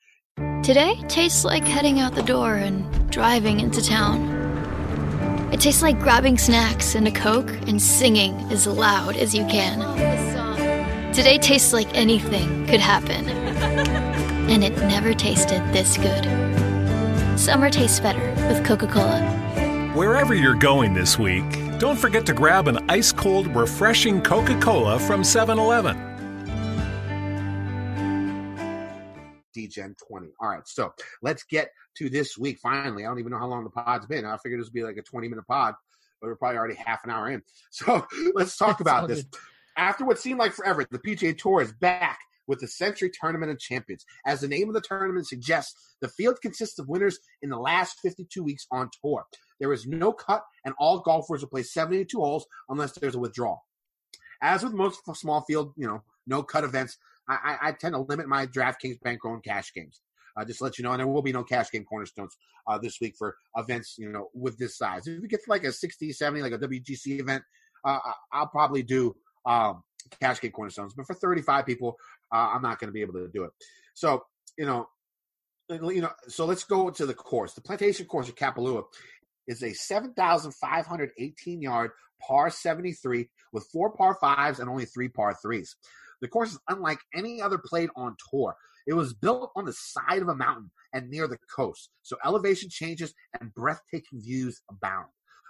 Today 0.63 1.01
tastes 1.07 1.45
like 1.45 1.63
heading 1.65 1.99
out 1.99 2.15
the 2.15 2.23
door 2.23 2.55
and 2.55 3.09
driving 3.09 3.61
into 3.61 3.81
town. 3.81 4.27
It 5.53 5.61
tastes 5.61 5.81
like 5.81 5.99
grabbing 5.99 6.37
snacks 6.37 6.95
and 6.95 7.07
a 7.07 7.11
Coke 7.11 7.51
and 7.67 7.81
singing 7.81 8.33
as 8.51 8.67
loud 8.67 9.15
as 9.15 9.33
you 9.33 9.45
can. 9.45 9.79
Today 11.13 11.37
tastes 11.37 11.71
like 11.71 11.87
anything 11.95 12.65
could 12.67 12.79
happen. 12.81 13.29
And 14.45 14.63
it 14.63 14.77
never 14.77 15.15
tasted 15.15 15.59
this 15.73 15.97
good. 15.97 16.23
Summer 17.35 17.71
tastes 17.71 17.99
better 17.99 18.29
with 18.47 18.63
Coca 18.63 18.85
Cola. 18.85 19.21
Wherever 19.95 20.35
you're 20.35 20.53
going 20.53 20.93
this 20.93 21.17
week, 21.17 21.51
don't 21.79 21.97
forget 21.97 22.25
to 22.27 22.33
grab 22.33 22.67
an 22.67 22.89
ice 22.89 23.11
cold, 23.11 23.47
refreshing 23.55 24.21
Coca 24.21 24.59
Cola 24.59 24.99
from 24.99 25.23
7 25.23 25.57
Eleven. 25.59 25.95
DGen 29.55 29.95
20. 30.07 30.27
All 30.41 30.49
right, 30.49 30.67
so 30.67 30.93
let's 31.21 31.43
get 31.43 31.69
to 31.97 32.09
this 32.09 32.38
week. 32.38 32.59
Finally, 32.61 33.05
I 33.05 33.07
don't 33.07 33.19
even 33.19 33.31
know 33.31 33.38
how 33.39 33.47
long 33.47 33.63
the 33.63 33.69
pod's 33.69 34.05
been. 34.05 34.25
I 34.25 34.35
figured 34.38 34.59
this 34.59 34.67
would 34.67 34.73
be 34.73 34.83
like 34.83 34.97
a 34.97 35.01
20 35.01 35.29
minute 35.29 35.47
pod, 35.47 35.75
but 36.19 36.27
we're 36.27 36.35
probably 36.35 36.57
already 36.57 36.75
half 36.75 37.03
an 37.05 37.09
hour 37.11 37.29
in. 37.29 37.41
So 37.71 38.05
let's 38.33 38.57
talk 38.57 38.71
It's 38.71 38.81
about 38.81 39.07
this. 39.07 39.23
good. 39.23 39.39
After 39.77 40.05
what 40.05 40.19
seemed 40.19 40.39
like 40.39 40.53
forever, 40.53 40.85
the 40.89 40.99
PGA 40.99 41.38
Tour 41.38 41.61
is 41.61 41.73
back 41.73 42.19
with 42.47 42.59
the 42.59 42.67
Sentry 42.67 43.09
Tournament 43.09 43.51
of 43.51 43.59
Champions. 43.59 44.05
As 44.25 44.41
the 44.41 44.47
name 44.47 44.67
of 44.69 44.73
the 44.75 44.81
tournament 44.81 45.27
suggests, 45.27 45.95
the 46.01 46.07
field 46.07 46.38
consists 46.41 46.79
of 46.79 46.88
winners 46.88 47.17
in 47.41 47.49
the 47.49 47.57
last 47.57 47.97
52 48.01 48.43
weeks 48.43 48.67
on 48.71 48.89
tour. 49.01 49.25
There 49.59 49.73
is 49.73 49.85
no 49.85 50.11
cut, 50.11 50.43
and 50.65 50.73
all 50.79 50.99
golfers 50.99 51.41
will 51.41 51.49
play 51.49 51.63
72 51.63 52.17
holes 52.17 52.45
unless 52.69 52.93
there's 52.93 53.15
a 53.15 53.19
withdrawal. 53.19 53.63
As 54.41 54.63
with 54.63 54.73
most 54.73 54.99
small 55.15 55.41
field, 55.41 55.73
you 55.77 55.87
know, 55.87 56.03
no 56.27 56.43
cut 56.43 56.63
events, 56.63 56.97
I, 57.27 57.57
I, 57.61 57.69
I 57.69 57.71
tend 57.71 57.95
to 57.95 58.01
limit 58.01 58.27
my 58.27 58.47
DraftKings 58.47 59.01
bankroll 59.01 59.35
and 59.35 59.43
cash 59.43 59.73
games. 59.73 60.01
Uh, 60.37 60.43
just 60.43 60.61
let 60.61 60.77
you 60.77 60.83
know, 60.83 60.91
and 60.91 60.99
there 60.99 61.07
will 61.07 61.21
be 61.21 61.31
no 61.31 61.43
cash 61.43 61.71
game 61.71 61.85
cornerstones 61.85 62.35
uh, 62.67 62.77
this 62.77 62.99
week 62.99 63.15
for 63.17 63.35
events, 63.55 63.95
you 63.97 64.11
know, 64.11 64.27
with 64.33 64.57
this 64.57 64.77
size. 64.77 65.07
If 65.07 65.21
we 65.21 65.27
get 65.27 65.43
to 65.45 65.49
like 65.49 65.63
a 65.63 65.71
60, 65.71 66.11
70, 66.11 66.41
like 66.41 66.51
a 66.51 66.57
WGC 66.57 67.19
event, 67.19 67.43
uh, 67.85 67.99
I'll 68.33 68.47
probably 68.47 68.83
do 68.83 69.15
um, 69.45 69.83
cash 70.19 70.41
game 70.41 70.51
cornerstones. 70.51 70.93
But 70.93 71.07
for 71.07 71.13
35 71.13 71.65
people, 71.65 71.95
uh, 72.33 72.49
I'm 72.53 72.61
not 72.61 72.79
going 72.79 72.89
to 72.89 72.93
be 72.93 73.01
able 73.01 73.13
to 73.13 73.29
do 73.29 73.45
it. 73.45 73.51
So, 73.93 74.23
you 74.57 74.65
know, 74.65 74.87
you 75.69 76.01
know, 76.01 76.11
so 76.27 76.45
let's 76.45 76.63
go 76.63 76.89
to 76.89 77.05
the 77.05 77.13
course. 77.13 77.53
The 77.53 77.61
Plantation 77.61 78.05
Course 78.05 78.29
at 78.29 78.35
Kapalua 78.35 78.83
is 79.47 79.63
a 79.63 79.73
7,518 79.73 81.62
yard 81.62 81.91
par 82.21 82.49
73 82.49 83.29
with 83.53 83.67
four 83.71 83.91
par 83.91 84.17
fives 84.19 84.60
and 84.60 84.69
only 84.69 84.86
three 84.86 85.10
par 85.10 85.36
threes. 85.41 85.75
The 86.21 86.27
course 86.27 86.53
is 86.53 86.60
unlike 86.69 86.99
any 87.13 87.41
other 87.41 87.58
played 87.58 87.89
on 87.95 88.15
tour. 88.29 88.55
It 88.88 88.93
was 88.93 89.13
built 89.13 89.51
on 89.55 89.65
the 89.65 89.73
side 89.73 90.21
of 90.21 90.29
a 90.29 90.36
mountain 90.36 90.71
and 90.93 91.10
near 91.10 91.27
the 91.27 91.39
coast, 91.53 91.89
so 92.03 92.17
elevation 92.23 92.69
changes 92.69 93.13
and 93.39 93.53
breathtaking 93.53 94.21
views 94.21 94.62
abound. 94.69 95.08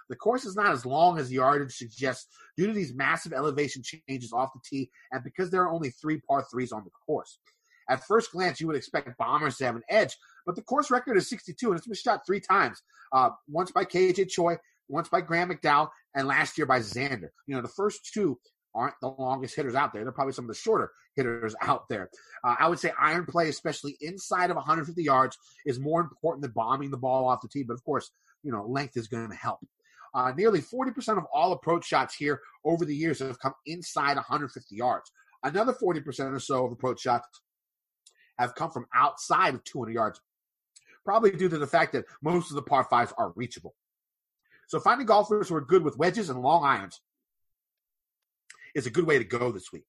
The 0.08 0.16
course 0.16 0.44
is 0.44 0.56
not 0.56 0.72
as 0.72 0.86
long 0.86 1.18
as 1.18 1.28
the 1.28 1.36
yardage 1.36 1.76
suggests 1.76 2.28
due 2.56 2.66
to 2.66 2.72
these 2.72 2.94
massive 2.94 3.32
elevation 3.32 3.82
changes 3.82 4.32
off 4.32 4.50
the 4.54 4.60
tee 4.64 4.90
and 5.12 5.22
because 5.24 5.50
there 5.50 5.62
are 5.62 5.72
only 5.72 5.90
three 5.90 6.20
par 6.20 6.46
threes 6.50 6.72
on 6.72 6.84
the 6.84 6.90
course. 7.04 7.38
At 7.88 8.04
first 8.04 8.32
glance, 8.32 8.60
you 8.60 8.66
would 8.66 8.76
expect 8.76 9.16
Bombers 9.18 9.56
to 9.58 9.64
have 9.64 9.76
an 9.76 9.82
edge, 9.88 10.16
but 10.46 10.54
the 10.54 10.62
course 10.62 10.90
record 10.90 11.16
is 11.16 11.28
62 11.28 11.68
and 11.68 11.76
it's 11.76 11.86
been 11.86 11.96
shot 11.96 12.22
three 12.24 12.40
times. 12.40 12.80
Uh, 13.12 13.30
once 13.48 13.70
by 13.70 13.84
KJ 13.84 14.30
Choi, 14.30 14.56
once 14.88 15.08
by 15.08 15.20
Graham 15.20 15.50
McDowell, 15.50 15.90
and 16.14 16.26
last 16.26 16.56
year 16.56 16.66
by 16.66 16.78
Xander. 16.78 17.28
You 17.46 17.56
know, 17.56 17.60
the 17.60 17.68
first 17.68 18.10
two 18.12 18.38
aren't 18.74 18.94
the 19.00 19.08
longest 19.08 19.56
hitters 19.56 19.74
out 19.74 19.92
there. 19.92 20.04
They're 20.04 20.12
probably 20.12 20.34
some 20.34 20.44
of 20.44 20.48
the 20.48 20.54
shorter 20.54 20.92
hitters 21.16 21.54
out 21.62 21.88
there. 21.88 22.10
Uh, 22.44 22.56
I 22.58 22.68
would 22.68 22.78
say 22.78 22.92
iron 23.00 23.26
play, 23.26 23.48
especially 23.48 23.96
inside 24.00 24.50
of 24.50 24.56
150 24.56 25.02
yards, 25.02 25.36
is 25.64 25.80
more 25.80 26.00
important 26.00 26.42
than 26.42 26.52
bombing 26.52 26.90
the 26.90 26.96
ball 26.96 27.26
off 27.26 27.40
the 27.40 27.48
tee. 27.48 27.64
But 27.64 27.74
of 27.74 27.84
course, 27.84 28.10
you 28.42 28.52
know, 28.52 28.64
length 28.66 28.96
is 28.96 29.08
going 29.08 29.30
to 29.30 29.36
help. 29.36 29.60
Uh, 30.14 30.32
nearly 30.36 30.60
40% 30.60 31.18
of 31.18 31.24
all 31.32 31.52
approach 31.52 31.84
shots 31.86 32.14
here 32.14 32.40
over 32.64 32.84
the 32.84 32.94
years 32.94 33.18
have 33.18 33.38
come 33.38 33.54
inside 33.66 34.16
150 34.16 34.74
yards. 34.74 35.10
Another 35.42 35.74
40% 35.74 36.32
or 36.32 36.38
so 36.38 36.64
of 36.64 36.72
approach 36.72 37.00
shots 37.00 37.26
have 38.38 38.54
come 38.54 38.70
from 38.70 38.86
outside 38.94 39.54
of 39.54 39.64
200 39.64 39.92
yards, 39.92 40.20
probably 41.06 41.30
due 41.30 41.48
to 41.48 41.58
the 41.58 41.66
fact 41.66 41.92
that 41.92 42.04
most 42.20 42.50
of 42.50 42.56
the 42.56 42.62
par 42.62 42.84
fives 42.90 43.14
are 43.16 43.32
reachable. 43.36 43.74
So 44.66 44.80
finding 44.80 45.06
golfers 45.06 45.48
who 45.48 45.54
are 45.54 45.60
good 45.60 45.84
with 45.84 45.96
wedges 45.96 46.28
and 46.28 46.42
long 46.42 46.64
irons 46.64 47.00
is 48.74 48.86
a 48.86 48.90
good 48.90 49.06
way 49.06 49.18
to 49.18 49.24
go 49.24 49.52
this 49.52 49.72
week. 49.72 49.84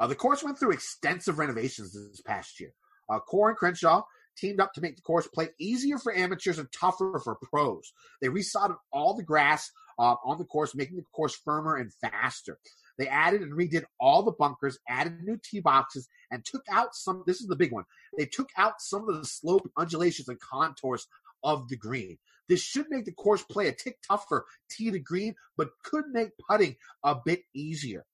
Uh, 0.00 0.08
the 0.08 0.14
course 0.14 0.42
went 0.42 0.58
through 0.58 0.72
extensive 0.72 1.38
renovations 1.38 1.92
this 1.92 2.22
past 2.22 2.58
year. 2.58 2.72
Uh, 3.08 3.20
Coore 3.20 3.50
and 3.50 3.56
Crenshaw 3.56 4.02
teamed 4.36 4.58
up 4.58 4.72
to 4.72 4.80
make 4.80 4.96
the 4.96 5.02
course 5.02 5.28
play 5.28 5.50
easier 5.60 5.98
for 5.98 6.12
amateurs 6.16 6.58
and 6.58 6.68
tougher 6.72 7.20
for 7.22 7.36
pros. 7.36 7.92
They 8.20 8.28
resodded 8.28 8.76
all 8.90 9.14
the 9.14 9.22
grass 9.22 9.70
uh, 9.98 10.16
on 10.24 10.38
the 10.38 10.44
course, 10.44 10.74
making 10.74 10.96
the 10.96 11.04
course 11.12 11.36
firmer 11.44 11.76
and 11.76 11.92
faster. 11.92 12.58
They 12.98 13.08
added 13.08 13.42
and 13.42 13.52
redid 13.52 13.84
all 13.98 14.22
the 14.22 14.32
bunkers, 14.32 14.78
added 14.88 15.22
new 15.22 15.38
tee 15.42 15.60
boxes, 15.60 16.08
and 16.30 16.44
took 16.44 16.62
out 16.70 16.94
some. 16.94 17.24
This 17.26 17.40
is 17.40 17.48
the 17.48 17.56
big 17.56 17.72
one. 17.72 17.84
They 18.16 18.26
took 18.26 18.48
out 18.56 18.80
some 18.80 19.08
of 19.08 19.16
the 19.16 19.26
slope, 19.26 19.68
undulations, 19.76 20.28
and 20.28 20.38
contours 20.40 21.06
of 21.42 21.68
the 21.68 21.76
green. 21.76 22.18
This 22.48 22.60
should 22.60 22.86
make 22.90 23.04
the 23.04 23.12
course 23.12 23.42
play 23.42 23.68
a 23.68 23.72
tick 23.72 23.96
tougher 24.06 24.44
tee 24.70 24.90
to 24.90 24.98
green, 24.98 25.34
but 25.56 25.70
could 25.82 26.04
make 26.12 26.30
putting 26.48 26.76
a 27.02 27.16
bit 27.24 27.42
easier. 27.54 28.04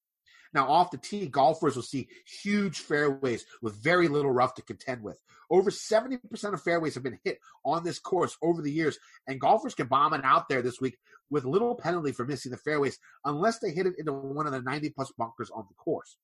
Now, 0.53 0.69
off 0.69 0.91
the 0.91 0.99
tee, 0.99 1.27
golfers 1.27 1.77
will 1.77 1.83
see 1.83 2.09
huge 2.43 2.81
fairways 2.81 3.45
with 3.63 3.83
very 3.83 4.09
little 4.09 4.33
rough 4.33 4.55
to 4.57 4.63
contend 4.63 5.03
with. 5.03 5.21
Over 5.49 5.71
70% 5.71 6.53
of 6.53 6.63
fairways 6.63 6.95
have 6.95 7.05
been 7.05 7.21
hit 7.25 7.39
on 7.65 7.85
this 7.85 8.01
course 8.01 8.37
over 8.43 8.61
the 8.61 8.73
years, 8.73 8.99
and 9.29 9.41
golfers 9.41 9.75
can 9.75 9.87
bomb 9.87 10.13
it 10.13 10.25
out 10.25 10.49
there 10.49 10.63
this 10.63 10.81
week 10.81 10.99
with 11.31 11.45
little 11.45 11.75
penalty 11.75 12.13
for 12.13 12.25
missing 12.25 12.51
the 12.51 12.59
fairways 12.59 12.99
unless 13.25 13.59
they 13.59 13.71
hit 13.71 13.87
it 13.87 13.95
into 13.99 14.13
one 14.13 14.47
of 14.47 14.53
the 14.53 14.63
90 14.63 14.91
plus 14.91 15.13
bunkers 15.17 15.51
on 15.51 15.65
the 15.69 15.75
course. 15.75 16.17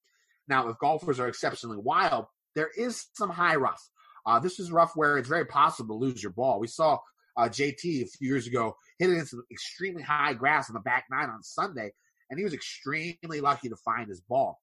Now, 0.49 0.69
if 0.69 0.79
golfers 0.79 1.21
are 1.21 1.29
exceptionally 1.29 1.79
wild, 1.79 2.27
there 2.55 2.71
is 2.77 3.07
some 3.15 3.31
high 3.31 3.57
rough. 3.57 3.83
Uh, 4.25 4.41
this 4.41 4.59
is 4.59 4.73
rough 4.73 4.93
where 4.95 5.19
it's 5.19 5.29
very 5.29 5.45
possible 5.45 5.99
to 5.99 6.05
lose 6.05 6.23
your 6.23 6.33
ball. 6.33 6.59
We 6.59 6.67
saw 6.67 6.99
uh, 7.37 7.49
JT 7.49 8.03
a 8.03 8.07
few 8.07 8.29
years 8.29 8.47
ago 8.47 8.77
hit 8.99 9.11
it 9.11 9.19
into 9.19 9.43
extremely 9.51 10.03
high 10.03 10.33
grass 10.33 10.71
on 10.71 10.75
the 10.75 10.81
back 10.81 11.05
nine 11.11 11.29
on 11.29 11.43
Sunday, 11.43 11.93
and 12.31 12.39
he 12.39 12.45
was 12.45 12.55
extremely 12.55 13.41
lucky 13.41 13.69
to 13.69 13.77
find 13.77 14.09
his 14.09 14.21
ball. 14.21 14.61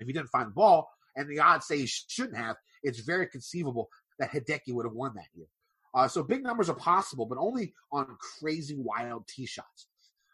If 0.00 0.06
he 0.06 0.12
didn't 0.12 0.28
find 0.28 0.48
the 0.48 0.54
ball, 0.54 0.88
and 1.16 1.28
the 1.28 1.40
odds 1.40 1.66
say 1.66 1.78
he 1.78 1.86
shouldn't 1.86 2.36
have, 2.36 2.56
it's 2.82 3.00
very 3.00 3.26
conceivable 3.26 3.88
that 4.18 4.30
Hideki 4.30 4.72
would 4.72 4.86
have 4.86 4.94
won 4.94 5.14
that 5.16 5.26
year. 5.34 5.46
Uh, 5.94 6.08
so 6.08 6.22
big 6.22 6.42
numbers 6.42 6.68
are 6.68 6.74
possible, 6.74 7.24
but 7.24 7.38
only 7.38 7.72
on 7.92 8.16
crazy 8.40 8.76
wild 8.76 9.26
tee 9.28 9.46
shots. 9.46 9.86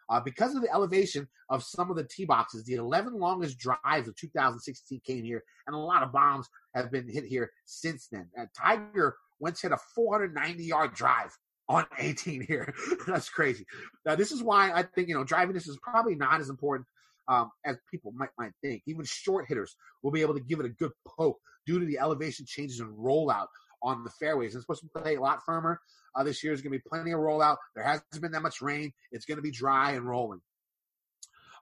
Uh, 0.08 0.18
because 0.18 0.56
of 0.56 0.62
the 0.62 0.72
elevation 0.72 1.28
of 1.50 1.62
some 1.62 1.88
of 1.88 1.96
the 1.96 2.02
tee 2.02 2.24
boxes, 2.24 2.64
the 2.64 2.74
11 2.74 3.14
longest 3.14 3.58
drives 3.58 4.08
of 4.08 4.16
2016 4.16 5.00
came 5.06 5.22
here, 5.22 5.42
and 5.66 5.76
a 5.76 5.78
lot 5.78 6.02
of 6.02 6.12
bombs 6.12 6.48
have 6.74 6.90
been 6.90 7.08
hit 7.08 7.24
here 7.24 7.50
since 7.64 8.08
then. 8.10 8.28
And 8.34 8.48
Tiger 8.58 9.16
once 9.38 9.62
hit 9.62 9.70
a 9.70 9.78
490 9.94 10.64
yard 10.64 10.94
drive 10.94 11.36
on 11.68 11.86
18 11.98 12.40
here. 12.42 12.74
That's 13.06 13.28
crazy. 13.28 13.64
Now, 14.04 14.16
this 14.16 14.32
is 14.32 14.42
why 14.42 14.72
I 14.72 14.82
think, 14.82 15.08
you 15.08 15.14
know, 15.14 15.24
driving 15.24 15.54
this 15.54 15.68
is 15.68 15.78
probably 15.80 16.16
not 16.16 16.40
as 16.40 16.48
important 16.48 16.86
um, 17.28 17.50
as 17.64 17.76
people 17.88 18.12
might, 18.12 18.30
might 18.36 18.52
think. 18.62 18.82
Even 18.86 19.04
short 19.04 19.46
hitters 19.48 19.76
will 20.02 20.10
be 20.10 20.22
able 20.22 20.34
to 20.34 20.40
give 20.40 20.58
it 20.58 20.66
a 20.66 20.70
good 20.70 20.90
poke 21.06 21.38
due 21.66 21.78
to 21.78 21.86
the 21.86 22.00
elevation 22.00 22.44
changes 22.46 22.80
and 22.80 22.90
rollout 22.98 23.46
on 23.82 24.04
the 24.04 24.10
fairways. 24.10 24.54
It's 24.54 24.64
supposed 24.64 24.82
to 24.82 25.00
play 25.00 25.16
a 25.16 25.20
lot 25.20 25.44
firmer. 25.44 25.80
Uh, 26.14 26.24
this 26.24 26.42
year 26.42 26.52
is 26.52 26.60
going 26.60 26.72
to 26.72 26.78
be 26.78 26.88
plenty 26.88 27.12
of 27.12 27.20
rollout. 27.20 27.56
There 27.74 27.84
hasn't 27.84 28.20
been 28.20 28.32
that 28.32 28.42
much 28.42 28.60
rain. 28.60 28.92
It's 29.12 29.24
going 29.24 29.36
to 29.36 29.42
be 29.42 29.50
dry 29.50 29.92
and 29.92 30.08
rolling. 30.08 30.40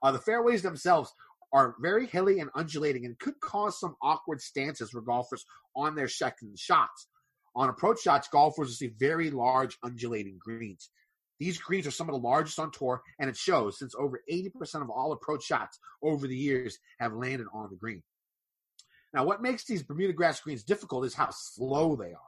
Uh, 0.01 0.11
the 0.11 0.19
fairways 0.19 0.61
themselves 0.61 1.13
are 1.51 1.75
very 1.79 2.05
hilly 2.05 2.39
and 2.39 2.49
undulating 2.55 3.05
and 3.05 3.17
could 3.19 3.39
cause 3.41 3.79
some 3.79 3.95
awkward 4.01 4.41
stances 4.41 4.91
for 4.91 5.01
golfers 5.01 5.45
on 5.75 5.95
their 5.95 6.07
second 6.07 6.57
shots. 6.57 7.07
On 7.55 7.69
approach 7.69 8.01
shots, 8.01 8.27
golfers 8.31 8.67
will 8.67 8.73
see 8.73 8.93
very 8.99 9.31
large 9.31 9.77
undulating 9.83 10.37
greens. 10.39 10.89
These 11.39 11.57
greens 11.57 11.87
are 11.87 11.91
some 11.91 12.09
of 12.09 12.13
the 12.13 12.27
largest 12.27 12.59
on 12.59 12.71
tour, 12.71 13.01
and 13.19 13.29
it 13.29 13.37
shows 13.37 13.79
since 13.79 13.95
over 13.97 14.21
80% 14.31 14.81
of 14.81 14.89
all 14.89 15.13
approach 15.13 15.43
shots 15.43 15.79
over 16.03 16.27
the 16.27 16.35
years 16.35 16.77
have 16.99 17.13
landed 17.13 17.47
on 17.53 17.69
the 17.69 17.77
green. 17.77 18.03
Now, 19.13 19.25
what 19.25 19.41
makes 19.41 19.65
these 19.65 19.83
Bermuda 19.83 20.13
grass 20.13 20.39
greens 20.39 20.63
difficult 20.63 21.05
is 21.05 21.13
how 21.13 21.29
slow 21.31 21.95
they 21.95 22.13
are. 22.13 22.19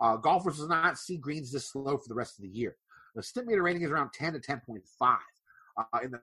Uh, 0.00 0.16
golfers 0.16 0.58
will 0.58 0.68
not 0.68 0.98
see 0.98 1.16
greens 1.16 1.52
this 1.52 1.70
slow 1.70 1.96
for 1.96 2.08
the 2.08 2.14
rest 2.14 2.38
of 2.38 2.42
the 2.42 2.48
year. 2.48 2.76
The 3.14 3.22
Stimpmeter 3.22 3.62
rating 3.62 3.82
is 3.82 3.90
around 3.90 4.12
10 4.12 4.34
to 4.34 4.38
10.5. 4.38 5.16
Uh, 5.76 5.84
in 6.02 6.10
the 6.10 6.20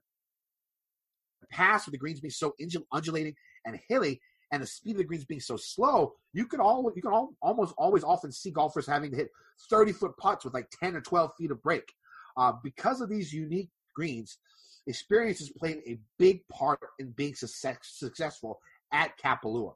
past, 1.51 1.85
with 1.85 1.93
the 1.93 1.97
greens 1.97 2.19
being 2.19 2.31
so 2.31 2.55
undulating 2.91 3.35
and 3.65 3.79
hilly, 3.87 4.21
and 4.51 4.63
the 4.63 4.67
speed 4.67 4.91
of 4.91 4.97
the 4.99 5.03
greens 5.03 5.25
being 5.25 5.41
so 5.41 5.57
slow, 5.57 6.13
you 6.33 6.45
could 6.45 6.59
all 6.59 6.89
you 6.95 7.01
can 7.01 7.11
all, 7.11 7.33
almost 7.41 7.73
always 7.77 8.03
often 8.03 8.31
see 8.31 8.49
golfers 8.49 8.87
having 8.87 9.11
to 9.11 9.17
hit 9.17 9.29
30 9.69 9.91
foot 9.91 10.15
putts 10.17 10.45
with 10.45 10.53
like 10.53 10.69
10 10.79 10.95
or 10.95 11.01
12 11.01 11.31
feet 11.37 11.51
of 11.51 11.61
break. 11.61 11.93
Uh, 12.37 12.53
because 12.63 13.01
of 13.01 13.09
these 13.09 13.33
unique 13.33 13.69
greens, 13.93 14.37
experience 14.85 15.39
has 15.39 15.49
played 15.49 15.81
a 15.85 15.99
big 16.17 16.47
part 16.47 16.79
in 16.99 17.11
being 17.11 17.35
success, 17.35 17.77
successful 17.81 18.59
at 18.91 19.17
Kapalua. 19.17 19.73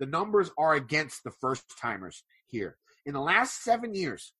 The 0.00 0.06
numbers 0.06 0.50
are 0.58 0.74
against 0.74 1.24
the 1.24 1.30
first 1.30 1.64
timers 1.80 2.24
here. 2.46 2.76
In 3.06 3.14
the 3.14 3.20
last 3.20 3.62
seven 3.62 3.94
years, 3.94 4.32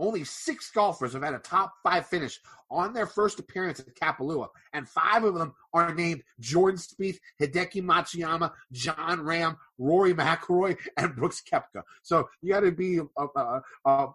only 0.00 0.24
six 0.24 0.70
golfers 0.70 1.12
have 1.12 1.22
had 1.22 1.34
a 1.34 1.38
top 1.38 1.74
five 1.82 2.06
finish 2.06 2.40
on 2.70 2.94
their 2.94 3.06
first 3.06 3.38
appearance 3.38 3.80
at 3.80 3.94
Kapalua, 3.94 4.48
and 4.72 4.88
five 4.88 5.24
of 5.24 5.34
them 5.34 5.52
are 5.74 5.94
named 5.94 6.22
Jordan 6.40 6.80
Spieth, 6.80 7.18
Hideki 7.40 7.82
Matsuyama, 7.82 8.50
Jon 8.72 9.18
Rahm, 9.18 9.56
Rory 9.78 10.14
McIlroy, 10.14 10.78
and 10.96 11.14
Brooks 11.14 11.42
Koepka. 11.42 11.82
So 12.02 12.28
you 12.40 12.52
got 12.52 12.60
to 12.60 12.72
be 12.72 12.98
a, 12.98 13.26
a, 13.36 13.60
a, 13.84 14.08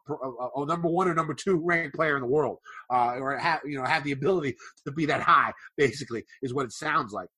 a, 0.55 0.65
number 0.65 0.87
one 0.87 1.07
or 1.07 1.13
number 1.13 1.35
two 1.35 1.57
ranked 1.57 1.95
player 1.95 2.15
in 2.15 2.21
the 2.21 2.27
world, 2.27 2.57
uh, 2.89 3.17
or 3.19 3.37
have 3.37 3.61
you 3.63 3.77
know 3.77 3.85
have 3.85 4.03
the 4.03 4.11
ability 4.11 4.55
to 4.85 4.91
be 4.91 5.05
that 5.05 5.21
high. 5.21 5.53
Basically, 5.77 6.23
is 6.41 6.53
what 6.53 6.65
it 6.65 6.71
sounds 6.71 7.13
like. 7.13 7.29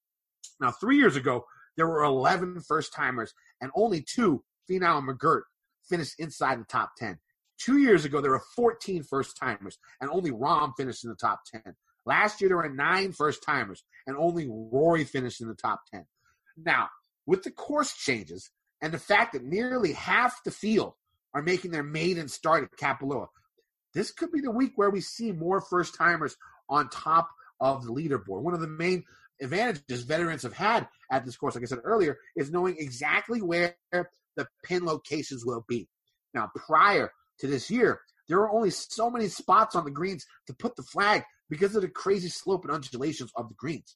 Now, 0.59 0.71
three 0.71 0.97
years 0.97 1.15
ago, 1.17 1.45
there 1.77 1.87
were 1.87 2.03
11 2.03 2.61
first 2.61 2.93
timers, 2.93 3.33
and 3.61 3.71
only 3.75 4.01
two, 4.01 4.43
Finau 4.69 4.97
and 4.97 5.07
McGirt, 5.07 5.43
finished 5.87 6.19
inside 6.19 6.59
the 6.59 6.65
top 6.65 6.91
10. 6.97 7.17
Two 7.57 7.77
years 7.77 8.03
ago, 8.03 8.19
there 8.19 8.31
were 8.31 8.43
14 8.55 9.03
first 9.03 9.37
timers, 9.37 9.77
and 10.01 10.09
only 10.09 10.31
Rahm 10.31 10.73
finished 10.75 11.03
in 11.03 11.09
the 11.09 11.15
top 11.15 11.41
10. 11.51 11.75
Last 12.05 12.41
year, 12.41 12.49
there 12.49 12.57
were 12.57 12.69
nine 12.69 13.11
first 13.11 13.43
timers, 13.43 13.83
and 14.05 14.17
only 14.17 14.47
Rory 14.49 15.03
finished 15.03 15.41
in 15.41 15.47
the 15.47 15.55
top 15.55 15.81
10. 15.91 16.05
Now, 16.57 16.89
with 17.25 17.43
the 17.43 17.51
course 17.51 17.93
changes 17.93 18.51
and 18.81 18.93
the 18.93 18.99
fact 18.99 19.33
that 19.33 19.43
nearly 19.43 19.93
half 19.93 20.43
the 20.43 20.51
field 20.51 20.93
are 21.33 21.41
making 21.41 21.71
their 21.71 21.83
maiden 21.83 22.27
start 22.27 22.63
at 22.63 22.77
Kapalua, 22.77 23.27
this 23.93 24.11
could 24.11 24.31
be 24.31 24.41
the 24.41 24.51
week 24.51 24.73
where 24.75 24.89
we 24.89 25.01
see 25.01 25.31
more 25.31 25.61
first 25.61 25.95
timers 25.95 26.35
on 26.69 26.89
top 26.89 27.29
of 27.59 27.83
the 27.83 27.91
leaderboard. 27.91 28.41
One 28.41 28.53
of 28.53 28.61
the 28.61 28.67
main 28.67 29.03
advantages 29.41 30.03
veterans 30.03 30.43
have 30.43 30.53
had 30.53 30.87
at 31.11 31.25
this 31.25 31.37
course, 31.37 31.55
like 31.55 31.63
I 31.63 31.67
said 31.67 31.79
earlier, 31.83 32.17
is 32.35 32.51
knowing 32.51 32.75
exactly 32.77 33.41
where 33.41 33.75
the 33.91 34.47
pin 34.63 34.85
locations 34.85 35.45
will 35.45 35.65
be. 35.67 35.87
Now, 36.33 36.51
prior 36.55 37.11
to 37.39 37.47
this 37.47 37.69
year, 37.69 37.99
there 38.27 38.37
were 38.37 38.51
only 38.51 38.69
so 38.69 39.09
many 39.09 39.27
spots 39.27 39.75
on 39.75 39.85
the 39.85 39.91
greens 39.91 40.25
to 40.47 40.53
put 40.53 40.75
the 40.75 40.83
flag 40.83 41.23
because 41.49 41.75
of 41.75 41.81
the 41.81 41.87
crazy 41.87 42.29
slope 42.29 42.65
and 42.65 42.73
undulations 42.73 43.31
of 43.35 43.47
the 43.49 43.55
greens. 43.55 43.95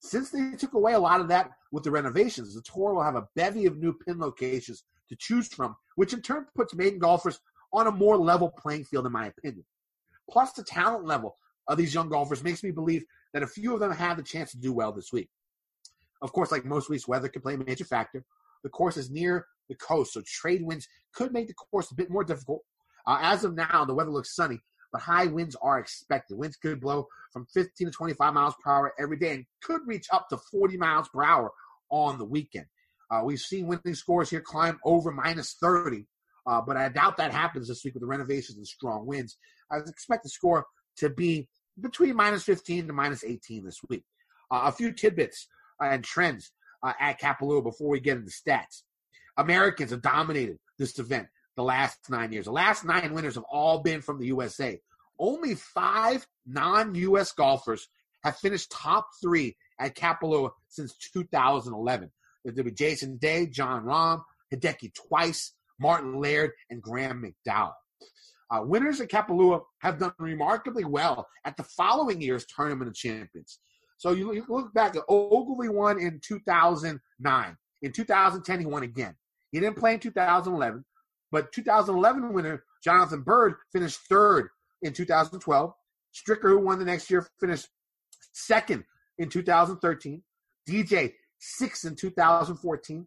Since 0.00 0.30
they 0.30 0.52
took 0.56 0.74
away 0.74 0.94
a 0.94 0.98
lot 0.98 1.20
of 1.20 1.28
that 1.28 1.50
with 1.72 1.84
the 1.84 1.90
renovations, 1.90 2.54
the 2.54 2.62
tour 2.62 2.94
will 2.94 3.02
have 3.02 3.16
a 3.16 3.28
bevy 3.36 3.66
of 3.66 3.78
new 3.78 3.92
pin 3.92 4.18
locations 4.18 4.82
to 5.08 5.16
choose 5.16 5.48
from, 5.48 5.76
which 5.96 6.12
in 6.12 6.22
turn 6.22 6.46
puts 6.54 6.74
maiden 6.74 6.98
golfers 6.98 7.40
on 7.72 7.86
a 7.86 7.92
more 7.92 8.16
level 8.16 8.50
playing 8.50 8.84
field, 8.84 9.06
in 9.06 9.12
my 9.12 9.26
opinion. 9.26 9.64
Plus, 10.30 10.52
the 10.52 10.62
talent 10.62 11.04
level 11.04 11.36
of 11.68 11.76
these 11.76 11.94
young 11.94 12.08
golfers 12.08 12.42
makes 12.42 12.62
me 12.62 12.70
believe 12.70 13.04
that 13.32 13.42
a 13.42 13.46
few 13.46 13.74
of 13.74 13.80
them 13.80 13.92
have 13.92 14.16
the 14.16 14.22
chance 14.22 14.50
to 14.52 14.58
do 14.58 14.72
well 14.72 14.92
this 14.92 15.12
week. 15.12 15.28
Of 16.22 16.32
course, 16.32 16.52
like 16.52 16.64
most 16.64 16.90
weeks, 16.90 17.08
weather 17.08 17.28
can 17.28 17.42
play 17.42 17.54
a 17.54 17.58
major 17.58 17.84
factor. 17.84 18.24
The 18.62 18.68
course 18.68 18.96
is 18.96 19.10
near 19.10 19.46
the 19.68 19.74
coast, 19.76 20.12
so 20.12 20.22
trade 20.26 20.62
winds 20.62 20.86
could 21.14 21.32
make 21.32 21.48
the 21.48 21.54
course 21.54 21.90
a 21.90 21.94
bit 21.94 22.10
more 22.10 22.24
difficult. 22.24 22.62
Uh, 23.06 23.18
as 23.22 23.44
of 23.44 23.54
now, 23.54 23.84
the 23.84 23.94
weather 23.94 24.10
looks 24.10 24.34
sunny, 24.34 24.60
but 24.92 25.00
high 25.00 25.26
winds 25.26 25.56
are 25.62 25.78
expected. 25.78 26.36
Winds 26.36 26.56
could 26.56 26.80
blow 26.80 27.06
from 27.32 27.46
15 27.54 27.86
to 27.86 27.92
25 27.92 28.34
miles 28.34 28.54
per 28.62 28.70
hour 28.70 28.92
every 28.98 29.16
day 29.16 29.32
and 29.32 29.46
could 29.62 29.80
reach 29.86 30.06
up 30.12 30.28
to 30.28 30.36
40 30.36 30.76
miles 30.76 31.08
per 31.08 31.22
hour 31.22 31.50
on 31.90 32.18
the 32.18 32.24
weekend. 32.24 32.66
Uh, 33.10 33.22
we've 33.24 33.40
seen 33.40 33.66
winning 33.66 33.94
scores 33.94 34.30
here 34.30 34.40
climb 34.40 34.78
over 34.84 35.10
minus 35.10 35.56
30, 35.60 36.06
uh, 36.46 36.60
but 36.60 36.76
I 36.76 36.88
doubt 36.90 37.16
that 37.16 37.32
happens 37.32 37.68
this 37.68 37.84
week 37.84 37.94
with 37.94 38.02
the 38.02 38.06
renovations 38.06 38.58
and 38.58 38.66
strong 38.66 39.06
winds. 39.06 39.36
I 39.70 39.78
expect 39.78 40.24
the 40.24 40.28
score 40.28 40.66
to 40.98 41.08
be 41.08 41.48
between 41.78 42.16
minus 42.16 42.44
15 42.44 42.88
to 42.88 42.92
minus 42.92 43.24
18 43.24 43.64
this 43.64 43.80
week. 43.88 44.04
Uh, 44.50 44.62
a 44.64 44.72
few 44.72 44.92
tidbits 44.92 45.46
and 45.80 46.04
trends 46.04 46.52
uh, 46.82 46.92
at 46.98 47.20
Kapalua 47.20 47.62
before 47.62 47.88
we 47.88 48.00
get 48.00 48.16
into 48.16 48.30
stats. 48.30 48.82
Americans 49.36 49.90
have 49.90 50.02
dominated 50.02 50.58
this 50.78 50.98
event 50.98 51.28
the 51.56 51.62
last 51.62 51.98
nine 52.08 52.32
years. 52.32 52.46
The 52.46 52.52
last 52.52 52.84
nine 52.84 53.14
winners 53.14 53.34
have 53.34 53.44
all 53.50 53.80
been 53.80 54.02
from 54.02 54.18
the 54.18 54.26
USA. 54.26 54.80
Only 55.18 55.54
five 55.54 56.26
non 56.46 56.94
US 56.94 57.32
golfers 57.32 57.88
have 58.22 58.36
finished 58.36 58.70
top 58.70 59.08
three 59.22 59.56
at 59.78 59.96
Kapalua 59.96 60.50
since 60.68 60.96
2011. 61.12 62.10
There'll 62.44 62.64
be 62.64 62.72
Jason 62.72 63.18
Day, 63.18 63.46
Jon 63.46 63.84
Rahm, 63.84 64.22
Hideki 64.52 64.92
twice, 64.94 65.52
Martin 65.78 66.18
Laird, 66.20 66.52
and 66.70 66.82
Graham 66.82 67.22
McDowell. 67.22 67.72
Uh, 68.50 68.62
winners 68.62 69.00
at 69.00 69.08
Kapalua 69.08 69.62
have 69.78 69.98
done 69.98 70.12
remarkably 70.18 70.84
well 70.84 71.28
at 71.44 71.56
the 71.56 71.62
following 71.62 72.20
year's 72.20 72.44
Tournament 72.46 72.88
of 72.88 72.94
Champions. 72.94 73.60
So 73.96 74.10
you, 74.10 74.32
you 74.32 74.44
look 74.48 74.72
back 74.74 74.96
at 74.96 75.02
Ogilvy 75.08 75.68
won 75.68 76.00
in 76.00 76.20
2009. 76.24 77.56
In 77.82 77.92
2010, 77.92 78.60
he 78.60 78.66
won 78.66 78.82
again. 78.82 79.14
He 79.52 79.60
didn't 79.60 79.76
play 79.76 79.94
in 79.94 80.00
2011, 80.00 80.84
but 81.30 81.52
2011 81.52 82.32
winner 82.32 82.64
Jonathan 82.82 83.22
Byrd 83.22 83.56
finished 83.72 84.00
third 84.08 84.48
in 84.82 84.92
2012. 84.92 85.72
Stricker, 86.14 86.48
who 86.48 86.58
won 86.58 86.78
the 86.78 86.84
next 86.84 87.10
year, 87.10 87.26
finished 87.38 87.68
second 88.32 88.84
in 89.18 89.28
2013. 89.28 90.22
DJ 90.68 91.12
sixth 91.38 91.84
in 91.84 91.94
2014. 91.94 93.06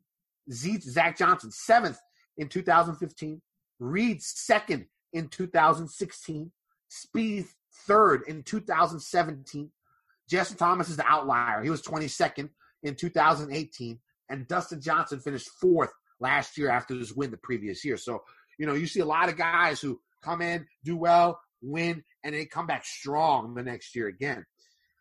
Z- 0.51 0.79
Zach 0.81 1.17
Johnson 1.17 1.51
seventh 1.51 1.99
in 2.37 2.49
2015. 2.49 3.41
Reed 3.79 4.21
second 4.21 4.85
in 5.13 5.27
2016. 5.27 6.51
Spieth 6.89 7.49
third 7.87 8.23
in 8.27 8.43
2017. 8.43 9.71
Justin 10.29 10.57
Thomas 10.57 10.89
is 10.89 10.97
the 10.97 11.05
outlier. 11.05 11.61
He 11.61 11.69
was 11.69 11.81
22nd 11.81 12.49
in 12.83 12.95
2018, 12.95 13.99
and 14.29 14.47
Dustin 14.47 14.81
Johnson 14.81 15.19
finished 15.19 15.49
fourth 15.59 15.91
last 16.19 16.57
year 16.57 16.69
after 16.69 16.93
his 16.95 17.15
win 17.15 17.31
the 17.31 17.37
previous 17.37 17.83
year. 17.83 17.97
So, 17.97 18.23
you 18.57 18.65
know, 18.65 18.73
you 18.73 18.87
see 18.87 19.01
a 19.01 19.05
lot 19.05 19.29
of 19.29 19.37
guys 19.37 19.81
who 19.81 19.99
come 20.23 20.41
in, 20.41 20.65
do 20.83 20.95
well, 20.95 21.39
win, 21.61 22.03
and 22.23 22.35
they 22.35 22.45
come 22.45 22.67
back 22.67 22.85
strong 22.85 23.53
the 23.53 23.63
next 23.63 23.95
year 23.95 24.07
again. 24.07 24.45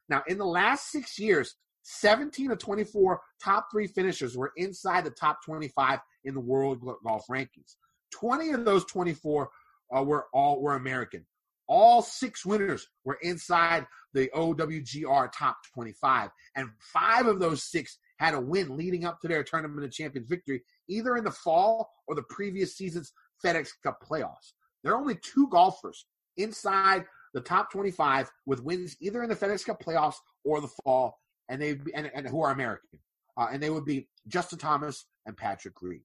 Now, 0.09 0.23
in 0.27 0.39
the 0.39 0.47
last 0.47 0.91
six 0.91 1.19
years, 1.19 1.55
17 1.83 2.51
of 2.51 2.59
24 2.59 3.21
top 3.43 3.69
three 3.71 3.87
finishers 3.87 4.37
were 4.37 4.53
inside 4.57 5.05
the 5.05 5.11
top 5.11 5.45
25 5.45 5.99
in 6.25 6.35
the 6.35 6.41
world 6.41 6.81
golf 7.05 7.25
rankings. 7.31 7.77
20 8.13 8.51
of 8.51 8.65
those 8.65 8.85
24 8.85 9.49
uh, 9.97 10.03
were 10.03 10.27
all 10.33 10.61
were 10.61 10.75
American. 10.75 11.27
All 11.69 12.03
six 12.03 12.45
winners 12.45 12.87
were 13.05 13.19
inside 13.23 13.87
the 14.13 14.29
OWGR 14.35 15.31
top 15.33 15.57
25, 15.75 16.31
and 16.57 16.69
five 16.81 17.27
of 17.27 17.41
those 17.41 17.63
six 17.63 17.99
had 18.19 18.35
a 18.35 18.41
win 18.41 18.77
leading 18.77 19.05
up 19.05 19.21
to 19.21 19.29
their 19.29 19.43
Tournament 19.43 19.85
of 19.85 19.93
Champions 19.93 20.29
victory, 20.29 20.63
either 20.89 21.17
in 21.17 21.25
the 21.25 21.31
fall 21.31 21.91
or 22.07 22.15
the 22.15 22.23
previous 22.23 22.77
season's 22.77 23.13
FedEx 23.45 23.71
Cup 23.83 23.99
playoffs. 24.09 24.53
There 24.83 24.93
are 24.93 25.01
only 25.01 25.17
two 25.17 25.49
golfers 25.49 26.07
inside 26.37 27.05
the 27.35 27.41
top 27.41 27.73
25 27.73 28.31
with 28.47 28.63
wins 28.63 28.97
either 29.01 29.23
in 29.23 29.29
the 29.29 29.37
FedEx 29.37 29.65
Cup 29.65 29.83
playoffs 29.83 30.17
or 30.45 30.61
the 30.61 30.71
fall, 30.85 31.19
and 31.49 31.61
they 31.61 31.79
and, 31.95 32.11
and 32.15 32.29
who 32.29 32.43
are 32.43 32.53
American, 32.53 32.99
uh, 33.37 33.49
and 33.51 33.63
they 33.63 33.71
would 33.71 33.85
be 33.85 34.09
Justin 34.29 34.59
Thomas 34.59 35.07
and 35.27 35.37
Patrick 35.37 35.81
Reed. 35.81 36.03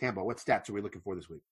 Tambo, 0.00 0.24
what 0.24 0.38
stats 0.38 0.68
are 0.68 0.72
we 0.72 0.80
looking 0.80 1.02
for 1.02 1.14
this 1.14 1.28
week? 1.28 1.42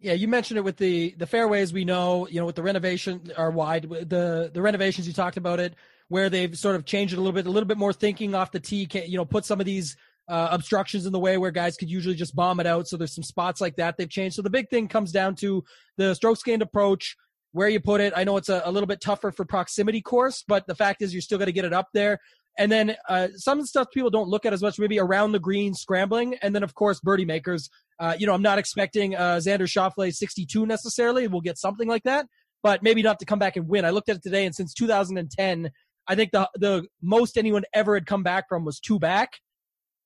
Yeah, 0.00 0.12
you 0.12 0.28
mentioned 0.28 0.58
it 0.58 0.62
with 0.62 0.76
the 0.76 1.14
the 1.18 1.26
fairways. 1.26 1.72
We 1.72 1.84
know, 1.84 2.28
you 2.28 2.38
know, 2.38 2.46
with 2.46 2.54
the 2.54 2.62
renovation 2.62 3.32
are 3.36 3.50
wide. 3.50 3.82
The 3.82 4.50
the 4.52 4.62
renovations 4.62 5.08
you 5.08 5.12
talked 5.12 5.36
about 5.36 5.58
it, 5.58 5.74
where 6.08 6.30
they've 6.30 6.56
sort 6.56 6.76
of 6.76 6.84
changed 6.84 7.14
it 7.14 7.16
a 7.16 7.20
little 7.20 7.32
bit, 7.32 7.46
a 7.46 7.50
little 7.50 7.66
bit 7.66 7.78
more 7.78 7.92
thinking 7.92 8.34
off 8.34 8.52
the 8.52 8.60
tee. 8.60 8.88
You 9.06 9.16
know, 9.16 9.24
put 9.24 9.44
some 9.44 9.58
of 9.58 9.66
these 9.66 9.96
uh, 10.28 10.48
obstructions 10.52 11.04
in 11.04 11.12
the 11.12 11.18
way 11.18 11.36
where 11.36 11.50
guys 11.50 11.76
could 11.76 11.90
usually 11.90 12.14
just 12.14 12.36
bomb 12.36 12.60
it 12.60 12.66
out. 12.66 12.86
So 12.86 12.96
there's 12.96 13.14
some 13.14 13.24
spots 13.24 13.60
like 13.60 13.76
that 13.76 13.96
they've 13.96 14.08
changed. 14.08 14.36
So 14.36 14.42
the 14.42 14.50
big 14.50 14.68
thing 14.68 14.86
comes 14.86 15.10
down 15.10 15.34
to 15.36 15.64
the 15.96 16.14
stroke 16.14 16.38
gained 16.44 16.62
approach, 16.62 17.16
where 17.52 17.68
you 17.68 17.80
put 17.80 18.00
it. 18.00 18.12
I 18.14 18.22
know 18.22 18.36
it's 18.36 18.50
a, 18.50 18.62
a 18.64 18.70
little 18.70 18.86
bit 18.86 19.00
tougher 19.00 19.32
for 19.32 19.44
proximity 19.44 20.00
course, 20.00 20.44
but 20.46 20.66
the 20.66 20.76
fact 20.76 21.02
is 21.02 21.12
you're 21.12 21.22
still 21.22 21.38
going 21.38 21.46
to 21.46 21.52
get 21.52 21.64
it 21.64 21.72
up 21.72 21.88
there. 21.92 22.20
And 22.58 22.70
then 22.70 22.96
uh, 23.08 23.28
some 23.36 23.64
stuff 23.64 23.86
people 23.94 24.10
don't 24.10 24.28
look 24.28 24.44
at 24.44 24.52
as 24.52 24.60
much, 24.60 24.78
maybe 24.78 24.98
around 24.98 25.30
the 25.32 25.38
green 25.38 25.74
scrambling. 25.74 26.34
And 26.42 26.54
then, 26.54 26.64
of 26.64 26.74
course, 26.74 27.00
birdie 27.00 27.24
makers. 27.24 27.70
Uh, 28.00 28.16
you 28.18 28.26
know, 28.26 28.34
I'm 28.34 28.42
not 28.42 28.58
expecting 28.58 29.14
uh, 29.14 29.36
Xander 29.36 29.60
Schauffele 29.62 30.12
62 30.12 30.66
necessarily. 30.66 31.28
We'll 31.28 31.40
get 31.40 31.56
something 31.56 31.88
like 31.88 32.02
that, 32.02 32.26
but 32.62 32.82
maybe 32.82 33.00
not 33.02 33.20
to 33.20 33.24
come 33.24 33.38
back 33.38 33.56
and 33.56 33.68
win. 33.68 33.84
I 33.84 33.90
looked 33.90 34.08
at 34.08 34.16
it 34.16 34.22
today, 34.22 34.44
and 34.44 34.54
since 34.54 34.74
2010, 34.74 35.70
I 36.08 36.14
think 36.14 36.32
the 36.32 36.48
the 36.54 36.86
most 37.02 37.36
anyone 37.36 37.64
ever 37.72 37.94
had 37.94 38.06
come 38.06 38.22
back 38.22 38.48
from 38.48 38.64
was 38.64 38.80
two 38.80 38.98
back. 38.98 39.38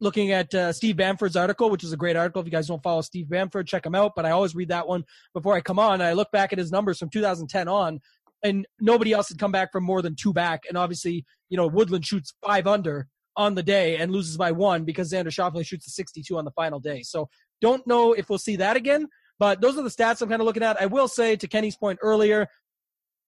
Looking 0.00 0.32
at 0.32 0.52
uh, 0.52 0.72
Steve 0.72 0.96
Bamford's 0.96 1.36
article, 1.36 1.70
which 1.70 1.84
is 1.84 1.92
a 1.92 1.96
great 1.96 2.16
article. 2.16 2.40
If 2.40 2.46
you 2.46 2.50
guys 2.50 2.66
don't 2.66 2.82
follow 2.82 3.02
Steve 3.02 3.28
Bamford, 3.28 3.68
check 3.68 3.86
him 3.86 3.94
out. 3.94 4.12
But 4.16 4.26
I 4.26 4.32
always 4.32 4.54
read 4.54 4.68
that 4.68 4.88
one 4.88 5.04
before 5.32 5.54
I 5.54 5.60
come 5.60 5.78
on. 5.78 6.02
I 6.02 6.12
look 6.14 6.32
back 6.32 6.52
at 6.52 6.58
his 6.58 6.72
numbers 6.72 6.98
from 6.98 7.08
2010 7.08 7.68
on, 7.68 8.00
and 8.42 8.66
nobody 8.80 9.12
else 9.12 9.28
had 9.28 9.38
come 9.38 9.52
back 9.52 9.72
from 9.72 9.84
more 9.84 10.02
than 10.02 10.16
two 10.16 10.32
back. 10.32 10.62
And 10.68 10.76
obviously, 10.76 11.24
you 11.48 11.56
know, 11.56 11.66
Woodland 11.66 12.04
shoots 12.04 12.34
five 12.44 12.66
under 12.66 13.08
on 13.36 13.54
the 13.54 13.62
day 13.62 13.96
and 13.96 14.12
loses 14.12 14.36
by 14.36 14.52
one 14.52 14.84
because 14.84 15.12
Xander 15.12 15.28
Schauffele 15.28 15.64
shoots 15.64 15.86
a 15.86 15.90
62 15.90 16.36
on 16.36 16.44
the 16.44 16.50
final 16.50 16.80
day. 16.80 17.02
So 17.02 17.28
don't 17.60 17.86
know 17.86 18.12
if 18.12 18.28
we'll 18.28 18.38
see 18.38 18.56
that 18.56 18.76
again, 18.76 19.08
but 19.38 19.60
those 19.60 19.78
are 19.78 19.82
the 19.82 19.88
stats 19.88 20.20
I'm 20.20 20.28
kind 20.28 20.42
of 20.42 20.46
looking 20.46 20.62
at. 20.62 20.80
I 20.80 20.86
will 20.86 21.08
say 21.08 21.36
to 21.36 21.48
Kenny's 21.48 21.76
point 21.76 21.98
earlier, 22.02 22.48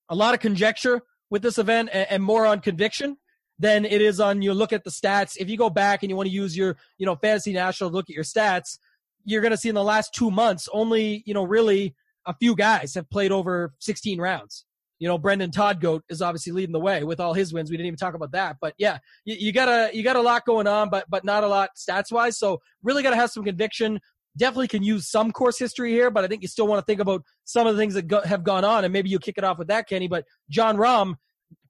a 0.08 0.14
lot 0.14 0.34
of 0.34 0.40
conjecture 0.40 1.00
with 1.30 1.42
this 1.42 1.58
event 1.58 1.90
and, 1.92 2.06
and 2.10 2.22
more 2.22 2.44
on 2.44 2.60
conviction 2.60 3.16
than 3.58 3.84
it 3.84 4.02
is 4.02 4.20
on 4.20 4.42
you 4.42 4.52
look 4.52 4.72
at 4.72 4.84
the 4.84 4.90
stats. 4.90 5.36
If 5.38 5.48
you 5.48 5.56
go 5.56 5.70
back 5.70 6.02
and 6.02 6.10
you 6.10 6.16
want 6.16 6.28
to 6.28 6.34
use 6.34 6.56
your, 6.56 6.76
you 6.98 7.06
know, 7.06 7.16
fantasy 7.16 7.52
national 7.52 7.90
look 7.90 8.10
at 8.10 8.14
your 8.14 8.24
stats, 8.24 8.78
you're 9.24 9.40
going 9.40 9.52
to 9.52 9.56
see 9.56 9.68
in 9.68 9.74
the 9.74 9.82
last 9.82 10.12
two 10.12 10.30
months, 10.30 10.68
only, 10.72 11.22
you 11.24 11.32
know, 11.32 11.44
really 11.44 11.94
a 12.26 12.34
few 12.34 12.54
guys 12.54 12.94
have 12.94 13.08
played 13.10 13.32
over 13.32 13.72
16 13.80 14.20
rounds. 14.20 14.64
You 15.04 15.10
know, 15.10 15.18
Brendon 15.18 15.50
Todd 15.50 15.82
Goat 15.82 16.02
is 16.08 16.22
obviously 16.22 16.54
leading 16.54 16.72
the 16.72 16.80
way 16.80 17.04
with 17.04 17.20
all 17.20 17.34
his 17.34 17.52
wins. 17.52 17.70
We 17.70 17.76
didn't 17.76 17.88
even 17.88 17.98
talk 17.98 18.14
about 18.14 18.32
that, 18.32 18.56
but 18.58 18.72
yeah, 18.78 18.96
you, 19.26 19.36
you 19.38 19.52
got 19.52 19.68
a 19.68 19.94
you 19.94 20.02
got 20.02 20.16
a 20.16 20.20
lot 20.22 20.46
going 20.46 20.66
on, 20.66 20.88
but 20.88 21.04
but 21.10 21.24
not 21.24 21.44
a 21.44 21.46
lot 21.46 21.68
stats 21.76 22.10
wise. 22.10 22.38
So 22.38 22.62
really 22.82 23.02
got 23.02 23.10
to 23.10 23.16
have 23.16 23.30
some 23.30 23.44
conviction. 23.44 24.00
Definitely 24.38 24.68
can 24.68 24.82
use 24.82 25.10
some 25.10 25.30
course 25.30 25.58
history 25.58 25.92
here, 25.92 26.10
but 26.10 26.24
I 26.24 26.26
think 26.26 26.40
you 26.40 26.48
still 26.48 26.66
want 26.66 26.80
to 26.80 26.86
think 26.86 27.02
about 27.02 27.22
some 27.44 27.66
of 27.66 27.76
the 27.76 27.82
things 27.82 27.92
that 27.92 28.06
go, 28.06 28.22
have 28.22 28.44
gone 28.44 28.64
on, 28.64 28.84
and 28.84 28.94
maybe 28.94 29.10
you 29.10 29.18
kick 29.18 29.36
it 29.36 29.44
off 29.44 29.58
with 29.58 29.68
that, 29.68 29.86
Kenny. 29.86 30.08
But 30.08 30.24
Jon 30.48 30.78
Rahm, 30.78 31.16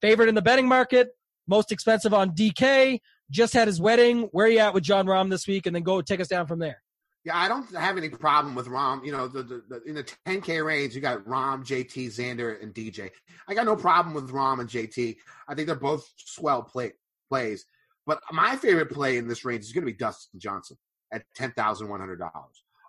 favorite 0.00 0.28
in 0.28 0.36
the 0.36 0.42
betting 0.42 0.68
market, 0.68 1.08
most 1.48 1.72
expensive 1.72 2.14
on 2.14 2.36
DK, 2.36 3.00
just 3.32 3.52
had 3.52 3.66
his 3.66 3.80
wedding. 3.80 4.28
Where 4.30 4.46
are 4.46 4.48
you 4.48 4.60
at 4.60 4.74
with 4.74 4.84
Jon 4.84 5.06
Rahm 5.06 5.28
this 5.28 5.48
week? 5.48 5.66
And 5.66 5.74
then 5.74 5.82
go 5.82 6.00
take 6.02 6.20
us 6.20 6.28
down 6.28 6.46
from 6.46 6.60
there. 6.60 6.83
Yeah, 7.24 7.38
I 7.38 7.48
don't 7.48 7.74
have 7.74 7.96
any 7.96 8.10
problem 8.10 8.54
with 8.54 8.66
Rahm. 8.66 9.04
You 9.04 9.12
know, 9.12 9.28
the, 9.28 9.42
the, 9.42 9.62
the, 9.68 9.82
in 9.84 9.94
the 9.94 10.04
10K 10.26 10.64
range, 10.64 10.94
you 10.94 11.00
got 11.00 11.24
Rahm, 11.24 11.64
JT, 11.64 12.08
Xander, 12.08 12.62
and 12.62 12.74
DJ. 12.74 13.10
I 13.48 13.54
got 13.54 13.64
no 13.64 13.76
problem 13.76 14.14
with 14.14 14.30
Rahm 14.30 14.60
and 14.60 14.68
JT. 14.68 15.16
I 15.48 15.54
think 15.54 15.66
they're 15.66 15.76
both 15.76 16.06
swell 16.16 16.62
play, 16.62 16.92
plays. 17.30 17.64
But 18.06 18.20
my 18.30 18.56
favorite 18.56 18.90
play 18.90 19.16
in 19.16 19.26
this 19.26 19.44
range 19.44 19.64
is 19.64 19.72
going 19.72 19.86
to 19.86 19.90
be 19.92 19.96
Dustin 19.96 20.38
Johnson 20.38 20.76
at 21.10 21.24
$10,100. 21.38 22.30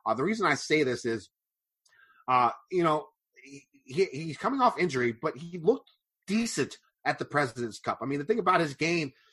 Uh, 0.06 0.14
the 0.14 0.24
reason 0.24 0.46
I 0.46 0.56
say 0.56 0.84
this 0.84 1.06
is, 1.06 1.30
uh, 2.28 2.50
you 2.70 2.84
know, 2.84 3.08
he, 3.86 4.06
he's 4.12 4.38
coming 4.38 4.60
off 4.60 4.78
injury, 4.78 5.14
but 5.14 5.38
he 5.38 5.60
looked 5.60 5.92
decent 6.28 6.78
at 7.06 7.20
the 7.20 7.26
President's 7.26 7.80
Cup. 7.80 8.00
I 8.02 8.06
mean, 8.06 8.20
the 8.20 8.26
thing 8.26 8.40
about 8.40 8.60
his 8.60 8.74
game– 8.74 9.14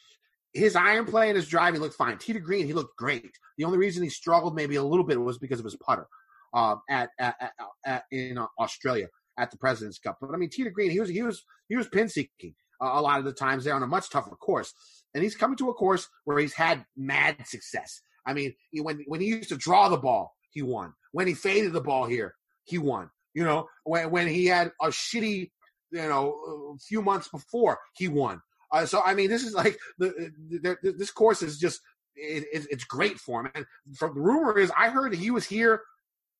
his 0.53 0.77
iron 0.77 1.07
play 1.07 1.29
and 1.29 1.37
his 1.37 1.49
driving 1.49 1.81
looked 1.81 1.95
fine. 1.95 2.19
To 2.19 2.41
green, 2.41 2.67
he 2.67 2.73
looked 2.73 2.97
great. 2.97 3.31
The 3.59 3.65
only 3.65 3.79
reason 3.79 4.03
he 4.03 4.11
struggled 4.11 4.55
maybe 4.55 4.77
a 4.77 4.83
little 4.83 5.05
bit 5.05 5.21
was 5.21 5.39
because 5.39 5.59
of 5.59 5.65
his 5.65 5.77
putter 5.77 6.07
um, 6.55 6.83
at, 6.89 7.11
at, 7.19 7.37
at, 7.41 7.53
at, 7.85 8.05
in 8.11 8.39
uh, 8.39 8.47
Australia 8.59 9.09
at 9.39 9.51
the 9.51 9.59
President's 9.59 9.99
Cup. 9.99 10.19
But 10.21 10.31
I 10.35 10.37
mean, 10.37 10.51
to 10.51 10.71
green, 10.71 10.91
he 10.91 11.01
was 11.01 11.09
he 11.09 11.23
was 11.23 11.43
he 11.69 11.77
was 11.77 11.89
pin 11.89 12.09
seeking 12.09 12.55
a 12.81 13.01
lot 13.01 13.19
of 13.19 13.25
the 13.25 13.33
times 13.33 13.65
there 13.65 13.75
on 13.75 13.83
a 13.83 13.87
much 13.87 14.11
tougher 14.11 14.35
course, 14.37 14.75
and 15.15 15.23
he's 15.23 15.37
coming 15.37 15.57
to 15.59 15.71
a 15.71 15.75
course 15.75 16.09
where 16.25 16.39
he's 16.39 16.55
had 16.55 16.85
mad 16.97 17.37
success. 17.47 18.03
I 18.27 18.35
mean, 18.35 18.55
he, 18.71 18.81
when 18.81 19.05
when 19.07 19.21
he 19.21 19.29
used 19.29 19.49
to 19.51 19.57
draw 19.57 19.89
the 19.89 19.97
ball, 19.97 20.35
he 20.51 20.63
won. 20.63 20.93
When 21.13 21.27
he 21.27 21.35
faded 21.35 21.73
the 21.73 21.81
ball 21.81 22.07
here, 22.07 22.35
he 22.65 22.79
won. 22.79 23.11
You 23.35 23.45
know, 23.45 23.69
when 23.85 24.11
when 24.11 24.29
he 24.29 24.47
had 24.47 24.73
a 24.81 24.89
shitty, 24.89 25.51
you 25.91 26.09
know, 26.09 26.77
few 26.87 27.03
months 27.03 27.29
before, 27.29 27.79
he 27.95 28.09
won. 28.09 28.43
Uh, 28.73 28.87
so 28.87 29.03
I 29.05 29.14
mean, 29.14 29.29
this 29.29 29.45
is 29.45 29.55
like 29.55 29.79
the, 29.99 30.33
the, 30.49 30.77
the 30.83 30.93
this 30.93 31.11
course 31.11 31.43
is 31.43 31.59
just 31.59 31.81
it, 32.16 32.45
it, 32.53 32.66
it's 32.70 32.85
great 32.85 33.18
for 33.20 33.41
him. 33.41 33.51
And 33.55 33.66
from 33.97 34.14
the 34.14 34.20
rumor 34.20 34.59
is, 34.59 34.73
I 34.77 34.89
heard 34.89 35.14
he 35.14 35.31
was 35.31 35.45
here 35.45 35.83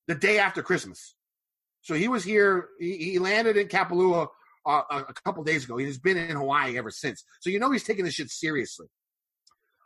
the 0.07 0.15
day 0.15 0.39
after 0.39 0.63
Christmas. 0.63 1.15
So 1.81 1.93
he 1.93 2.07
was 2.07 2.23
here. 2.23 2.69
He, 2.79 2.97
he 2.97 3.19
landed 3.19 3.57
in 3.57 3.67
Kapalua 3.67 4.27
uh, 4.65 4.81
a, 4.89 4.97
a 4.97 5.13
couple 5.23 5.43
days 5.43 5.65
ago. 5.65 5.77
He's 5.77 5.99
been 5.99 6.17
in 6.17 6.35
Hawaii 6.35 6.77
ever 6.77 6.89
since. 6.89 7.23
So 7.41 7.49
you 7.49 7.59
know 7.59 7.71
he's 7.71 7.83
taking 7.83 8.05
this 8.05 8.15
shit 8.15 8.29
seriously. 8.29 8.87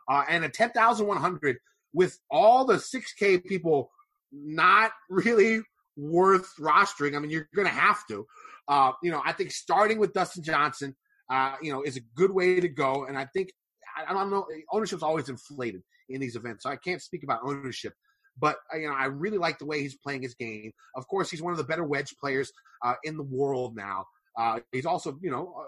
Uh, 0.08 0.24
and 0.28 0.44
a 0.44 0.48
ten 0.48 0.70
thousand 0.70 1.06
one 1.06 1.18
hundred 1.18 1.58
with 1.92 2.18
all 2.30 2.64
the 2.64 2.78
six 2.78 3.12
K 3.12 3.38
people 3.38 3.90
not 4.32 4.92
really 5.10 5.60
worth 5.96 6.54
rostering. 6.58 7.16
I 7.16 7.18
mean, 7.18 7.30
you're 7.30 7.48
going 7.54 7.68
to 7.68 7.74
have 7.74 8.06
to. 8.08 8.26
Uh, 8.68 8.92
you 9.02 9.10
know, 9.10 9.20
I 9.24 9.32
think 9.32 9.50
starting 9.50 9.98
with 9.98 10.12
Dustin 10.12 10.42
Johnson, 10.42 10.94
uh, 11.30 11.54
you 11.62 11.72
know, 11.72 11.82
is 11.82 11.96
a 11.96 12.02
good 12.14 12.30
way 12.30 12.60
to 12.60 12.68
go. 12.68 13.04
And 13.04 13.16
I 13.16 13.26
think 13.26 13.50
I, 13.96 14.10
I 14.10 14.12
don't 14.12 14.30
know, 14.30 14.46
ownership's 14.72 15.02
always 15.02 15.28
inflated 15.28 15.82
in 16.08 16.20
these 16.20 16.36
events, 16.36 16.62
so 16.62 16.70
I 16.70 16.76
can't 16.76 17.02
speak 17.02 17.22
about 17.22 17.40
ownership. 17.44 17.92
But 18.38 18.56
uh, 18.72 18.78
you 18.78 18.88
know, 18.88 18.94
I 18.94 19.06
really 19.06 19.38
like 19.38 19.58
the 19.58 19.66
way 19.66 19.80
he's 19.80 19.96
playing 19.96 20.22
his 20.22 20.34
game. 20.34 20.72
Of 20.94 21.06
course, 21.08 21.30
he's 21.30 21.42
one 21.42 21.52
of 21.52 21.58
the 21.58 21.64
better 21.64 21.84
wedge 21.84 22.14
players 22.20 22.52
uh, 22.84 22.94
in 23.04 23.16
the 23.16 23.24
world 23.24 23.76
now. 23.76 24.06
Uh, 24.38 24.60
he's 24.72 24.86
also, 24.86 25.18
you 25.20 25.30
know, 25.30 25.54
uh, 25.58 25.64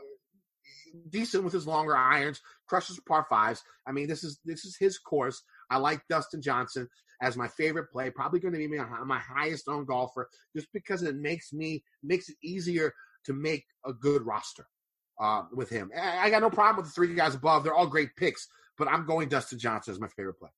decent 1.10 1.44
with 1.44 1.52
his 1.52 1.66
longer 1.66 1.96
irons, 1.96 2.40
crushes 2.68 3.00
par 3.06 3.26
fives. 3.28 3.62
I 3.86 3.92
mean, 3.92 4.06
this 4.06 4.22
is 4.24 4.38
this 4.44 4.64
is 4.64 4.76
his 4.78 4.98
course. 4.98 5.42
I 5.70 5.78
like 5.78 6.02
Dustin 6.08 6.42
Johnson 6.42 6.88
as 7.20 7.36
my 7.36 7.48
favorite 7.48 7.90
play. 7.90 8.10
Probably 8.10 8.40
going 8.40 8.54
to 8.54 8.58
be 8.58 8.68
my, 8.68 8.84
my 9.04 9.18
highest 9.18 9.68
owned 9.68 9.88
golfer, 9.88 10.28
just 10.54 10.68
because 10.72 11.02
it 11.02 11.16
makes 11.16 11.52
me 11.52 11.82
makes 12.02 12.28
it 12.28 12.36
easier 12.42 12.92
to 13.24 13.32
make 13.32 13.64
a 13.84 13.92
good 13.92 14.24
roster 14.24 14.66
uh, 15.20 15.42
with 15.52 15.68
him. 15.68 15.90
I, 15.96 16.30
got 16.30 16.42
no 16.42 16.50
problem 16.50 16.76
with 16.76 16.86
the 16.86 16.92
three 16.92 17.14
guys 17.14 17.34
above. 17.34 17.62
They're 17.62 17.74
all 17.74 17.86
great 17.86 18.16
picks, 18.16 18.48
but 18.78 18.88
I'm 18.88 19.06
going 19.06 19.28
Dustin 19.28 19.58
Johnson 19.58 19.92
as 19.92 20.00
my 20.00 20.08
favorite 20.08 20.38
play. 20.38 20.48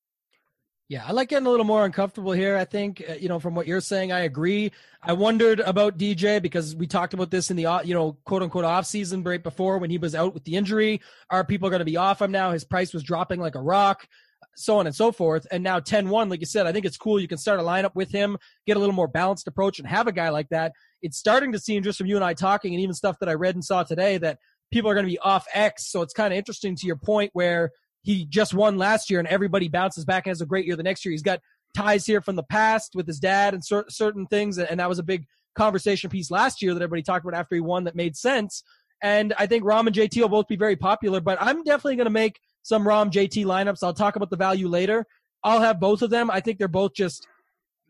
Yeah, 0.89 1.03
I 1.07 1.11
like 1.11 1.29
getting 1.29 1.47
a 1.47 1.49
little 1.49 1.65
more 1.65 1.85
uncomfortable 1.85 2.33
here. 2.33 2.57
I 2.57 2.65
think, 2.65 3.03
uh, 3.07 3.13
you 3.13 3.29
know, 3.29 3.39
from 3.39 3.55
what 3.55 3.67
you're 3.67 3.81
saying, 3.81 4.11
I 4.11 4.21
agree. 4.21 4.71
I 5.01 5.13
wondered 5.13 5.59
about 5.61 5.97
DJ 5.97 6.41
because 6.41 6.75
we 6.75 6.87
talked 6.87 7.13
about 7.13 7.31
this 7.31 7.49
in 7.49 7.57
the, 7.57 7.65
uh, 7.65 7.81
you 7.81 7.93
know, 7.93 8.17
quote 8.25 8.43
unquote 8.43 8.65
off 8.65 8.85
season 8.85 9.23
right 9.23 9.41
before 9.41 9.77
when 9.77 9.89
he 9.89 9.97
was 9.97 10.13
out 10.13 10.33
with 10.33 10.43
the 10.43 10.55
injury. 10.55 11.01
Are 11.29 11.45
people 11.45 11.69
going 11.69 11.79
to 11.79 11.85
be 11.85 11.97
off 11.97 12.21
him 12.21 12.31
now? 12.31 12.51
His 12.51 12.65
price 12.65 12.93
was 12.93 13.01
dropping 13.01 13.39
like 13.39 13.55
a 13.55 13.61
rock, 13.61 14.07
so 14.55 14.77
on 14.77 14.85
and 14.85 14.95
so 14.95 15.11
forth. 15.11 15.47
And 15.51 15.63
now 15.63 15.79
10 15.79 16.09
1, 16.09 16.29
like 16.29 16.41
you 16.41 16.45
said, 16.45 16.67
I 16.67 16.73
think 16.73 16.85
it's 16.85 16.97
cool. 16.97 17.19
You 17.19 17.29
can 17.29 17.37
start 17.37 17.61
a 17.61 17.63
lineup 17.63 17.95
with 17.95 18.11
him, 18.11 18.37
get 18.67 18.77
a 18.77 18.79
little 18.79 18.93
more 18.93 19.07
balanced 19.07 19.47
approach, 19.47 19.79
and 19.79 19.87
have 19.87 20.07
a 20.07 20.11
guy 20.11 20.29
like 20.29 20.49
that. 20.49 20.73
It's 21.01 21.17
starting 21.17 21.53
to 21.53 21.59
seem 21.59 21.81
just 21.81 21.97
from 21.97 22.07
you 22.07 22.17
and 22.17 22.25
I 22.25 22.33
talking 22.33 22.73
and 22.73 22.81
even 22.81 22.93
stuff 22.93 23.17
that 23.19 23.29
I 23.29 23.33
read 23.33 23.55
and 23.55 23.63
saw 23.63 23.83
today 23.83 24.17
that 24.19 24.37
people 24.73 24.89
are 24.89 24.95
going 24.95 25.05
to 25.05 25.11
be 25.11 25.19
off 25.19 25.45
X. 25.53 25.87
So 25.91 26.01
it's 26.01 26.13
kind 26.13 26.33
of 26.33 26.37
interesting 26.37 26.75
to 26.75 26.87
your 26.87 26.95
point 26.95 27.29
where 27.33 27.71
he 28.01 28.25
just 28.25 28.53
won 28.53 28.77
last 28.77 29.09
year 29.09 29.19
and 29.19 29.27
everybody 29.27 29.69
bounces 29.69 30.03
back 30.03 30.25
and 30.25 30.31
has 30.31 30.41
a 30.41 30.45
great 30.45 30.65
year 30.65 30.75
the 30.75 30.83
next 30.83 31.05
year. 31.05 31.11
He's 31.11 31.21
got 31.21 31.39
ties 31.75 32.05
here 32.05 32.21
from 32.21 32.35
the 32.35 32.43
past 32.43 32.93
with 32.95 33.07
his 33.07 33.19
dad 33.19 33.53
and 33.53 33.63
cer- 33.63 33.85
certain 33.89 34.25
things. 34.25 34.57
And 34.57 34.79
that 34.79 34.89
was 34.89 34.99
a 34.99 35.03
big 35.03 35.25
conversation 35.55 36.09
piece 36.09 36.31
last 36.31 36.61
year 36.61 36.73
that 36.73 36.81
everybody 36.81 37.03
talked 37.03 37.23
about 37.25 37.37
after 37.37 37.55
he 37.55 37.61
won 37.61 37.83
that 37.85 37.95
made 37.95 38.17
sense. 38.17 38.63
And 39.01 39.33
I 39.37 39.45
think 39.45 39.63
Rahm 39.63 39.87
and 39.87 39.95
JT 39.95 40.19
will 40.19 40.29
both 40.29 40.47
be 40.47 40.55
very 40.55 40.75
popular, 40.75 41.21
but 41.21 41.37
I'm 41.39 41.63
definitely 41.63 41.97
going 41.97 42.05
to 42.05 42.11
make 42.11 42.39
some 42.63 42.83
Rahm 42.83 43.11
JT 43.11 43.45
lineups. 43.45 43.83
I'll 43.83 43.93
talk 43.93 44.15
about 44.15 44.29
the 44.29 44.37
value 44.37 44.67
later. 44.67 45.05
I'll 45.43 45.61
have 45.61 45.79
both 45.79 46.01
of 46.01 46.09
them. 46.09 46.31
I 46.31 46.39
think 46.39 46.57
they're 46.57 46.67
both 46.67 46.93
just 46.93 47.27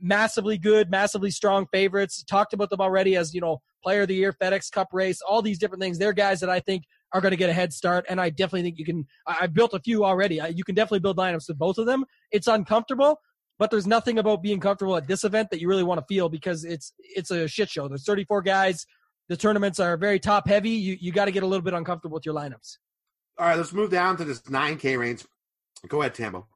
massively 0.04 0.58
good, 0.58 0.92
massively 0.92 1.32
strong 1.32 1.66
favorites. 1.72 2.24
Talked 2.24 2.54
about 2.54 2.70
them 2.70 2.82
already 2.82 3.16
as, 3.16 3.34
you 3.34 3.42
know, 3.42 3.62
player 3.82 4.02
of 4.02 4.10
the 4.10 4.16
year, 4.16 4.34
FedEx 4.34 4.72
Cup 4.72 4.90
race, 4.92 5.22
all 5.22 5.42
these 5.42 5.58
different 5.58 5.82
things. 5.82 5.98
They're 5.98 6.14
guys 6.14 6.40
that 6.42 6.50
I 6.50 6.60
think 6.60 6.84
are 7.14 7.22
going 7.22 7.32
to 7.32 7.38
get 7.38 7.50
a 7.50 7.54
head 7.54 7.74
start. 7.74 8.06
And 8.10 8.20
I 8.20 8.30
definitely 8.30 8.64
think 8.64 8.78
you 8.78 8.86
can, 8.86 9.06
I, 9.28 9.38
I've 9.42 9.54
built 9.54 9.74
a 9.74 9.80
few 9.80 10.04
already. 10.04 10.40
You 10.54 10.64
can 10.64 10.76
definitely 10.76 11.00
build 11.00 11.18
lineups 11.18 11.48
with 11.48 11.58
both 11.58 11.78
of 11.78 11.86
them. 11.86 12.06
It's 12.32 12.48
uncomfortable, 12.48 13.20
but 13.60 13.72
there's 13.72 13.88
nothing 13.88 14.20
about 14.20 14.44
being 14.44 14.60
comfortable 14.60 14.96
at 14.96 15.08
this 15.08 15.24
event 15.24 15.50
that 15.52 15.62
you 15.62 15.68
really 15.68 15.84
want 15.84 16.00
to 16.00 16.06
feel 16.14 16.30
because 16.30 16.66
it's, 16.66 16.94
it's 17.00 17.32
a 17.32 17.48
shit 17.48 17.70
show. 17.70 17.88
There's 17.88 18.04
34 18.04 18.42
guys. 18.42 18.86
The 19.30 19.38
tournaments 19.38 19.80
are 19.80 19.96
very 19.96 20.20
top 20.20 20.48
heavy. 20.48 20.72
You, 20.72 20.98
you 21.00 21.12
got 21.12 21.26
to 21.26 21.32
get 21.32 21.44
a 21.44 21.48
little 21.48 21.64
bit 21.64 21.74
uncomfortable 21.74 22.16
with 22.16 22.26
your 22.26 22.36
lineups. 22.36 22.78
All 23.38 23.48
right, 23.48 23.58
let's 23.58 23.74
move 23.74 23.90
down 23.90 24.18
to 24.18 24.26
this 24.26 24.42
9K 24.42 25.00
range. 25.00 25.26
Go 25.88 26.02
ahead, 26.02 26.14
Tambo. 26.14 26.48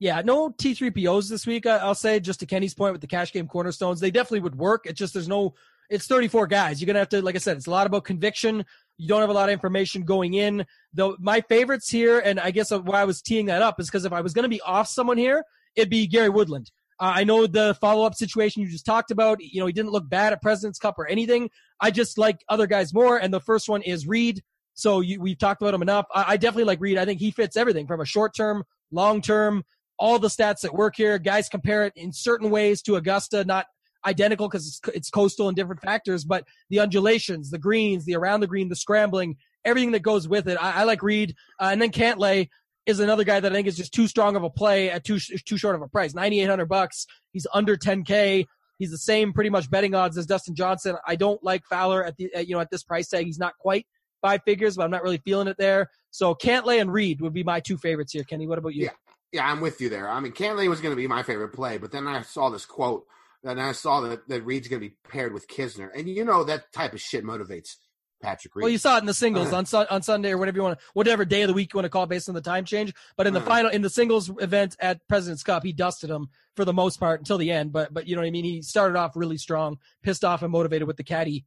Yeah, 0.00 0.22
no 0.22 0.50
T3POs 0.50 1.30
this 1.30 1.46
week. 1.46 1.66
I'll 1.66 1.94
say 1.94 2.20
just 2.20 2.40
to 2.40 2.46
Kenny's 2.46 2.74
point 2.74 2.92
with 2.92 3.00
the 3.00 3.06
cash 3.06 3.32
game 3.32 3.46
cornerstones, 3.46 4.00
they 4.00 4.10
definitely 4.10 4.40
would 4.40 4.56
work. 4.56 4.86
It's 4.86 4.98
just 4.98 5.14
there's 5.14 5.28
no. 5.28 5.54
It's 5.90 6.06
34 6.06 6.46
guys. 6.46 6.80
You're 6.80 6.86
gonna 6.86 7.00
have 7.00 7.10
to, 7.10 7.20
like 7.20 7.34
I 7.34 7.38
said, 7.38 7.58
it's 7.58 7.66
a 7.66 7.70
lot 7.70 7.86
about 7.86 8.04
conviction. 8.04 8.64
You 8.96 9.06
don't 9.06 9.20
have 9.20 9.28
a 9.28 9.34
lot 9.34 9.50
of 9.50 9.52
information 9.52 10.04
going 10.04 10.32
in. 10.32 10.64
Though 10.94 11.16
my 11.20 11.42
favorites 11.42 11.90
here, 11.90 12.18
and 12.18 12.40
I 12.40 12.52
guess 12.52 12.70
why 12.70 13.02
I 13.02 13.04
was 13.04 13.20
teeing 13.20 13.46
that 13.46 13.60
up 13.60 13.78
is 13.78 13.86
because 13.86 14.06
if 14.06 14.12
I 14.12 14.22
was 14.22 14.32
gonna 14.32 14.48
be 14.48 14.62
off 14.62 14.88
someone 14.88 15.18
here, 15.18 15.44
it'd 15.76 15.90
be 15.90 16.06
Gary 16.06 16.30
Woodland. 16.30 16.70
Uh, 17.00 17.12
I 17.16 17.24
know 17.24 17.46
the 17.46 17.76
follow 17.80 18.06
up 18.06 18.14
situation 18.14 18.62
you 18.62 18.68
just 18.68 18.86
talked 18.86 19.10
about. 19.10 19.38
You 19.42 19.60
know, 19.60 19.66
he 19.66 19.72
didn't 19.72 19.90
look 19.90 20.08
bad 20.08 20.32
at 20.32 20.42
President's 20.42 20.78
Cup 20.78 20.98
or 20.98 21.06
anything. 21.06 21.50
I 21.80 21.90
just 21.90 22.18
like 22.18 22.38
other 22.48 22.66
guys 22.66 22.94
more. 22.94 23.18
And 23.18 23.32
the 23.32 23.40
first 23.40 23.68
one 23.68 23.82
is 23.82 24.06
Reed. 24.06 24.42
So 24.74 25.00
you, 25.00 25.20
we've 25.20 25.38
talked 25.38 25.60
about 25.60 25.74
him 25.74 25.82
enough. 25.82 26.06
I, 26.14 26.24
I 26.28 26.36
definitely 26.36 26.64
like 26.64 26.80
Reed. 26.80 26.98
I 26.98 27.04
think 27.04 27.20
he 27.20 27.30
fits 27.30 27.56
everything 27.56 27.86
from 27.86 28.00
a 28.00 28.04
short 28.04 28.34
term, 28.34 28.64
long 28.90 29.20
term, 29.20 29.64
all 30.04 30.18
the 30.18 30.28
stats 30.28 30.60
that 30.60 30.74
work 30.74 30.94
here. 30.96 31.18
Guys 31.18 31.48
compare 31.48 31.84
it 31.84 31.94
in 31.96 32.12
certain 32.12 32.50
ways 32.50 32.82
to 32.82 32.96
Augusta, 32.96 33.42
not 33.42 33.64
identical 34.04 34.50
because 34.50 34.66
it's, 34.66 34.94
it's 34.94 35.08
coastal 35.08 35.48
and 35.48 35.56
different 35.56 35.80
factors, 35.80 36.26
but 36.26 36.46
the 36.68 36.78
undulations, 36.78 37.50
the 37.50 37.58
greens, 37.58 38.04
the 38.04 38.14
around 38.14 38.40
the 38.40 38.46
green, 38.46 38.68
the 38.68 38.76
scrambling, 38.76 39.34
everything 39.64 39.92
that 39.92 40.02
goes 40.02 40.28
with 40.28 40.46
it. 40.46 40.58
I, 40.62 40.82
I 40.82 40.84
like 40.84 41.02
Reed. 41.02 41.34
Uh, 41.58 41.70
and 41.72 41.80
then 41.80 41.90
Cantlay 41.90 42.50
is 42.84 43.00
another 43.00 43.24
guy 43.24 43.40
that 43.40 43.50
I 43.50 43.54
think 43.54 43.66
is 43.66 43.78
just 43.78 43.94
too 43.94 44.06
strong 44.06 44.36
of 44.36 44.42
a 44.42 44.50
play 44.50 44.90
at 44.90 45.04
too 45.04 45.18
too 45.18 45.56
short 45.56 45.74
of 45.74 45.80
a 45.80 45.88
price. 45.88 46.12
9800 46.12 46.66
bucks. 46.66 47.06
He's 47.32 47.46
under 47.54 47.74
10k. 47.74 48.44
He's 48.78 48.90
the 48.90 48.98
same 48.98 49.32
pretty 49.32 49.48
much 49.48 49.70
betting 49.70 49.94
odds 49.94 50.18
as 50.18 50.26
Dustin 50.26 50.54
Johnson. 50.54 50.96
I 51.06 51.16
don't 51.16 51.42
like 51.42 51.64
Fowler 51.64 52.04
at 52.04 52.14
the 52.18 52.28
at, 52.34 52.46
you 52.46 52.54
know 52.54 52.60
at 52.60 52.70
this 52.70 52.82
price 52.82 53.08
tag. 53.08 53.24
He's 53.24 53.38
not 53.38 53.56
quite 53.58 53.86
five 54.20 54.42
figures, 54.44 54.76
but 54.76 54.82
I'm 54.82 54.90
not 54.90 55.02
really 55.02 55.22
feeling 55.24 55.48
it 55.48 55.56
there. 55.58 55.88
So 56.10 56.34
Cantlay 56.34 56.82
and 56.82 56.92
Reed 56.92 57.22
would 57.22 57.32
be 57.32 57.42
my 57.42 57.60
two 57.60 57.78
favorites 57.78 58.12
here. 58.12 58.24
Kenny, 58.24 58.46
what 58.46 58.58
about 58.58 58.74
you? 58.74 58.84
Yeah, 58.84 58.90
yeah, 59.34 59.50
I'm 59.50 59.60
with 59.60 59.80
you 59.80 59.88
there. 59.88 60.08
I 60.08 60.20
mean, 60.20 60.32
Cantlay 60.32 60.68
was 60.68 60.80
going 60.80 60.92
to 60.92 60.96
be 60.96 61.08
my 61.08 61.24
favorite 61.24 61.48
play, 61.52 61.76
but 61.76 61.90
then 61.90 62.06
I 62.06 62.22
saw 62.22 62.50
this 62.50 62.64
quote, 62.64 63.04
and 63.42 63.60
I 63.60 63.72
saw 63.72 64.00
that, 64.02 64.28
that 64.28 64.44
Reed's 64.44 64.68
going 64.68 64.80
to 64.80 64.88
be 64.88 64.94
paired 65.08 65.34
with 65.34 65.48
Kisner, 65.48 65.90
and 65.94 66.08
you 66.08 66.24
know 66.24 66.44
that 66.44 66.72
type 66.72 66.92
of 66.92 67.00
shit 67.00 67.24
motivates 67.24 67.74
Patrick 68.22 68.54
Reed. 68.54 68.62
Well, 68.62 68.70
you 68.70 68.78
saw 68.78 68.96
it 68.96 69.00
in 69.00 69.06
the 69.06 69.12
singles 69.12 69.52
on 69.52 69.66
Sun 69.66 69.86
on 69.90 70.02
Sunday 70.02 70.30
or 70.30 70.38
whatever 70.38 70.56
you 70.56 70.62
want, 70.62 70.78
to, 70.78 70.84
whatever 70.94 71.24
day 71.24 71.42
of 71.42 71.48
the 71.48 71.52
week 71.54 71.74
you 71.74 71.78
want 71.78 71.84
to 71.84 71.90
call 71.90 72.04
it 72.04 72.08
based 72.08 72.28
on 72.28 72.34
the 72.36 72.40
time 72.40 72.64
change. 72.64 72.94
But 73.16 73.26
in 73.26 73.34
the 73.34 73.40
Uh. 73.40 73.44
final, 73.44 73.70
in 73.72 73.82
the 73.82 73.90
singles 73.90 74.30
event 74.38 74.76
at 74.78 75.06
President's 75.08 75.42
Cup, 75.42 75.64
he 75.64 75.72
dusted 75.72 76.10
him 76.10 76.28
for 76.54 76.64
the 76.64 76.72
most 76.72 77.00
part 77.00 77.20
until 77.20 77.36
the 77.36 77.50
end. 77.50 77.72
But 77.72 77.92
but 77.92 78.06
you 78.06 78.14
know 78.14 78.22
what 78.22 78.28
I 78.28 78.30
mean. 78.30 78.44
He 78.44 78.62
started 78.62 78.96
off 78.96 79.16
really 79.16 79.36
strong, 79.36 79.78
pissed 80.02 80.24
off 80.24 80.42
and 80.42 80.52
motivated 80.52 80.86
with 80.86 80.96
the 80.96 81.04
caddy 81.04 81.44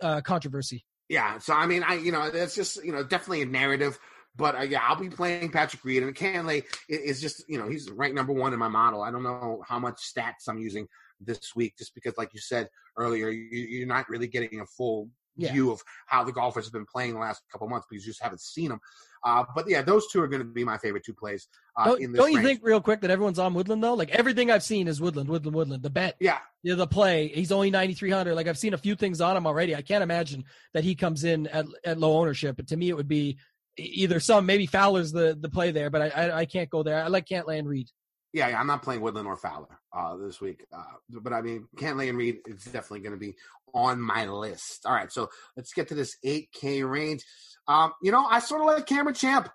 uh, 0.00 0.22
controversy. 0.22 0.84
Yeah, 1.08 1.38
so 1.38 1.52
I 1.54 1.66
mean, 1.66 1.84
I 1.84 1.94
you 1.94 2.10
know 2.10 2.30
that's 2.30 2.54
just 2.56 2.82
you 2.82 2.92
know 2.92 3.04
definitely 3.04 3.42
a 3.42 3.46
narrative, 3.46 3.98
but 4.36 4.54
uh, 4.56 4.62
yeah, 4.62 4.80
I'll 4.82 4.96
be 5.00 5.08
playing 5.08 5.50
Patrick 5.50 5.84
Reed 5.84 6.02
and 6.02 6.14
Cantlay 6.14 6.64
is 6.88 7.20
just 7.20 7.44
you 7.48 7.58
know 7.58 7.68
he's 7.68 7.90
ranked 7.90 8.16
number 8.16 8.32
one 8.32 8.52
in 8.52 8.58
my 8.58 8.68
model. 8.68 9.02
I 9.02 9.10
don't 9.10 9.22
know 9.22 9.62
how 9.66 9.78
much 9.78 9.96
stats 9.96 10.48
I'm 10.48 10.58
using 10.58 10.86
this 11.20 11.54
week, 11.56 11.76
just 11.78 11.94
because 11.94 12.16
like 12.18 12.34
you 12.34 12.40
said 12.40 12.68
earlier, 12.96 13.30
you, 13.30 13.46
you're 13.50 13.86
not 13.86 14.08
really 14.08 14.26
getting 14.26 14.60
a 14.60 14.66
full 14.66 15.08
Yeah. 15.38 15.52
view 15.52 15.70
of 15.70 15.82
how 16.06 16.24
the 16.24 16.32
golfers 16.32 16.64
have 16.66 16.72
been 16.72 16.86
playing 16.86 17.12
the 17.14 17.20
last 17.20 17.42
couple 17.52 17.68
months 17.68 17.86
because 17.90 18.04
you 18.06 18.10
just 18.10 18.22
haven't 18.22 18.40
seen 18.40 18.68
them. 18.70 18.80
Uh, 19.24 19.44
but 19.54 19.68
yeah, 19.68 19.82
those 19.82 20.06
two 20.10 20.20
are 20.22 20.28
going 20.28 20.40
to 20.40 20.46
be 20.48 20.62
my 20.64 20.78
favorite 20.78 21.04
two 21.04 21.12
plays 21.14 21.48
uh, 21.76 21.86
Don't, 21.86 22.00
in 22.00 22.12
this 22.12 22.20
don't 22.20 22.30
you 22.30 22.36
range. 22.38 22.46
think 22.48 22.60
real 22.62 22.80
quick 22.80 23.00
that 23.00 23.10
everyone's 23.10 23.38
on 23.38 23.52
Woodland 23.54 23.82
though? 23.82 23.94
Like 23.94 24.10
everything 24.10 24.50
I've 24.50 24.62
seen 24.62 24.88
is 24.88 25.00
Woodland, 25.00 25.28
Woodland, 25.28 25.54
Woodland. 25.56 25.82
The 25.82 25.90
bet, 25.90 26.16
Yeah, 26.20 26.38
yeah, 26.62 26.74
the 26.74 26.86
play. 26.86 27.28
He's 27.28 27.50
only 27.52 27.70
ninety 27.70 27.94
three 27.94 28.10
hundred. 28.10 28.34
Like 28.34 28.46
I've 28.46 28.58
seen 28.58 28.72
a 28.74 28.78
few 28.78 28.94
things 28.94 29.20
on 29.20 29.36
him 29.36 29.46
already. 29.46 29.74
I 29.74 29.82
can't 29.82 30.02
imagine 30.02 30.44
that 30.74 30.84
he 30.84 30.94
comes 30.94 31.24
in 31.24 31.46
at 31.48 31.66
at 31.84 31.98
low 31.98 32.18
ownership. 32.18 32.56
But 32.56 32.68
to 32.68 32.76
me, 32.76 32.88
it 32.88 32.96
would 32.96 33.08
be 33.08 33.38
either 33.76 34.20
some 34.20 34.46
maybe 34.46 34.66
Fowler's 34.66 35.12
the 35.12 35.36
the 35.38 35.48
play 35.48 35.70
there, 35.70 35.90
but 35.90 36.02
I 36.02 36.08
I, 36.08 36.38
I 36.38 36.44
can't 36.46 36.70
go 36.70 36.82
there. 36.82 37.02
I 37.02 37.08
like 37.08 37.26
Cantlay 37.26 37.58
and 37.58 37.68
Reed. 37.68 37.88
Yeah, 38.32 38.48
yeah, 38.48 38.60
I'm 38.60 38.66
not 38.66 38.82
playing 38.82 39.00
Woodland 39.00 39.26
or 39.26 39.36
Fowler 39.36 39.78
uh, 39.96 40.16
this 40.16 40.40
week, 40.40 40.66
uh, 40.70 40.82
but 41.22 41.32
I 41.32 41.40
mean, 41.40 41.68
Cantlay 41.76 42.08
and 42.08 42.18
Reed 42.18 42.40
is 42.46 42.64
definitely 42.64 43.00
going 43.00 43.12
to 43.12 43.18
be 43.18 43.34
on 43.72 44.00
my 44.00 44.26
list. 44.26 44.84
All 44.84 44.92
right, 44.92 45.10
so 45.10 45.30
let's 45.56 45.72
get 45.72 45.88
to 45.88 45.94
this 45.94 46.16
8K 46.24 46.88
range. 46.88 47.24
Um, 47.68 47.92
you 48.02 48.12
know, 48.12 48.26
I 48.26 48.40
sort 48.40 48.60
of 48.60 48.66
like 48.66 48.86
Cameron 48.86 49.14
Champ 49.14 49.48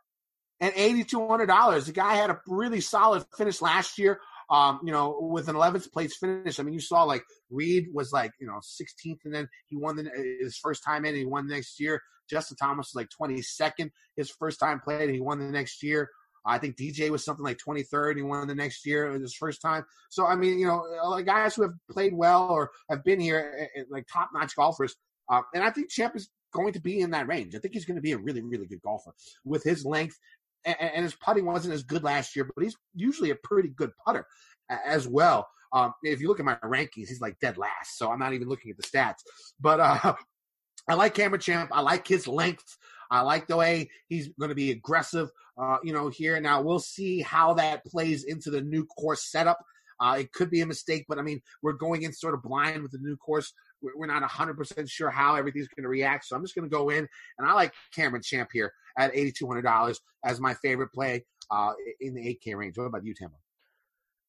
at 0.60 0.76
$8,200. 0.76 1.86
The 1.86 1.92
guy 1.92 2.16
had 2.16 2.30
a 2.30 2.40
really 2.48 2.82
solid 2.82 3.26
finish 3.36 3.62
last 3.62 3.98
year. 3.98 4.20
Um, 4.52 4.82
you 4.84 4.92
know, 4.92 5.18
with 5.22 5.48
an 5.48 5.56
11th 5.56 5.94
place 5.94 6.18
finish. 6.18 6.60
I 6.60 6.64
mean, 6.64 6.74
you 6.74 6.82
saw 6.82 7.04
like 7.04 7.24
Reed 7.50 7.88
was 7.94 8.12
like, 8.12 8.32
you 8.40 8.48
know, 8.48 8.60
16th, 8.60 9.20
and 9.24 9.34
then 9.34 9.48
he 9.68 9.78
won 9.78 9.96
the, 9.96 10.12
his 10.42 10.58
first 10.58 10.84
time 10.84 11.06
in, 11.06 11.10
and 11.10 11.18
he 11.18 11.26
won 11.26 11.48
next 11.48 11.80
year. 11.80 12.02
Justin 12.30 12.58
Thomas 12.58 12.92
was 12.94 12.96
like 12.96 13.10
22nd, 13.10 13.90
his 14.18 14.30
first 14.30 14.60
time 14.60 14.82
played, 14.82 15.04
and 15.04 15.16
he 15.16 15.22
won 15.22 15.40
the 15.40 15.46
next 15.46 15.82
year. 15.82 16.10
I 16.46 16.58
think 16.58 16.76
DJ 16.76 17.10
was 17.10 17.24
something 17.24 17.46
like 17.46 17.60
23rd. 17.66 18.18
He 18.18 18.22
won 18.24 18.48
the 18.48 18.56
next 18.56 18.86
year 18.86 19.12
his 19.12 19.36
first 19.36 19.62
time. 19.62 19.86
So 20.10 20.26
I 20.26 20.36
mean, 20.36 20.60
you 20.60 20.66
know, 20.66 21.22
guys 21.24 21.56
who 21.56 21.64
have 21.64 21.74
played 21.90 22.14
well 22.14 22.50
or 22.50 22.72
have 22.90 23.04
been 23.04 23.20
here, 23.20 23.54
eh, 23.58 23.82
eh, 23.82 23.84
like 23.90 24.06
top 24.12 24.30
notch 24.34 24.56
golfers. 24.56 24.96
Uh, 25.30 25.42
and 25.54 25.64
I 25.64 25.70
think 25.70 25.90
Champ 25.90 26.16
is 26.16 26.30
going 26.54 26.74
to 26.74 26.82
be 26.82 27.00
in 27.00 27.12
that 27.12 27.28
range. 27.28 27.56
I 27.56 27.60
think 27.60 27.74
he's 27.74 27.86
going 27.86 27.96
to 27.96 28.02
be 28.02 28.12
a 28.12 28.18
really, 28.18 28.42
really 28.42 28.66
good 28.66 28.82
golfer 28.82 29.12
with 29.46 29.64
his 29.64 29.86
length. 29.86 30.18
And, 30.66 30.76
and 30.80 31.04
his 31.04 31.16
putting 31.16 31.46
wasn't 31.46 31.74
as 31.74 31.84
good 31.84 32.04
last 32.04 32.36
year, 32.36 32.50
but 32.56 32.64
he's 32.64 32.76
usually 32.94 33.32
a 33.32 33.36
pretty 33.44 33.70
good 33.70 33.92
putter 34.06 34.26
as 34.70 35.08
well. 35.08 35.48
Um, 35.74 35.94
if 36.04 36.20
you 36.20 36.28
look 36.28 36.40
at 36.40 36.46
my 36.46 36.56
rankings, 36.64 37.08
he's 37.08 37.22
like 37.22 37.40
dead 37.40 37.58
last. 37.58 37.98
So 37.98 38.12
I'm 38.12 38.20
not 38.20 38.34
even 38.34 38.50
looking 38.50 38.72
at 38.72 38.78
the 38.78 38.84
stats. 38.84 39.22
But 39.60 39.80
uh, 39.80 40.14
I 40.88 40.94
like 40.96 41.14
Cameron 41.14 41.42
Champ. 41.42 41.70
I 41.74 41.82
like 41.82 42.08
his 42.08 42.28
length. 42.28 42.78
I 43.10 43.22
like 43.22 43.48
the 43.48 43.58
way 43.58 43.90
he's 44.08 44.30
going 44.40 44.50
to 44.50 44.56
be 44.56 44.72
aggressive. 44.72 45.30
Uh, 45.62 45.78
you 45.84 45.94
know, 45.94 46.10
here 46.10 46.40
now 46.40 46.62
we'll 46.62 46.80
see 46.80 47.22
how 47.22 47.54
that 47.56 47.86
plays 47.86 48.24
into 48.24 48.50
the 48.50 48.62
new 48.62 48.86
course 48.86 49.30
setup. 49.30 49.60
Uh, 50.00 50.18
it 50.20 50.32
could 50.34 50.50
be 50.50 50.62
a 50.62 50.66
mistake, 50.66 51.06
but 51.08 51.20
I 51.20 51.22
mean, 51.22 51.42
we're 51.62 51.74
going 51.74 52.04
in 52.04 52.14
sort 52.14 52.34
of 52.34 52.42
blind 52.42 52.82
with 52.82 52.92
the 52.92 52.98
new 53.00 53.16
course. 53.18 53.54
We're 53.82 53.92
we're 53.96 54.08
not 54.08 54.24
100% 54.28 54.90
sure 54.90 55.12
how 55.12 55.36
everything's 55.36 55.68
going 55.68 55.84
to 55.84 55.90
react. 55.90 56.26
So 56.26 56.36
I'm 56.36 56.42
just 56.42 56.56
going 56.56 56.68
to 56.68 56.76
go 56.76 56.90
in, 56.90 57.08
and 57.38 57.48
I 57.48 57.54
like 57.54 57.74
Cameron 57.94 58.24
Champ 58.24 58.50
here 58.52 58.72
at 58.98 59.14
$8,200 59.14 59.98
as 60.26 60.40
my 60.40 60.54
favorite 60.56 60.92
play 60.94 61.26
uh, 61.50 61.74
in 62.00 62.14
the 62.14 62.22
8K 62.22 62.56
range. 62.56 62.78
What 62.78 62.86
about 62.86 63.06
you, 63.06 63.14
Tambo? 63.14 63.38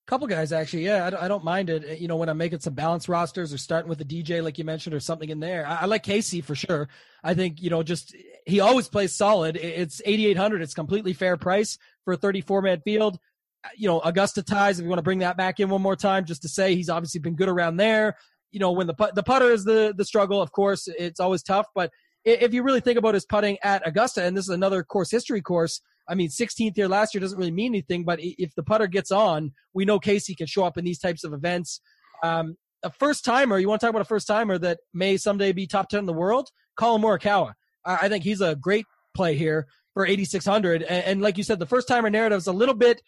couple 0.07 0.27
guys 0.27 0.53
actually. 0.53 0.85
Yeah 0.85 1.11
I 1.19 1.29
don't, 1.29 1.45
mind 1.45 1.71
it. 1.71 1.99
You 1.99 2.09
know 2.09 2.17
when 2.17 2.29
i'm 2.29 2.37
making 2.37 2.61
some 2.61 2.75
balance 2.75 3.09
rosters 3.09 3.53
or 3.53 3.59
starting 3.59 3.89
with 3.89 4.01
a 4.01 4.05
dj 4.05 4.43
like 4.43 4.59
you 4.59 4.65
mentioned 4.65 4.95
or 4.95 5.01
something 5.01 5.29
in 5.29 5.41
there 5.41 5.67
i, 5.67 5.85
like 5.87 6.03
casey 6.03 6.41
for 6.41 6.55
sure. 6.55 6.89
I 7.25 7.35
think 7.35 7.63
you 7.63 7.71
know 7.71 7.83
just 7.83 8.15
he 8.45 8.61
always 8.61 8.89
plays 8.89 9.15
solid. 9.15 9.57
It's 9.57 10.03
8800 10.05 10.63
it's 10.63 10.75
completely 10.75 11.13
fair 11.13 11.37
price 11.37 11.79
for 12.05 12.15
a 12.15 12.17
34 12.17 12.63
man 12.63 12.81
field. 12.81 13.19
Uh, 13.65 13.69
you 13.77 13.89
know 13.89 14.01
augusta 14.01 14.43
ties 14.43 14.79
if 14.79 14.83
you 14.83 14.89
want 14.89 14.99
to 14.99 15.05
bring 15.05 15.21
that 15.21 15.37
back 15.37 15.61
in 15.61 15.69
one 15.69 15.83
more 15.83 15.97
time 15.97 16.25
just 16.25 16.43
to 16.43 16.49
say 16.49 16.75
he's 16.75 16.91
obviously 16.91 17.21
been 17.21 17.37
good 17.37 17.49
around 17.49 17.77
there. 17.77 18.17
You 18.51 18.61
know 18.61 18.73
when 18.73 18.87
the 18.87 18.95
put 18.95 19.15
the 19.15 19.23
putter 19.23 19.51
is 19.51 19.65
the 19.65 19.95
the 19.97 20.05
struggle 20.05 20.43
of 20.43 20.53
course 20.53 20.89
it's 20.89 21.21
always 21.21 21.43
tough 21.43 21.67
but 21.75 21.91
if 22.25 22.55
you 22.55 22.63
really 22.63 22.81
think 22.81 22.99
about 22.99 23.15
his 23.15 23.27
putting 23.27 23.59
at 23.63 23.87
augusta 23.87 24.23
and 24.23 24.37
this 24.37 24.45
is 24.45 24.55
another 24.55 24.83
course 24.83 25.11
history 25.11 25.41
course 25.41 25.81
I 26.09 26.15
mean, 26.15 26.29
16th 26.29 26.73
here 26.77 26.89
last 26.89 27.15
year 27.15 27.21
doesn't 27.21 27.39
really 27.39 27.51
mean 27.51 27.73
anything, 27.73 28.05
but 28.05 28.19
if 28.21 28.55
the 28.55 28.63
putter 28.63 28.87
gets 28.87 29.11
on, 29.11 29.53
we 29.73 29.85
know 29.85 29.99
Casey 29.99 30.35
can 30.35 30.47
show 30.47 30.65
up 30.65 30.77
in 30.77 30.85
these 30.85 30.99
types 30.99 31.25
of 31.25 31.33
events. 31.33 31.81
Um, 32.23 32.57
a 32.83 32.91
first 32.91 33.25
timer, 33.25 33.59
you 33.59 33.69
want 33.69 33.81
to 33.81 33.87
talk 33.87 33.91
about 33.91 34.03
a 34.03 34.07
first 34.07 34.27
timer 34.27 34.59
that 34.59 34.81
may 34.93 35.17
someday 35.17 35.53
be 35.53 35.67
top 35.67 35.89
10 35.89 36.01
in 36.01 36.07
the 36.07 36.13
world? 36.13 36.49
Collin 36.77 37.03
Morikawa. 37.03 37.53
I, 37.85 37.99
I 38.03 38.09
think 38.09 38.25
he's 38.25 38.41
a 38.41 38.57
great 38.57 38.87
play 39.15 39.37
here 39.37 39.67
for 39.95 40.07
8,600. 40.07 40.83
And, 40.83 41.05
and 41.05 41.21
like 41.21 41.39
you 41.39 41.45
said, 41.45 41.59
the 41.59 41.67
first 41.67 41.87
timer 41.87 42.11
narrative 42.11 42.39
is 42.39 42.47
a 42.47 42.53
little 42.53 42.75
bit, 42.75 43.01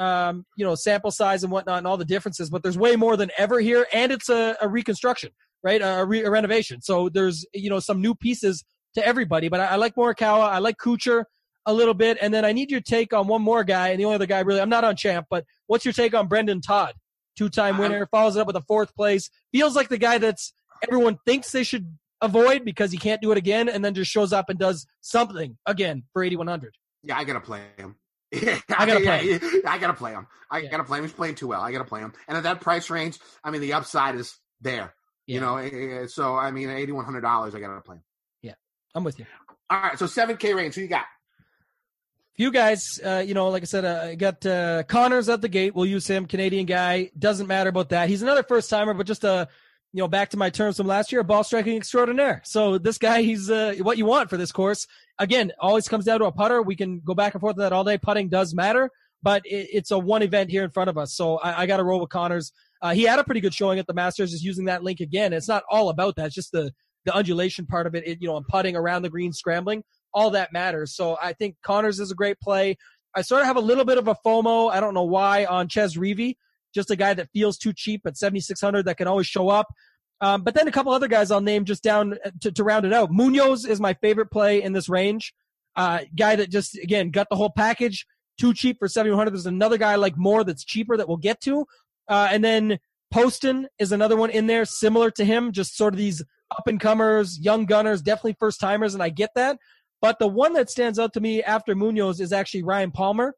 um, 0.00 0.46
you 0.56 0.64
know, 0.64 0.74
sample 0.74 1.10
size 1.10 1.42
and 1.42 1.52
whatnot 1.52 1.78
and 1.78 1.86
all 1.86 1.96
the 1.96 2.04
differences, 2.04 2.50
but 2.50 2.62
there's 2.62 2.78
way 2.78 2.96
more 2.96 3.16
than 3.16 3.30
ever 3.36 3.60
here. 3.60 3.86
And 3.92 4.10
it's 4.10 4.28
a, 4.28 4.56
a 4.60 4.68
reconstruction, 4.68 5.30
right? 5.62 5.80
A, 5.82 6.04
re, 6.04 6.22
a 6.22 6.30
renovation. 6.30 6.80
So 6.80 7.08
there's, 7.08 7.44
you 7.52 7.68
know, 7.68 7.80
some 7.80 8.00
new 8.00 8.14
pieces 8.14 8.64
to 8.94 9.06
everybody, 9.06 9.48
but 9.48 9.60
I, 9.60 9.66
I 9.66 9.76
like 9.76 9.94
Morikawa. 9.94 10.48
I 10.48 10.58
like 10.58 10.76
Kuchar 10.78 11.24
a 11.66 11.74
little 11.74 11.94
bit. 11.94 12.16
And 12.20 12.32
then 12.32 12.44
I 12.44 12.52
need 12.52 12.70
your 12.70 12.80
take 12.80 13.12
on 13.12 13.26
one 13.26 13.42
more 13.42 13.62
guy. 13.62 13.88
And 13.88 14.00
the 14.00 14.06
only 14.06 14.14
other 14.14 14.26
guy 14.26 14.40
really, 14.40 14.60
I'm 14.60 14.70
not 14.70 14.84
on 14.84 14.96
champ, 14.96 15.26
but 15.28 15.44
what's 15.66 15.84
your 15.84 15.92
take 15.92 16.14
on 16.14 16.28
Brendon 16.28 16.60
Todd? 16.60 16.94
Two 17.36 17.48
time 17.48 17.78
winner, 17.78 18.06
follows 18.06 18.36
it 18.36 18.40
up 18.40 18.46
with 18.46 18.56
a 18.56 18.62
fourth 18.62 18.94
place. 18.96 19.30
Feels 19.52 19.76
like 19.76 19.88
the 19.88 19.98
guy 19.98 20.18
that's 20.18 20.52
everyone 20.82 21.18
thinks 21.26 21.52
they 21.52 21.62
should 21.62 21.96
avoid 22.20 22.64
because 22.64 22.90
he 22.90 22.98
can't 22.98 23.22
do 23.22 23.32
it 23.32 23.38
again 23.38 23.68
and 23.68 23.84
then 23.84 23.94
just 23.94 24.10
shows 24.10 24.32
up 24.32 24.48
and 24.48 24.58
does 24.58 24.86
something 25.00 25.56
again 25.66 26.02
for 26.12 26.22
8,100. 26.22 26.74
Yeah, 27.02 27.16
I 27.16 27.24
gotta 27.24 27.40
play 27.40 27.62
him. 27.76 27.96
I 28.34 28.86
gotta 28.86 29.00
play 29.00 29.38
Yeah, 29.42 29.70
I 29.70 29.78
gotta 29.78 29.94
play 29.94 30.12
him. 30.12 30.26
I 30.50 30.62
gotta 30.66 30.84
play 30.84 30.98
him. 30.98 31.04
He's 31.04 31.12
playing 31.12 31.34
too 31.34 31.48
well. 31.48 31.60
I 31.60 31.72
gotta 31.72 31.84
play 31.84 32.00
him. 32.00 32.12
And 32.28 32.36
at 32.36 32.44
that 32.44 32.60
price 32.60 32.90
range, 32.90 33.18
I 33.42 33.50
mean, 33.50 33.60
the 33.60 33.72
upside 33.72 34.14
is 34.14 34.36
there. 34.60 34.94
You 35.26 35.40
know, 35.40 35.56
eh, 35.56 35.70
eh, 35.72 36.06
so 36.06 36.36
I 36.36 36.50
mean, 36.50 36.70
eighty 36.70 36.92
one 36.92 37.04
hundred 37.04 37.22
dollars. 37.22 37.54
I 37.54 37.60
gotta 37.60 37.80
play 37.80 37.96
him. 37.96 38.02
Yeah, 38.42 38.54
I'm 38.94 39.04
with 39.04 39.18
you. 39.18 39.26
All 39.68 39.80
right, 39.80 39.98
so 39.98 40.06
seven 40.06 40.36
K 40.36 40.54
range. 40.54 40.74
Who 40.74 40.82
you 40.82 40.88
got? 40.88 41.06
You 42.36 42.50
guys, 42.50 42.98
uh, 43.04 43.22
you 43.24 43.34
know, 43.34 43.48
like 43.48 43.62
I 43.62 43.66
said, 43.66 43.84
uh, 43.84 44.00
I 44.04 44.14
got 44.14 44.46
uh, 44.46 44.82
Conners 44.84 45.28
at 45.28 45.42
the 45.42 45.48
gate. 45.48 45.74
We'll 45.74 45.86
use 45.86 46.06
him, 46.06 46.26
Canadian 46.26 46.64
guy. 46.64 47.10
Doesn't 47.18 47.46
matter 47.46 47.68
about 47.68 47.90
that. 47.90 48.08
He's 48.08 48.22
another 48.22 48.42
first 48.42 48.70
timer, 48.70 48.94
but 48.94 49.06
just 49.06 49.24
a, 49.24 49.46
you 49.92 49.98
know, 49.98 50.08
back 50.08 50.30
to 50.30 50.38
my 50.38 50.48
terms 50.48 50.78
from 50.78 50.86
last 50.86 51.12
year, 51.12 51.22
ball 51.22 51.44
striking 51.44 51.76
extraordinaire. 51.76 52.40
So 52.46 52.78
this 52.78 52.96
guy, 52.96 53.22
he's 53.22 53.50
uh, 53.50 53.74
what 53.82 53.98
you 53.98 54.06
want 54.06 54.30
for 54.30 54.38
this 54.38 54.52
course. 54.52 54.86
Again, 55.20 55.52
always 55.60 55.86
comes 55.86 56.06
down 56.06 56.18
to 56.20 56.24
a 56.24 56.32
putter. 56.32 56.62
We 56.62 56.74
can 56.74 57.00
go 57.04 57.14
back 57.14 57.34
and 57.34 57.40
forth 57.40 57.56
with 57.56 57.64
that 57.64 57.72
all 57.72 57.84
day. 57.84 57.98
Putting 57.98 58.28
does 58.28 58.54
matter, 58.54 58.90
but 59.22 59.42
it, 59.44 59.68
it's 59.72 59.90
a 59.92 59.98
one 59.98 60.22
event 60.22 60.50
here 60.50 60.64
in 60.64 60.70
front 60.70 60.90
of 60.90 60.98
us. 60.98 61.14
So 61.14 61.36
I, 61.38 61.62
I 61.62 61.66
got 61.66 61.76
to 61.76 61.84
roll 61.84 62.00
with 62.00 62.08
Conners. 62.08 62.52
Uh, 62.82 62.94
he 62.94 63.02
had 63.02 63.18
a 63.18 63.24
pretty 63.24 63.40
good 63.40 63.54
showing 63.54 63.78
at 63.78 63.86
the 63.86 63.94
Masters, 63.94 64.32
just 64.32 64.42
using 64.42 64.64
that 64.64 64.82
link 64.82 65.00
again. 65.00 65.32
It's 65.32 65.46
not 65.46 65.62
all 65.70 65.90
about 65.90 66.16
that. 66.16 66.26
It's 66.26 66.34
just 66.34 66.50
the 66.50 66.72
the 67.04 67.14
undulation 67.14 67.66
part 67.66 67.86
of 67.86 67.94
it. 67.94 68.06
it 68.06 68.18
you 68.20 68.28
know, 68.28 68.36
and 68.36 68.46
putting 68.46 68.76
around 68.76 69.02
the 69.02 69.10
green, 69.10 69.32
scrambling, 69.32 69.82
all 70.12 70.30
that 70.30 70.52
matters. 70.52 70.94
So 70.94 71.16
I 71.22 71.32
think 71.32 71.56
Conners 71.62 72.00
is 72.00 72.10
a 72.10 72.14
great 72.14 72.38
play. 72.40 72.76
I 73.14 73.22
sort 73.22 73.40
of 73.40 73.46
have 73.46 73.56
a 73.56 73.60
little 73.60 73.84
bit 73.84 73.98
of 73.98 74.08
a 74.08 74.14
FOMO. 74.24 74.70
I 74.70 74.80
don't 74.80 74.94
know 74.94 75.04
why 75.04 75.44
on 75.44 75.68
Chez 75.68 75.96
Reavie, 75.96 76.36
just 76.74 76.90
a 76.90 76.96
guy 76.96 77.14
that 77.14 77.28
feels 77.32 77.58
too 77.58 77.72
cheap 77.72 78.02
at 78.06 78.16
7,600 78.16 78.84
that 78.84 78.96
can 78.96 79.08
always 79.08 79.26
show 79.26 79.48
up. 79.48 79.66
Um, 80.20 80.42
but 80.42 80.54
then 80.54 80.68
a 80.68 80.72
couple 80.72 80.92
other 80.92 81.08
guys 81.08 81.30
I'll 81.30 81.40
name 81.40 81.64
just 81.64 81.82
down 81.82 82.16
to, 82.42 82.52
to 82.52 82.64
round 82.64 82.84
it 82.84 82.92
out. 82.92 83.10
Munoz 83.10 83.64
is 83.64 83.80
my 83.80 83.94
favorite 83.94 84.30
play 84.30 84.62
in 84.62 84.72
this 84.72 84.88
range. 84.88 85.32
Uh, 85.76 86.00
guy 86.16 86.36
that 86.36 86.50
just, 86.50 86.76
again, 86.78 87.10
got 87.10 87.28
the 87.30 87.36
whole 87.36 87.50
package. 87.50 88.06
Too 88.38 88.52
cheap 88.52 88.78
for 88.78 88.88
7,100. 88.88 89.30
There's 89.30 89.46
another 89.46 89.78
guy 89.78 89.94
like 89.96 90.16
more 90.16 90.44
that's 90.44 90.64
cheaper 90.64 90.96
that 90.96 91.08
we'll 91.08 91.16
get 91.16 91.40
to. 91.42 91.64
Uh, 92.08 92.28
and 92.30 92.44
then 92.44 92.78
Poston 93.10 93.66
is 93.78 93.92
another 93.92 94.16
one 94.16 94.30
in 94.30 94.46
there, 94.46 94.64
similar 94.64 95.10
to 95.12 95.24
him, 95.24 95.52
just 95.52 95.76
sort 95.76 95.94
of 95.94 95.98
these 95.98 96.22
up 96.50 96.66
and 96.66 96.80
comers, 96.80 97.38
young 97.40 97.64
gunners, 97.64 98.02
definitely 98.02 98.36
first 98.38 98.60
timers, 98.60 98.94
and 98.94 99.02
I 99.02 99.08
get 99.08 99.30
that. 99.34 99.58
But 100.00 100.18
the 100.18 100.26
one 100.26 100.52
that 100.54 100.70
stands 100.70 100.98
out 100.98 101.12
to 101.14 101.20
me 101.20 101.42
after 101.42 101.74
Munoz 101.74 102.20
is 102.20 102.32
actually 102.32 102.62
Ryan 102.62 102.90
Palmer, 102.90 103.34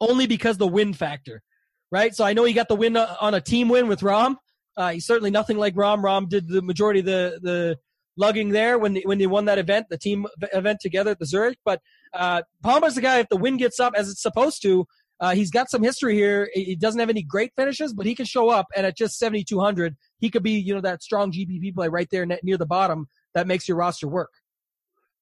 only 0.00 0.26
because 0.26 0.58
the 0.58 0.66
win 0.66 0.92
factor, 0.92 1.42
right? 1.90 2.14
So 2.14 2.24
I 2.24 2.32
know 2.32 2.44
he 2.44 2.52
got 2.52 2.68
the 2.68 2.76
win 2.76 2.96
uh, 2.96 3.16
on 3.20 3.34
a 3.34 3.40
team 3.40 3.68
win 3.68 3.88
with 3.88 4.00
Rahm. 4.00 4.36
Uh, 4.76 4.92
he's 4.92 5.06
certainly 5.06 5.30
nothing 5.30 5.56
like 5.56 5.74
Rahm. 5.74 6.02
Rahm 6.02 6.28
did 6.28 6.48
the 6.48 6.62
majority 6.62 7.00
of 7.00 7.06
the 7.06 7.38
the 7.42 7.78
lugging 8.16 8.50
there 8.50 8.78
when 8.78 8.94
they, 8.94 9.02
when 9.02 9.18
they 9.18 9.26
won 9.26 9.46
that 9.46 9.58
event, 9.58 9.86
the 9.90 9.98
team 9.98 10.26
event 10.52 10.78
together 10.80 11.10
at 11.12 11.18
the 11.18 11.26
Zurich. 11.26 11.58
But 11.64 11.80
uh, 12.12 12.42
Palmer's 12.62 12.94
the 12.94 13.00
guy. 13.00 13.18
If 13.18 13.28
the 13.28 13.36
wind 13.36 13.58
gets 13.58 13.80
up 13.80 13.94
as 13.96 14.08
it's 14.08 14.22
supposed 14.22 14.62
to, 14.62 14.86
uh, 15.20 15.34
he's 15.34 15.50
got 15.50 15.70
some 15.70 15.82
history 15.82 16.14
here. 16.14 16.50
He 16.52 16.76
doesn't 16.76 16.98
have 17.00 17.10
any 17.10 17.22
great 17.22 17.52
finishes, 17.56 17.92
but 17.92 18.06
he 18.06 18.14
can 18.14 18.26
show 18.26 18.50
up. 18.50 18.66
And 18.76 18.86
at 18.86 18.96
just 18.96 19.18
seventy 19.18 19.44
two 19.44 19.60
hundred, 19.60 19.96
he 20.18 20.30
could 20.30 20.42
be 20.42 20.52
you 20.52 20.74
know 20.74 20.80
that 20.80 21.02
strong 21.02 21.32
GPP 21.32 21.74
play 21.74 21.88
right 21.88 22.08
there 22.10 22.26
ne- 22.26 22.40
near 22.42 22.56
the 22.56 22.66
bottom 22.66 23.08
that 23.34 23.46
makes 23.46 23.68
your 23.68 23.76
roster 23.76 24.08
work. 24.08 24.32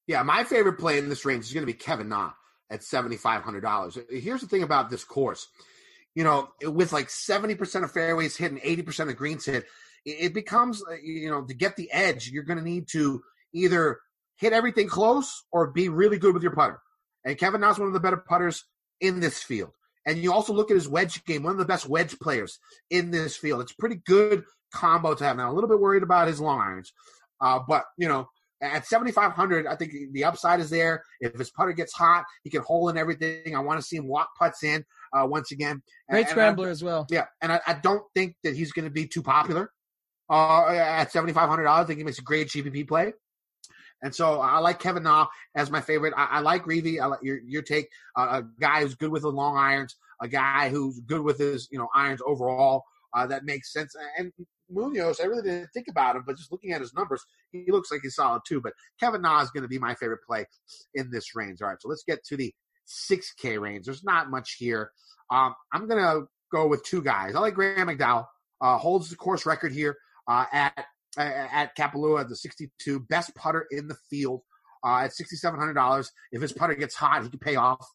Yeah, 0.06 0.22
my 0.22 0.44
favorite 0.44 0.78
play 0.78 0.98
in 0.98 1.08
this 1.08 1.24
range 1.24 1.44
is 1.44 1.52
going 1.52 1.62
to 1.66 1.72
be 1.72 1.78
Kevin 1.78 2.08
Na 2.08 2.32
at 2.70 2.82
seventy 2.82 3.16
five 3.16 3.42
hundred 3.42 3.60
dollars. 3.60 3.98
Here's 4.10 4.40
the 4.40 4.48
thing 4.48 4.62
about 4.62 4.90
this 4.90 5.04
course, 5.04 5.48
you 6.14 6.24
know, 6.24 6.48
with 6.62 6.92
like 6.92 7.10
seventy 7.10 7.54
percent 7.54 7.84
of 7.84 7.92
fairways 7.92 8.36
hit 8.36 8.52
and 8.52 8.60
eighty 8.62 8.82
percent 8.82 9.10
of 9.10 9.16
greens 9.16 9.46
hit, 9.46 9.64
it 10.04 10.34
becomes 10.34 10.82
uh, 10.90 10.94
you 11.02 11.30
know 11.30 11.42
to 11.44 11.54
get 11.54 11.76
the 11.76 11.90
edge, 11.92 12.30
you're 12.30 12.44
going 12.44 12.58
to 12.58 12.64
need 12.64 12.88
to 12.92 13.22
either 13.54 14.00
hit 14.36 14.52
everything 14.52 14.88
close 14.88 15.44
or 15.52 15.70
be 15.70 15.88
really 15.88 16.18
good 16.18 16.34
with 16.34 16.42
your 16.42 16.54
putter. 16.54 16.80
And 17.24 17.38
Kevin 17.38 17.60
Na's 17.60 17.78
one 17.78 17.88
of 17.88 17.94
the 17.94 18.00
better 18.00 18.16
putters 18.16 18.64
in 19.00 19.20
this 19.20 19.42
field. 19.42 19.70
And 20.04 20.18
you 20.18 20.32
also 20.32 20.52
look 20.52 20.70
at 20.70 20.74
his 20.74 20.88
wedge 20.88 21.24
game, 21.24 21.44
one 21.44 21.52
of 21.52 21.58
the 21.58 21.64
best 21.64 21.88
wedge 21.88 22.18
players 22.18 22.58
in 22.90 23.12
this 23.12 23.36
field. 23.36 23.60
It's 23.60 23.72
pretty 23.72 24.00
good 24.04 24.42
combo 24.74 25.14
to 25.14 25.24
have. 25.24 25.36
Now, 25.36 25.52
a 25.52 25.54
little 25.54 25.68
bit 25.68 25.78
worried 25.78 26.02
about 26.02 26.26
his 26.26 26.40
long 26.40 26.60
irons, 26.60 26.92
uh, 27.40 27.60
but 27.68 27.84
you 27.96 28.08
know, 28.08 28.28
at 28.60 28.86
7,500, 28.86 29.66
I 29.66 29.76
think 29.76 29.92
the 30.12 30.24
upside 30.24 30.60
is 30.60 30.70
there. 30.70 31.02
If 31.20 31.36
his 31.38 31.50
putter 31.50 31.72
gets 31.72 31.92
hot, 31.92 32.24
he 32.44 32.50
can 32.50 32.62
hole 32.62 32.88
in 32.88 32.96
everything. 32.96 33.56
I 33.56 33.60
want 33.60 33.80
to 33.80 33.86
see 33.86 33.96
him 33.96 34.06
walk 34.06 34.30
putts 34.38 34.62
in 34.62 34.84
uh, 35.12 35.26
once 35.26 35.52
again. 35.52 35.82
Great 36.10 36.20
And- 36.22 36.28
scrambler 36.28 36.68
as 36.68 36.82
well. 36.82 37.06
yeah, 37.10 37.26
and 37.40 37.52
I, 37.52 37.60
I 37.66 37.74
don't 37.74 38.04
think 38.14 38.36
that 38.44 38.54
he's 38.56 38.72
going 38.72 38.84
to 38.86 38.90
be 38.90 39.06
too 39.06 39.22
popular 39.22 39.70
uh, 40.30 40.66
at 40.68 41.12
seventy 41.12 41.32
five 41.32 41.48
hundred 41.48 41.64
dollars. 41.64 41.84
I 41.84 41.86
think 41.88 41.98
he 41.98 42.04
makes 42.04 42.18
a 42.18 42.22
great 42.22 42.48
GPP 42.48 42.86
play, 42.88 43.12
and 44.02 44.14
so 44.14 44.40
I 44.40 44.58
like 44.58 44.78
Kevin 44.80 45.02
Na 45.04 45.26
as 45.54 45.70
my 45.70 45.80
favorite. 45.80 46.14
I, 46.16 46.24
I 46.32 46.40
like 46.40 46.64
Reavie. 46.64 47.00
I 47.00 47.06
like 47.06 47.20
your 47.22 47.38
your 47.46 47.62
take. 47.62 47.88
Uh, 48.16 48.42
a 48.42 48.60
guy 48.60 48.82
who's 48.82 48.94
good 48.94 49.10
with 49.10 49.22
the 49.22 49.30
long 49.30 49.56
irons, 49.56 49.96
a 50.20 50.28
guy 50.28 50.68
who's 50.70 51.00
good 51.00 51.22
with 51.22 51.38
his 51.38 51.68
you 51.70 51.78
know 51.78 51.88
irons 51.94 52.20
overall. 52.26 52.82
Uh, 53.14 53.26
that 53.26 53.44
makes 53.44 53.72
sense. 53.72 53.94
And 54.18 54.32
Munoz, 54.70 55.20
I 55.20 55.24
really 55.26 55.42
didn't 55.42 55.68
think 55.74 55.88
about 55.88 56.16
him, 56.16 56.22
but 56.26 56.38
just 56.38 56.50
looking 56.50 56.72
at 56.72 56.80
his 56.80 56.94
numbers, 56.94 57.22
he 57.50 57.66
looks 57.68 57.90
like 57.90 58.00
he's 58.02 58.14
solid 58.14 58.40
too. 58.48 58.58
But 58.62 58.72
Kevin 58.98 59.20
Na 59.20 59.42
is 59.42 59.50
going 59.50 59.64
to 59.64 59.68
be 59.68 59.78
my 59.78 59.94
favorite 59.96 60.20
play 60.26 60.46
in 60.94 61.10
this 61.10 61.34
range. 61.36 61.60
All 61.60 61.68
right, 61.68 61.76
so 61.78 61.88
let's 61.90 62.04
get 62.08 62.24
to 62.24 62.38
the 62.38 62.50
6K 62.88 63.60
range. 63.60 63.86
There's 63.86 64.04
not 64.04 64.30
much 64.30 64.56
here. 64.58 64.90
Um, 65.30 65.54
I'm 65.72 65.88
going 65.88 66.02
to 66.02 66.26
go 66.50 66.66
with 66.66 66.84
two 66.84 67.02
guys. 67.02 67.34
I 67.34 67.40
like 67.40 67.54
Graham 67.54 67.88
McDowell. 67.88 68.26
Uh, 68.60 68.78
holds 68.78 69.10
the 69.10 69.16
course 69.16 69.44
record 69.44 69.72
here 69.72 69.96
uh, 70.28 70.44
at 70.52 70.84
at 71.18 71.76
Kapalua, 71.76 72.26
the 72.26 72.36
62 72.36 73.00
best 73.00 73.34
putter 73.34 73.66
in 73.70 73.86
the 73.86 73.96
field 74.08 74.40
uh, 74.84 75.00
at 75.00 75.10
$6,700. 75.10 76.08
If 76.30 76.40
his 76.42 76.52
putter 76.52 76.74
gets 76.74 76.94
hot, 76.94 77.22
he 77.22 77.28
can 77.28 77.38
pay 77.38 77.56
off. 77.56 77.86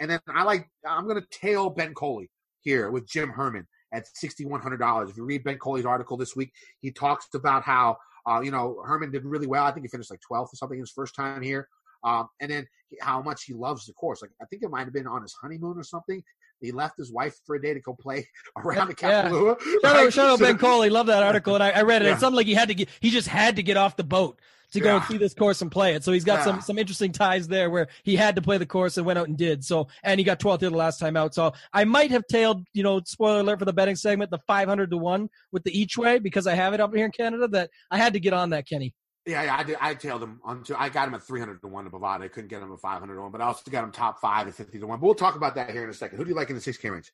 And 0.00 0.10
then 0.10 0.20
I 0.28 0.44
like 0.44 0.68
I'm 0.88 1.04
going 1.04 1.20
to 1.20 1.26
tail 1.30 1.68
Ben 1.68 1.94
Coley 1.94 2.30
here 2.60 2.90
with 2.90 3.06
Jim 3.08 3.28
Herman 3.30 3.66
at 3.92 4.06
$6,100. 4.22 5.10
If 5.10 5.16
you 5.16 5.24
read 5.24 5.44
Ben 5.44 5.58
Coley's 5.58 5.84
article 5.84 6.16
this 6.16 6.34
week, 6.34 6.52
he 6.80 6.90
talks 6.90 7.26
about 7.34 7.64
how 7.64 7.98
uh, 8.26 8.40
you 8.40 8.50
know 8.50 8.82
Herman 8.84 9.10
did 9.10 9.24
really 9.24 9.46
well. 9.46 9.64
I 9.64 9.72
think 9.72 9.84
he 9.84 9.88
finished 9.88 10.10
like 10.10 10.20
12th 10.30 10.52
or 10.52 10.56
something 10.56 10.78
his 10.78 10.90
first 10.90 11.14
time 11.14 11.42
here. 11.42 11.68
Um, 12.04 12.28
and 12.40 12.50
then 12.50 12.66
how 13.00 13.20
much 13.22 13.44
he 13.44 13.54
loves 13.54 13.86
the 13.86 13.92
course. 13.94 14.22
Like 14.22 14.30
I 14.40 14.44
think 14.46 14.62
it 14.62 14.70
might 14.70 14.84
have 14.84 14.92
been 14.92 15.06
on 15.06 15.22
his 15.22 15.34
honeymoon 15.40 15.76
or 15.78 15.82
something. 15.82 16.22
He 16.60 16.70
left 16.70 16.96
his 16.96 17.12
wife 17.12 17.34
for 17.44 17.56
a 17.56 17.60
day 17.62 17.74
to 17.74 17.80
go 17.80 17.94
play 17.94 18.26
around 18.56 18.88
the 18.88 18.94
Yeah. 19.02 19.28
Kapalua. 19.28 19.60
Shout 19.60 19.82
right? 19.82 20.06
out, 20.06 20.12
shout 20.12 20.28
out 20.30 20.38
Ben 20.38 20.56
Coley. 20.64 20.90
Love 20.90 21.06
that 21.08 21.22
article, 21.22 21.54
and 21.54 21.62
I, 21.64 21.70
I 21.70 21.82
read 21.82 22.02
it. 22.02 22.06
Yeah. 22.06 22.12
It's 22.12 22.20
something 22.20 22.36
like 22.36 22.46
he 22.46 22.54
had 22.54 22.68
to 22.68 22.74
get, 22.74 22.88
he 23.00 23.10
just 23.10 23.28
had 23.28 23.56
to 23.56 23.62
get 23.62 23.76
off 23.76 23.96
the 23.96 24.04
boat 24.04 24.40
to 24.72 24.80
go 24.80 24.94
and 24.96 25.02
Yeah. 25.02 25.08
see 25.08 25.18
this 25.18 25.34
course 25.34 25.62
and 25.62 25.70
play 25.70 25.94
it. 25.94 26.04
So 26.04 26.10
he's 26.12 26.24
got 26.24 26.42
some 26.42 26.60
some 26.60 26.78
interesting 26.78 27.12
ties 27.12 27.46
there 27.48 27.70
where 27.70 27.88
he 28.02 28.16
had 28.16 28.34
to 28.36 28.42
play 28.42 28.58
the 28.58 28.66
course 28.66 28.96
and 28.96 29.06
went 29.06 29.18
out 29.18 29.28
and 29.28 29.36
did. 29.36 29.64
So 29.64 29.88
and 30.02 30.18
he 30.18 30.24
got 30.24 30.40
12th 30.40 30.60
here 30.60 30.70
the 30.70 30.76
last 30.76 30.98
time 30.98 31.16
out. 31.16 31.34
So 31.34 31.52
I 31.72 31.84
might 31.84 32.10
have 32.10 32.26
tailed, 32.28 32.66
you 32.72 32.82
know, 32.82 33.00
spoiler 33.04 33.40
alert 33.40 33.58
for 33.58 33.66
the 33.66 33.72
betting 33.72 33.94
segment, 33.96 34.30
the 34.30 34.38
500 34.46 34.90
to 34.90 34.96
one 34.96 35.28
with 35.52 35.64
the 35.64 35.78
each 35.78 35.96
way 35.98 36.18
because 36.18 36.46
I 36.46 36.54
have 36.54 36.72
it 36.74 36.80
up 36.80 36.94
here 36.94 37.04
in 37.04 37.12
Canada. 37.12 37.46
That 37.48 37.70
I 37.90 37.98
had 37.98 38.14
to 38.14 38.20
get 38.20 38.32
on 38.32 38.50
that, 38.50 38.66
Kenny. 38.68 38.94
Yeah, 39.26 39.42
yeah, 39.42 39.56
I 39.56 39.62
did. 39.62 39.76
I 39.80 39.94
tailed 39.94 40.22
him 40.22 40.40
on. 40.44 40.64
To, 40.64 40.80
I 40.80 40.90
got 40.90 41.08
him 41.08 41.14
at 41.14 41.22
three 41.22 41.40
hundred 41.40 41.60
to 41.62 41.68
one 41.68 41.84
to 41.84 41.90
Bovada. 41.90 42.22
I 42.22 42.28
couldn't 42.28 42.48
get 42.48 42.62
him 42.62 42.72
at 42.72 42.80
five 42.80 43.00
hundred 43.00 43.14
to 43.16 43.22
one, 43.22 43.32
but 43.32 43.40
I 43.40 43.44
also 43.44 43.70
got 43.70 43.84
him 43.84 43.90
top 43.90 44.20
five 44.20 44.46
at 44.46 44.54
fifty 44.54 44.78
to 44.78 44.86
one. 44.86 45.00
But 45.00 45.06
we'll 45.06 45.14
talk 45.14 45.36
about 45.36 45.54
that 45.54 45.70
here 45.70 45.84
in 45.84 45.90
a 45.90 45.94
second. 45.94 46.18
Who 46.18 46.24
do 46.24 46.30
you 46.30 46.36
like 46.36 46.50
in 46.50 46.56
the 46.56 46.60
six 46.60 46.76
K 46.76 46.90
range? 46.90 47.10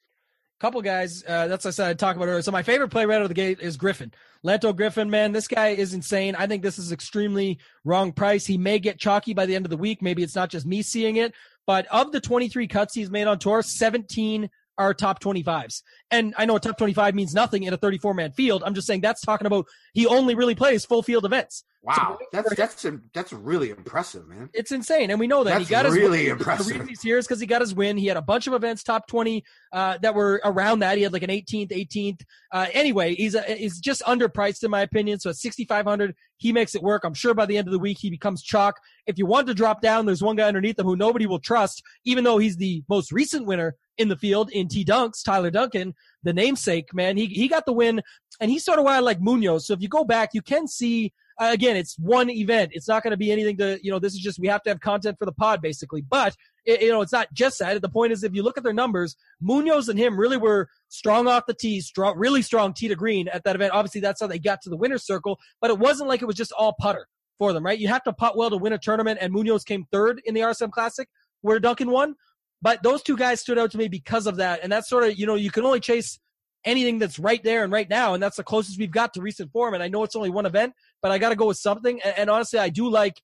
couple 0.60 0.82
guys. 0.82 1.24
Uh, 1.26 1.48
that's 1.48 1.64
what 1.64 1.70
I 1.70 1.72
said 1.72 1.88
I 1.88 1.94
talked 1.94 2.16
about 2.16 2.28
earlier. 2.28 2.42
So 2.42 2.52
my 2.52 2.62
favorite 2.62 2.90
play 2.90 3.06
right 3.06 3.16
out 3.16 3.22
of 3.22 3.28
the 3.28 3.34
gate 3.34 3.60
is 3.60 3.76
Griffin. 3.76 4.12
Lanto 4.46 4.76
Griffin, 4.76 5.10
man, 5.10 5.32
this 5.32 5.48
guy 5.48 5.68
is 5.68 5.94
insane. 5.94 6.36
I 6.36 6.46
think 6.46 6.62
this 6.62 6.78
is 6.78 6.92
extremely 6.92 7.58
wrong 7.84 8.12
price. 8.12 8.46
He 8.46 8.58
may 8.58 8.78
get 8.78 9.00
chalky 9.00 9.32
by 9.32 9.46
the 9.46 9.56
end 9.56 9.64
of 9.64 9.70
the 9.70 9.76
week. 9.76 10.02
Maybe 10.02 10.22
it's 10.22 10.36
not 10.36 10.50
just 10.50 10.66
me 10.66 10.82
seeing 10.82 11.16
it, 11.16 11.34
but 11.66 11.86
of 11.86 12.12
the 12.12 12.20
23 12.20 12.68
cuts 12.68 12.94
he's 12.94 13.10
made 13.10 13.26
on 13.26 13.38
tour, 13.38 13.62
17 13.62 14.50
are 14.78 14.94
top 14.94 15.22
25s. 15.22 15.82
And 16.10 16.34
I 16.38 16.46
know 16.46 16.56
a 16.56 16.60
top 16.60 16.78
25 16.78 17.14
means 17.14 17.34
nothing 17.34 17.64
in 17.64 17.74
a 17.74 17.76
34 17.76 18.14
man 18.14 18.32
field. 18.32 18.62
I'm 18.64 18.74
just 18.74 18.86
saying 18.86 19.02
that's 19.02 19.20
talking 19.20 19.46
about 19.46 19.66
he 19.92 20.06
only 20.06 20.34
really 20.34 20.54
plays 20.54 20.84
full 20.84 21.02
field 21.02 21.24
events. 21.24 21.64
Wow, 21.82 22.18
So- 22.20 22.26
that's 22.32 22.54
that's 22.56 22.86
that's 23.14 23.32
really 23.32 23.70
impressive, 23.70 24.28
man. 24.28 24.50
It's 24.52 24.70
insane, 24.70 25.10
and 25.10 25.18
we 25.18 25.26
know 25.26 25.44
that 25.44 25.50
That's 25.52 25.66
he 25.66 25.70
got 25.70 25.86
his 25.86 25.94
really 25.94 26.24
win. 26.24 26.32
impressive. 26.32 26.66
The 26.66 26.72
reason 26.74 26.88
he's 26.88 27.00
here 27.00 27.16
is 27.16 27.26
because 27.26 27.40
he 27.40 27.46
got 27.46 27.62
his 27.62 27.74
win. 27.74 27.96
He 27.96 28.04
had 28.06 28.18
a 28.18 28.22
bunch 28.22 28.46
of 28.46 28.52
events 28.52 28.82
top 28.82 29.06
twenty 29.06 29.44
uh, 29.72 29.96
that 30.02 30.14
were 30.14 30.42
around 30.44 30.80
that. 30.80 30.98
He 30.98 31.04
had 31.04 31.14
like 31.14 31.22
an 31.22 31.30
18th, 31.30 31.70
18th. 31.70 32.20
Uh, 32.52 32.66
anyway, 32.74 33.14
he's 33.14 33.34
a, 33.34 33.40
he's 33.42 33.80
just 33.80 34.02
underpriced 34.02 34.62
in 34.62 34.70
my 34.70 34.82
opinion. 34.82 35.20
So 35.20 35.30
at 35.30 35.36
6,500, 35.36 36.14
he 36.36 36.52
makes 36.52 36.74
it 36.74 36.82
work. 36.82 37.02
I'm 37.04 37.14
sure 37.14 37.32
by 37.32 37.46
the 37.46 37.56
end 37.56 37.66
of 37.66 37.72
the 37.72 37.78
week 37.78 37.96
he 37.98 38.10
becomes 38.10 38.42
chalk. 38.42 38.78
If 39.06 39.16
you 39.16 39.24
want 39.24 39.46
to 39.46 39.54
drop 39.54 39.80
down, 39.80 40.04
there's 40.04 40.22
one 40.22 40.36
guy 40.36 40.48
underneath 40.48 40.78
him 40.78 40.84
who 40.84 40.96
nobody 40.96 41.24
will 41.26 41.38
trust, 41.40 41.82
even 42.04 42.24
though 42.24 42.36
he's 42.36 42.56
the 42.58 42.82
most 42.90 43.10
recent 43.10 43.46
winner 43.46 43.74
in 44.00 44.08
the 44.08 44.16
field 44.16 44.50
in 44.50 44.68
T 44.68 44.84
Dunks, 44.84 45.22
Tyler 45.24 45.50
Duncan, 45.50 45.94
the 46.22 46.32
namesake 46.32 46.92
man. 46.94 47.16
He 47.16 47.26
he 47.26 47.48
got 47.48 47.66
the 47.66 47.72
win, 47.72 48.02
and 48.40 48.50
he's 48.50 48.64
sort 48.64 48.78
of 48.78 48.84
why 48.84 48.96
I 48.96 49.00
like 49.00 49.20
Munoz. 49.20 49.66
So 49.66 49.74
if 49.74 49.80
you 49.80 49.88
go 49.88 50.04
back, 50.04 50.30
you 50.32 50.42
can 50.42 50.66
see 50.66 51.12
uh, 51.40 51.52
again, 51.52 51.74
it's 51.74 51.98
one 51.98 52.28
event. 52.28 52.70
It's 52.74 52.86
not 52.86 53.02
going 53.02 53.12
to 53.12 53.16
be 53.16 53.32
anything 53.32 53.56
to, 53.56 53.78
you 53.82 53.90
know, 53.90 53.98
this 53.98 54.12
is 54.12 54.20
just, 54.20 54.38
we 54.38 54.46
have 54.48 54.62
to 54.64 54.70
have 54.70 54.80
content 54.80 55.16
for 55.18 55.24
the 55.24 55.32
pod 55.32 55.62
basically. 55.62 56.02
But, 56.02 56.36
it, 56.66 56.82
you 56.82 56.90
know, 56.90 57.00
it's 57.00 57.12
not 57.12 57.32
just 57.32 57.58
that. 57.60 57.80
The 57.80 57.88
point 57.88 58.12
is, 58.12 58.22
if 58.22 58.34
you 58.34 58.42
look 58.42 58.58
at 58.58 58.62
their 58.62 58.74
numbers, 58.74 59.16
Munoz 59.40 59.88
and 59.88 59.98
him 59.98 60.20
really 60.20 60.36
were 60.36 60.68
strong 60.90 61.26
off 61.26 61.46
the 61.46 61.54
tee, 61.54 61.80
strong, 61.80 62.18
really 62.18 62.42
strong 62.42 62.74
tee 62.74 62.88
to 62.88 62.94
green 62.94 63.26
at 63.28 63.42
that 63.44 63.56
event. 63.56 63.72
Obviously, 63.72 64.02
that's 64.02 64.20
how 64.20 64.26
they 64.26 64.38
got 64.38 64.60
to 64.62 64.68
the 64.68 64.76
winner's 64.76 65.06
circle, 65.06 65.38
but 65.62 65.70
it 65.70 65.78
wasn't 65.78 66.10
like 66.10 66.20
it 66.20 66.26
was 66.26 66.36
just 66.36 66.52
all 66.52 66.74
putter 66.78 67.06
for 67.38 67.54
them, 67.54 67.64
right? 67.64 67.78
You 67.78 67.88
have 67.88 68.04
to 68.04 68.12
putt 68.12 68.36
well 68.36 68.50
to 68.50 68.58
win 68.58 68.74
a 68.74 68.78
tournament, 68.78 69.18
and 69.22 69.32
Munoz 69.32 69.64
came 69.64 69.86
third 69.90 70.20
in 70.26 70.34
the 70.34 70.40
RSM 70.40 70.70
Classic 70.70 71.08
where 71.40 71.58
Duncan 71.58 71.90
won. 71.90 72.14
But 72.62 72.82
those 72.82 73.02
two 73.02 73.16
guys 73.16 73.40
stood 73.40 73.58
out 73.58 73.70
to 73.72 73.78
me 73.78 73.88
because 73.88 74.26
of 74.26 74.36
that. 74.36 74.60
And 74.62 74.70
that's 74.70 74.88
sort 74.88 75.04
of, 75.04 75.18
you 75.18 75.26
know, 75.26 75.34
you 75.34 75.50
can 75.50 75.64
only 75.64 75.80
chase 75.80 76.18
anything 76.64 76.98
that's 76.98 77.18
right 77.18 77.42
there 77.42 77.64
and 77.64 77.72
right 77.72 77.88
now. 77.88 78.14
And 78.14 78.22
that's 78.22 78.36
the 78.36 78.44
closest 78.44 78.78
we've 78.78 78.90
got 78.90 79.14
to 79.14 79.22
recent 79.22 79.50
form. 79.50 79.74
And 79.74 79.82
I 79.82 79.88
know 79.88 80.02
it's 80.04 80.16
only 80.16 80.30
one 80.30 80.46
event, 80.46 80.74
but 81.00 81.10
I 81.10 81.18
got 81.18 81.30
to 81.30 81.36
go 81.36 81.46
with 81.46 81.56
something. 81.56 82.00
And, 82.02 82.18
and 82.18 82.30
honestly, 82.30 82.58
I 82.58 82.68
do 82.68 82.90
like 82.90 83.20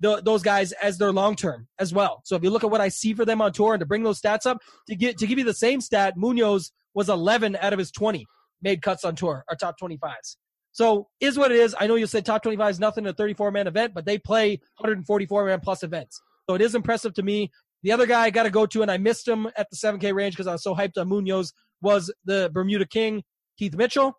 the, 0.00 0.20
those 0.22 0.42
guys 0.42 0.72
as 0.72 0.98
their 0.98 1.12
long 1.12 1.36
term 1.36 1.68
as 1.78 1.92
well. 1.94 2.22
So 2.24 2.34
if 2.34 2.42
you 2.42 2.50
look 2.50 2.64
at 2.64 2.70
what 2.70 2.80
I 2.80 2.88
see 2.88 3.14
for 3.14 3.24
them 3.24 3.40
on 3.40 3.52
tour 3.52 3.74
and 3.74 3.80
to 3.80 3.86
bring 3.86 4.02
those 4.02 4.20
stats 4.20 4.46
up, 4.46 4.58
to 4.88 4.96
get 4.96 5.18
to 5.18 5.26
give 5.26 5.38
you 5.38 5.44
the 5.44 5.54
same 5.54 5.80
stat, 5.80 6.14
Munoz 6.16 6.72
was 6.94 7.08
11 7.08 7.56
out 7.60 7.72
of 7.72 7.78
his 7.78 7.90
20 7.92 8.26
made 8.62 8.82
cuts 8.82 9.04
on 9.04 9.14
tour, 9.14 9.44
or 9.48 9.56
top 9.56 9.76
25s. 9.80 10.36
So 10.72 11.08
is 11.20 11.36
what 11.36 11.50
it 11.50 11.58
is. 11.58 11.74
I 11.78 11.86
know 11.86 11.96
you 11.96 12.06
said 12.06 12.24
top 12.24 12.42
25 12.42 12.70
is 12.70 12.80
nothing 12.80 13.04
in 13.04 13.10
a 13.10 13.14
34 13.14 13.50
man 13.50 13.66
event, 13.66 13.94
but 13.94 14.04
they 14.04 14.18
play 14.18 14.60
144 14.78 15.46
man 15.46 15.60
plus 15.60 15.82
events. 15.82 16.20
So 16.48 16.54
it 16.54 16.62
is 16.62 16.74
impressive 16.74 17.14
to 17.14 17.22
me. 17.22 17.50
The 17.82 17.92
other 17.92 18.06
guy 18.06 18.22
I 18.22 18.30
got 18.30 18.42
to 18.44 18.50
go 18.50 18.66
to, 18.66 18.82
and 18.82 18.90
I 18.90 18.98
missed 18.98 19.26
him 19.26 19.46
at 19.56 19.68
the 19.70 19.76
7K 19.76 20.14
range 20.14 20.34
because 20.34 20.46
I 20.46 20.52
was 20.52 20.62
so 20.62 20.74
hyped 20.74 20.98
on 20.98 21.08
Munoz, 21.08 21.52
was 21.80 22.12
the 22.24 22.50
Bermuda 22.52 22.86
King, 22.86 23.22
Keith 23.58 23.74
Mitchell. 23.74 24.16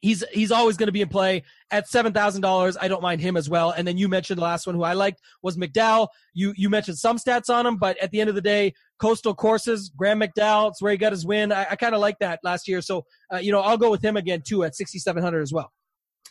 He's 0.00 0.22
he's 0.32 0.52
always 0.52 0.76
going 0.76 0.86
to 0.86 0.92
be 0.92 1.00
in 1.00 1.08
play 1.08 1.42
at 1.72 1.88
seven 1.88 2.12
thousand 2.12 2.42
dollars. 2.42 2.76
I 2.80 2.86
don't 2.86 3.02
mind 3.02 3.20
him 3.20 3.36
as 3.36 3.50
well. 3.50 3.72
And 3.72 3.86
then 3.86 3.98
you 3.98 4.08
mentioned 4.08 4.38
the 4.38 4.44
last 4.44 4.64
one 4.64 4.76
who 4.76 4.84
I 4.84 4.92
liked 4.92 5.20
was 5.42 5.56
McDowell. 5.56 6.06
You 6.34 6.54
you 6.56 6.70
mentioned 6.70 6.98
some 6.98 7.18
stats 7.18 7.52
on 7.52 7.66
him, 7.66 7.78
but 7.78 7.98
at 7.98 8.12
the 8.12 8.20
end 8.20 8.28
of 8.28 8.36
the 8.36 8.40
day, 8.40 8.74
coastal 9.00 9.34
courses, 9.34 9.90
Graham 9.96 10.20
McDowell, 10.20 10.68
it's 10.70 10.80
where 10.80 10.92
he 10.92 10.98
got 10.98 11.10
his 11.10 11.26
win. 11.26 11.50
I, 11.50 11.66
I 11.70 11.76
kind 11.76 11.96
of 11.96 12.00
like 12.00 12.20
that 12.20 12.38
last 12.44 12.68
year, 12.68 12.80
so 12.80 13.06
uh, 13.34 13.38
you 13.38 13.50
know 13.50 13.60
I'll 13.60 13.76
go 13.76 13.90
with 13.90 14.00
him 14.00 14.16
again 14.16 14.42
too 14.46 14.62
at 14.62 14.76
sixty 14.76 15.00
seven 15.00 15.20
hundred 15.20 15.42
as 15.42 15.52
well. 15.52 15.72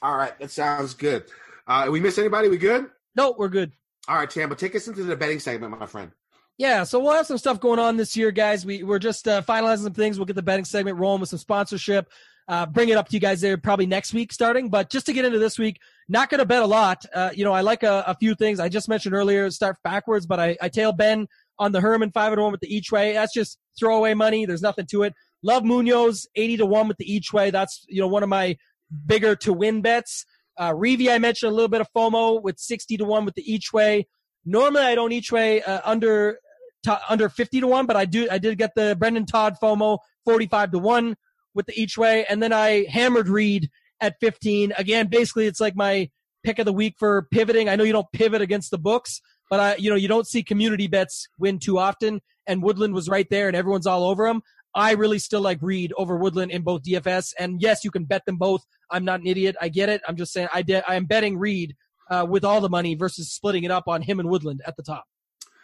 All 0.01 0.15
right, 0.15 0.37
that 0.39 0.51
sounds 0.51 0.93
good. 0.93 1.25
Uh, 1.67 1.89
we 1.91 1.99
miss 1.99 2.17
anybody? 2.17 2.47
We 2.47 2.57
good? 2.57 2.85
No, 3.17 3.35
we're 3.37 3.49
good. 3.49 3.73
All 4.07 4.15
right, 4.15 4.29
Tam, 4.29 4.47
but 4.47 4.57
take 4.57 4.75
us 4.75 4.87
into 4.87 5.03
the 5.03 5.17
betting 5.17 5.39
segment, 5.39 5.77
my 5.77 5.87
friend. 5.87 6.11
Yeah, 6.57 6.85
so 6.85 6.99
we'll 6.99 7.13
have 7.13 7.27
some 7.27 7.37
stuff 7.37 7.59
going 7.59 7.77
on 7.77 7.97
this 7.97 8.17
year, 8.17 8.31
guys. 8.31 8.65
We 8.65 8.81
we're 8.81 8.97
just 8.97 9.27
uh, 9.27 9.43
finalizing 9.43 9.83
some 9.83 9.93
things. 9.93 10.17
We'll 10.17 10.25
get 10.25 10.35
the 10.35 10.41
betting 10.41 10.65
segment 10.65 10.97
rolling 10.97 11.21
with 11.21 11.29
some 11.29 11.37
sponsorship. 11.39 12.09
Uh, 12.47 12.65
bring 12.65 12.89
it 12.89 12.97
up 12.97 13.09
to 13.09 13.13
you 13.13 13.19
guys 13.19 13.41
there 13.41 13.57
probably 13.57 13.85
next 13.85 14.13
week 14.13 14.31
starting. 14.31 14.69
But 14.69 14.89
just 14.89 15.05
to 15.07 15.13
get 15.13 15.25
into 15.25 15.37
this 15.37 15.59
week, 15.59 15.79
not 16.07 16.29
going 16.29 16.39
to 16.39 16.45
bet 16.45 16.63
a 16.63 16.65
lot. 16.65 17.05
Uh, 17.13 17.29
you 17.33 17.43
know, 17.43 17.51
I 17.51 17.61
like 17.61 17.83
a, 17.83 18.05
a 18.07 18.15
few 18.15 18.35
things. 18.35 18.59
I 18.59 18.69
just 18.69 18.87
mentioned 18.87 19.13
earlier, 19.13 19.51
start 19.51 19.77
backwards, 19.83 20.25
but 20.25 20.39
I, 20.39 20.57
I 20.61 20.69
tail 20.69 20.93
Ben 20.93 21.27
on 21.59 21.73
the 21.73 21.81
Herman 21.81 22.11
five 22.11 22.31
and 22.31 22.41
one 22.41 22.51
with 22.51 22.61
the 22.61 22.73
each 22.73 22.91
way. 22.91 23.13
That's 23.13 23.33
just 23.33 23.59
throwaway 23.77 24.15
money. 24.15 24.45
There's 24.45 24.61
nothing 24.61 24.87
to 24.87 25.03
it. 25.03 25.13
Love 25.43 25.63
Munoz 25.63 26.25
eighty 26.35 26.57
to 26.57 26.65
one 26.65 26.87
with 26.87 26.97
the 26.97 27.11
each 27.11 27.31
way. 27.33 27.51
That's 27.51 27.85
you 27.87 28.01
know 28.01 28.07
one 28.07 28.23
of 28.23 28.29
my 28.29 28.57
bigger 29.05 29.35
to 29.35 29.53
win 29.53 29.81
bets. 29.81 30.25
Uh, 30.57 30.71
Reavie, 30.71 31.11
I 31.13 31.19
mentioned 31.19 31.51
a 31.51 31.53
little 31.53 31.69
bit 31.69 31.81
of 31.81 31.87
FOMO 31.95 32.41
with 32.41 32.57
sixty 32.57 32.97
to 32.97 33.05
one 33.05 33.25
with 33.25 33.35
the 33.35 33.51
each 33.51 33.71
way. 33.73 34.07
Normally, 34.45 34.85
I 34.85 34.95
don't 34.95 35.11
each 35.11 35.31
way 35.31 35.61
uh, 35.61 35.81
under 35.83 36.39
t- 36.83 36.91
under 37.09 37.29
50 37.29 37.61
to 37.61 37.67
1 37.67 37.85
but 37.85 37.95
i 37.95 38.05
do 38.05 38.27
i 38.29 38.37
did 38.37 38.57
get 38.57 38.71
the 38.75 38.95
brendon 38.99 39.25
todd 39.25 39.55
fomo 39.61 39.99
45 40.27 40.71
to 40.71 40.79
1 40.79 41.15
with 41.55 41.65
the 41.65 41.81
each 41.81 41.97
way. 41.97 42.25
And 42.29 42.43
then 42.43 42.51
i 42.51 42.85
hammered 42.89 43.29
reed 43.29 43.69
at 44.01 44.15
15 44.19 44.73
again 44.77 45.07
basically 45.07 45.47
it's 45.47 45.59
like 45.59 45.75
my 45.75 46.09
pick 46.43 46.59
of 46.59 46.65
the 46.65 46.73
week 46.73 46.95
for 46.99 47.27
pivoting. 47.31 47.67
I 47.67 47.75
know 47.75 47.83
you 47.83 47.93
don't 47.93 48.11
pivot 48.13 48.41
against 48.41 48.69
the 48.71 48.77
books 48.77 49.21
but 49.49 49.59
i 49.59 49.75
you 49.77 49.89
know 49.89 49.95
you 49.95 50.09
don't 50.09 50.27
see 50.27 50.43
community 50.43 50.87
bets 50.87 51.27
win 51.39 51.59
too 51.59 51.79
often. 51.79 52.21
And 52.45 52.61
woodland 52.61 52.93
was 52.93 53.09
right 53.09 53.27
there 53.29 53.47
and 53.47 53.55
everyone's 53.55 53.87
all 53.87 54.03
over 54.03 54.27
him. 54.27 54.41
I 54.75 54.91
really 54.91 55.17
still 55.17 55.41
like 55.41 55.59
reed 55.61 55.93
over 55.97 56.17
woodland 56.17 56.51
in 56.51 56.61
both 56.61 56.83
dfs 56.83 57.33
and 57.39 57.61
yes 57.61 57.83
you 57.85 57.91
can 57.91 58.03
bet 58.03 58.25
them 58.25 58.37
both. 58.37 58.65
I'm 58.91 59.05
not 59.05 59.21
an 59.21 59.27
idiot. 59.27 59.55
I 59.61 59.69
get 59.69 59.87
it. 59.87 60.01
I'm 60.07 60.17
just 60.17 60.33
saying 60.33 60.49
i 60.53 60.61
did 60.61 60.83
i'm 60.87 61.05
betting 61.05 61.37
reed 61.37 61.75
uh, 62.09 62.25
with 62.29 62.43
all 62.43 62.61
the 62.61 62.69
money 62.69 62.95
versus 62.95 63.31
splitting 63.31 63.63
it 63.63 63.71
up 63.71 63.87
on 63.87 64.01
him 64.01 64.19
and 64.19 64.29
woodland 64.29 64.61
at 64.67 64.75
the 64.75 64.83
top 64.83 65.05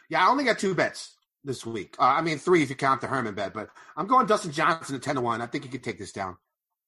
Yeah, 0.09 0.25
I 0.25 0.29
only 0.29 0.43
got 0.43 0.59
two 0.59 0.75
bets 0.75 1.15
this 1.43 1.65
week. 1.65 1.95
Uh, 1.99 2.03
I 2.03 2.21
mean, 2.21 2.37
three 2.37 2.63
if 2.63 2.69
you 2.69 2.75
count 2.75 3.01
the 3.01 3.07
Herman 3.07 3.35
bet, 3.35 3.53
but 3.53 3.69
I'm 3.97 4.07
going 4.07 4.25
Dustin 4.25 4.51
Johnson 4.51 4.95
at 4.95 5.01
ten 5.01 5.15
to 5.15 5.21
one. 5.21 5.41
I 5.41 5.45
think 5.45 5.63
he 5.63 5.69
could 5.69 5.83
take 5.83 5.99
this 5.99 6.11
down. 6.11 6.37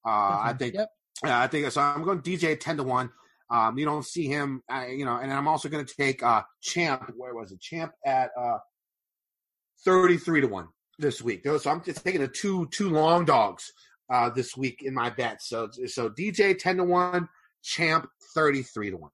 Uh, 0.05 0.39
I 0.43 0.55
think. 0.57 0.75
Yep. 0.75 0.89
Yeah, 1.23 1.41
I 1.41 1.47
think 1.47 1.71
so. 1.71 1.81
I'm 1.81 2.03
going 2.03 2.21
DJ 2.21 2.53
at 2.53 2.61
ten 2.61 2.77
to 2.77 2.83
one. 2.83 3.11
Um, 3.49 3.77
you 3.77 3.85
don't 3.85 4.05
see 4.05 4.27
him, 4.27 4.63
uh, 4.71 4.85
you 4.89 5.05
know, 5.05 5.17
and 5.17 5.31
I'm 5.31 5.47
also 5.47 5.69
going 5.69 5.85
to 5.85 5.95
take 5.95 6.23
uh, 6.23 6.41
Champ. 6.61 7.11
Where 7.15 7.33
was 7.35 7.51
it? 7.51 7.61
Champ 7.61 7.91
at 8.05 8.31
uh, 8.39 8.57
thirty-three 9.85 10.41
to 10.41 10.47
one 10.47 10.67
this 10.97 11.21
week. 11.21 11.45
So 11.45 11.69
I'm 11.69 11.83
just 11.83 12.03
taking 12.03 12.21
the 12.21 12.27
two 12.27 12.67
two 12.71 12.89
long 12.89 13.25
dogs 13.25 13.71
uh, 14.11 14.29
this 14.29 14.57
week 14.57 14.81
in 14.83 14.93
my 14.93 15.09
bet. 15.09 15.41
So 15.41 15.69
so 15.87 16.09
DJ 16.09 16.57
ten 16.57 16.77
to 16.77 16.83
one, 16.83 17.29
Champ 17.63 18.07
thirty-three 18.33 18.91
to 18.91 18.97
one. 18.97 19.11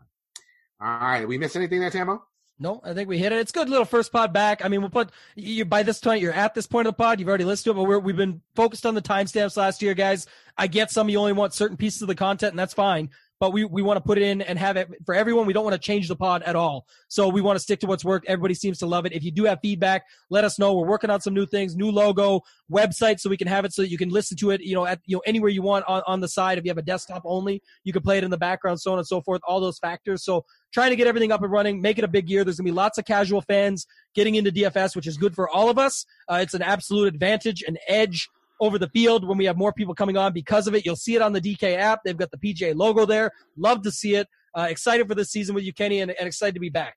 All 0.81 0.99
right, 0.99 1.27
we 1.27 1.37
miss 1.37 1.55
anything 1.55 1.79
there, 1.79 1.91
Tamo? 1.91 2.23
No, 2.61 2.79
I 2.83 2.93
think 2.93 3.09
we 3.09 3.17
hit 3.17 3.31
it. 3.31 3.39
It's 3.39 3.51
good 3.51 3.69
little 3.69 3.85
first 3.85 4.11
pod 4.11 4.33
back. 4.33 4.63
I 4.63 4.67
mean, 4.67 4.81
we'll 4.81 4.91
put 4.91 5.09
you 5.35 5.65
by 5.65 5.81
this 5.81 5.99
point. 5.99 6.21
You're 6.21 6.31
at 6.31 6.53
this 6.53 6.67
point 6.67 6.87
of 6.87 6.93
the 6.93 7.03
pod. 7.03 7.19
You've 7.19 7.27
already 7.27 7.43
listened 7.43 7.63
to 7.63 7.71
it, 7.71 7.81
but 7.81 7.89
we're, 7.89 7.97
we've 7.97 8.15
been 8.15 8.39
focused 8.53 8.85
on 8.85 8.93
the 8.93 9.01
timestamps 9.01 9.57
last 9.57 9.81
year, 9.81 9.95
guys. 9.95 10.27
I 10.55 10.67
get 10.67 10.91
some 10.91 11.09
you 11.09 11.17
only 11.17 11.33
want 11.33 11.55
certain 11.55 11.75
pieces 11.75 12.03
of 12.03 12.07
the 12.07 12.13
content, 12.13 12.51
and 12.51 12.59
that's 12.59 12.75
fine. 12.75 13.09
But 13.41 13.53
we, 13.53 13.65
we 13.65 13.81
want 13.81 13.97
to 13.97 14.01
put 14.01 14.19
it 14.19 14.21
in 14.21 14.43
and 14.43 14.59
have 14.59 14.77
it 14.77 14.87
for 15.03 15.15
everyone. 15.15 15.47
We 15.47 15.53
don't 15.53 15.63
want 15.63 15.73
to 15.73 15.79
change 15.79 16.07
the 16.07 16.15
pod 16.15 16.43
at 16.43 16.55
all. 16.55 16.85
So 17.07 17.27
we 17.27 17.41
want 17.41 17.55
to 17.55 17.59
stick 17.59 17.79
to 17.79 17.87
what's 17.87 18.05
worked. 18.05 18.27
Everybody 18.27 18.53
seems 18.53 18.77
to 18.77 18.85
love 18.85 19.07
it. 19.07 19.13
If 19.13 19.23
you 19.23 19.31
do 19.31 19.45
have 19.45 19.57
feedback, 19.63 20.05
let 20.29 20.43
us 20.43 20.59
know. 20.59 20.75
We're 20.75 20.87
working 20.87 21.09
on 21.09 21.21
some 21.21 21.33
new 21.33 21.47
things, 21.47 21.75
new 21.75 21.89
logo, 21.89 22.41
website, 22.71 23.19
so 23.19 23.31
we 23.31 23.37
can 23.37 23.47
have 23.47 23.65
it 23.65 23.73
so 23.73 23.81
that 23.81 23.89
you 23.89 23.97
can 23.97 24.09
listen 24.09 24.37
to 24.37 24.51
it, 24.51 24.61
you 24.61 24.75
know, 24.75 24.85
at 24.85 24.99
you 25.07 25.17
know 25.17 25.23
anywhere 25.25 25.49
you 25.49 25.63
want 25.63 25.85
on, 25.87 26.03
on 26.05 26.19
the 26.19 26.27
side. 26.27 26.59
If 26.59 26.65
you 26.65 26.69
have 26.69 26.77
a 26.77 26.83
desktop 26.83 27.23
only, 27.25 27.63
you 27.83 27.91
can 27.91 28.03
play 28.03 28.19
it 28.19 28.23
in 28.23 28.29
the 28.29 28.37
background, 28.37 28.79
so 28.79 28.91
on 28.91 28.99
and 28.99 29.07
so 29.07 29.21
forth. 29.21 29.41
All 29.47 29.59
those 29.59 29.79
factors. 29.79 30.23
So 30.23 30.45
trying 30.71 30.91
to 30.91 30.95
get 30.95 31.07
everything 31.07 31.31
up 31.31 31.41
and 31.41 31.51
running, 31.51 31.81
make 31.81 31.97
it 31.97 32.03
a 32.03 32.07
big 32.07 32.29
year. 32.29 32.43
There's 32.43 32.57
gonna 32.57 32.67
be 32.67 32.71
lots 32.71 32.99
of 32.99 33.05
casual 33.05 33.41
fans 33.41 33.87
getting 34.13 34.35
into 34.35 34.51
DFS, 34.51 34.95
which 34.95 35.07
is 35.07 35.17
good 35.17 35.33
for 35.33 35.49
all 35.49 35.67
of 35.67 35.79
us. 35.79 36.05
Uh, 36.31 36.41
it's 36.43 36.53
an 36.53 36.61
absolute 36.61 37.07
advantage, 37.07 37.63
an 37.63 37.77
edge 37.87 38.29
over 38.61 38.77
the 38.77 38.87
field 38.89 39.27
when 39.27 39.37
we 39.37 39.45
have 39.45 39.57
more 39.57 39.73
people 39.73 39.95
coming 39.95 40.15
on 40.15 40.31
because 40.31 40.67
of 40.67 40.75
it. 40.75 40.85
You'll 40.85 40.95
see 40.95 41.15
it 41.15 41.21
on 41.21 41.33
the 41.33 41.41
DK 41.41 41.75
app. 41.75 42.01
They've 42.05 42.15
got 42.15 42.31
the 42.31 42.37
PJ 42.37 42.75
logo 42.75 43.05
there. 43.05 43.31
Love 43.57 43.81
to 43.81 43.91
see 43.91 44.15
it. 44.15 44.27
Uh, 44.57 44.67
excited 44.69 45.07
for 45.07 45.15
this 45.15 45.31
season 45.31 45.55
with 45.55 45.63
you, 45.63 45.73
Kenny, 45.73 45.99
and, 45.99 46.11
and 46.11 46.27
excited 46.27 46.53
to 46.53 46.61
be 46.61 46.69
back. 46.69 46.95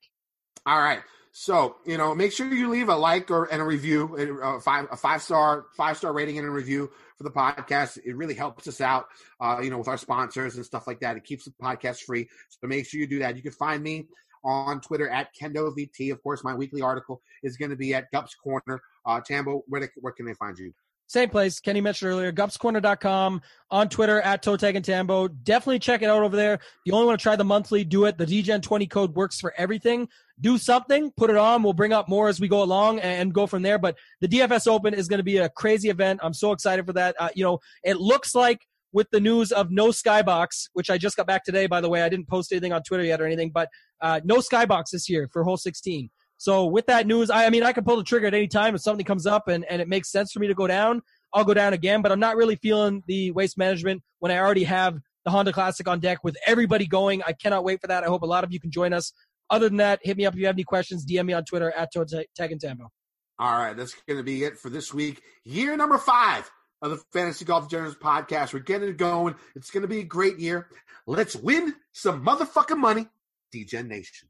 All 0.65 0.79
right. 0.79 0.99
So 1.37 1.75
you 1.85 1.97
know, 1.97 2.15
make 2.15 2.31
sure 2.31 2.47
you 2.53 2.69
leave 2.69 2.87
a 2.87 2.95
like 2.95 3.29
or 3.29 3.51
and 3.51 3.61
a 3.61 3.65
review, 3.65 4.15
a 4.41 4.61
five 4.61 4.87
a 4.89 4.95
five 4.95 5.21
star 5.21 5.65
five 5.75 5.97
star 5.97 6.13
rating 6.13 6.37
and 6.37 6.47
a 6.47 6.49
review 6.49 6.89
for 7.17 7.25
the 7.25 7.31
podcast. 7.31 7.97
It 8.05 8.15
really 8.15 8.35
helps 8.35 8.69
us 8.69 8.79
out, 8.79 9.07
uh, 9.41 9.59
you 9.61 9.69
know, 9.69 9.79
with 9.79 9.89
our 9.89 9.97
sponsors 9.97 10.55
and 10.55 10.65
stuff 10.65 10.87
like 10.87 11.01
that. 11.01 11.17
It 11.17 11.25
keeps 11.25 11.43
the 11.43 11.51
podcast 11.61 12.03
free. 12.03 12.29
So 12.47 12.67
make 12.67 12.87
sure 12.87 13.01
you 13.01 13.07
do 13.07 13.19
that. 13.19 13.35
You 13.35 13.41
can 13.41 13.51
find 13.51 13.83
me 13.83 14.07
on 14.45 14.79
Twitter 14.79 15.09
at 15.09 15.29
KendoVT. 15.35 16.11
Of 16.11 16.23
course, 16.23 16.41
my 16.43 16.55
weekly 16.55 16.81
article 16.81 17.21
is 17.43 17.57
going 17.57 17.71
to 17.71 17.75
be 17.75 17.93
at 17.93 18.11
Gups 18.13 18.31
Corner. 18.41 18.79
Uh, 19.05 19.19
Tambo, 19.19 19.63
where, 19.67 19.91
where 19.97 20.13
can 20.13 20.25
they 20.25 20.35
find 20.35 20.57
you? 20.57 20.73
Same 21.07 21.29
place. 21.29 21.59
Kenny 21.59 21.81
mentioned 21.81 22.11
earlier, 22.11 22.31
gupscorner.com, 22.31 23.41
on 23.69 23.89
Twitter 23.89 24.21
at 24.21 24.43
Totag 24.43 24.75
and 24.75 24.83
Tambo. 24.83 25.27
Definitely 25.27 25.79
check 25.79 26.01
it 26.01 26.09
out 26.09 26.23
over 26.23 26.35
there. 26.35 26.55
If 26.55 26.61
you 26.85 26.93
only 26.93 27.05
want 27.05 27.19
to 27.19 27.23
try 27.23 27.35
the 27.35 27.43
monthly, 27.43 27.83
do 27.83 28.05
it. 28.05 28.17
The 28.17 28.25
DGen20 28.25 28.89
code 28.89 29.15
works 29.15 29.39
for 29.39 29.53
everything. 29.57 30.07
Do 30.41 30.57
something, 30.57 31.11
put 31.15 31.29
it 31.29 31.37
on. 31.37 31.61
We'll 31.61 31.73
bring 31.73 31.93
up 31.93 32.09
more 32.09 32.27
as 32.27 32.39
we 32.39 32.47
go 32.47 32.63
along 32.63 32.99
and 32.99 33.33
go 33.33 33.45
from 33.45 33.61
there. 33.61 33.77
But 33.77 33.97
the 34.19 34.27
DFS 34.27 34.67
Open 34.67 34.93
is 34.93 35.07
going 35.07 35.19
to 35.19 35.23
be 35.23 35.37
a 35.37 35.49
crazy 35.49 35.89
event. 35.89 36.19
I'm 36.23 36.33
so 36.33 36.51
excited 36.51 36.85
for 36.85 36.93
that. 36.93 37.15
Uh, 37.19 37.29
you 37.35 37.43
know, 37.43 37.59
it 37.83 37.97
looks 37.97 38.33
like 38.33 38.61
with 38.91 39.09
the 39.11 39.19
news 39.19 39.51
of 39.51 39.71
no 39.71 39.89
skybox, 39.89 40.69
which 40.73 40.89
I 40.89 40.97
just 40.97 41.17
got 41.17 41.27
back 41.27 41.43
today, 41.43 41.67
by 41.67 41.81
the 41.81 41.89
way. 41.89 42.01
I 42.01 42.09
didn't 42.09 42.29
post 42.29 42.51
anything 42.51 42.73
on 42.73 42.81
Twitter 42.81 43.03
yet 43.03 43.21
or 43.21 43.25
anything, 43.25 43.51
but 43.53 43.69
uh, 44.01 44.21
no 44.23 44.37
skybox 44.37 44.85
this 44.91 45.09
year 45.09 45.29
for 45.31 45.43
hole 45.43 45.57
16. 45.57 46.09
So 46.37 46.65
with 46.65 46.87
that 46.87 47.07
news, 47.07 47.29
I, 47.29 47.45
I 47.45 47.49
mean, 47.49 47.63
I 47.63 47.73
can 47.73 47.83
pull 47.83 47.97
the 47.97 48.03
trigger 48.03 48.27
at 48.27 48.33
any 48.33 48.47
time 48.47 48.75
if 48.75 48.81
something 48.81 49.05
comes 49.05 49.25
up 49.25 49.47
and, 49.47 49.65
and 49.69 49.81
it 49.81 49.87
makes 49.87 50.11
sense 50.11 50.31
for 50.31 50.39
me 50.39 50.47
to 50.47 50.53
go 50.53 50.67
down. 50.67 51.01
I'll 51.33 51.45
go 51.45 51.53
down 51.53 51.73
again, 51.73 52.01
but 52.01 52.11
I'm 52.11 52.19
not 52.19 52.35
really 52.35 52.55
feeling 52.55 53.03
the 53.07 53.31
waste 53.31 53.57
management 53.57 54.03
when 54.19 54.31
I 54.31 54.37
already 54.39 54.63
have 54.63 54.97
the 55.25 55.31
Honda 55.31 55.51
Classic 55.51 55.87
on 55.87 55.99
deck 55.99 56.23
with 56.23 56.37
everybody 56.45 56.87
going. 56.87 57.23
I 57.23 57.33
cannot 57.33 57.63
wait 57.63 57.81
for 57.81 57.87
that. 57.87 58.03
I 58.03 58.07
hope 58.07 58.21
a 58.21 58.27
lot 58.27 58.43
of 58.43 58.53
you 58.53 58.59
can 58.59 58.71
join 58.71 58.93
us. 58.93 59.11
Other 59.49 59.67
than 59.67 59.77
that, 59.77 59.99
hit 60.03 60.17
me 60.17 60.25
up 60.25 60.33
if 60.33 60.39
you 60.39 60.45
have 60.45 60.55
any 60.55 60.63
questions. 60.63 61.05
DM 61.05 61.25
me 61.25 61.33
on 61.33 61.43
Twitter 61.43 61.71
at 61.71 61.91
Tag 61.91 62.51
and 62.51 62.61
Tambo. 62.61 62.89
All 63.37 63.51
right, 63.51 63.75
that's 63.75 63.93
going 64.07 64.17
to 64.17 64.23
be 64.23 64.43
it 64.43 64.57
for 64.57 64.69
this 64.69 64.93
week. 64.93 65.21
Year 65.43 65.75
number 65.75 65.97
five 65.97 66.49
of 66.81 66.91
the 66.91 66.97
Fantasy 67.11 67.43
Golf 67.43 67.67
Degenerates 67.67 67.97
podcast. 67.97 68.53
We're 68.53 68.59
getting 68.59 68.89
it 68.89 68.97
going. 68.97 69.35
It's 69.55 69.71
going 69.71 69.81
to 69.81 69.87
be 69.87 69.99
a 69.99 70.05
great 70.05 70.39
year. 70.39 70.69
Let's 71.05 71.35
win 71.35 71.75
some 71.91 72.25
motherfucking 72.25 72.77
money, 72.77 73.07
DGen 73.53 73.87
Nation. 73.87 74.29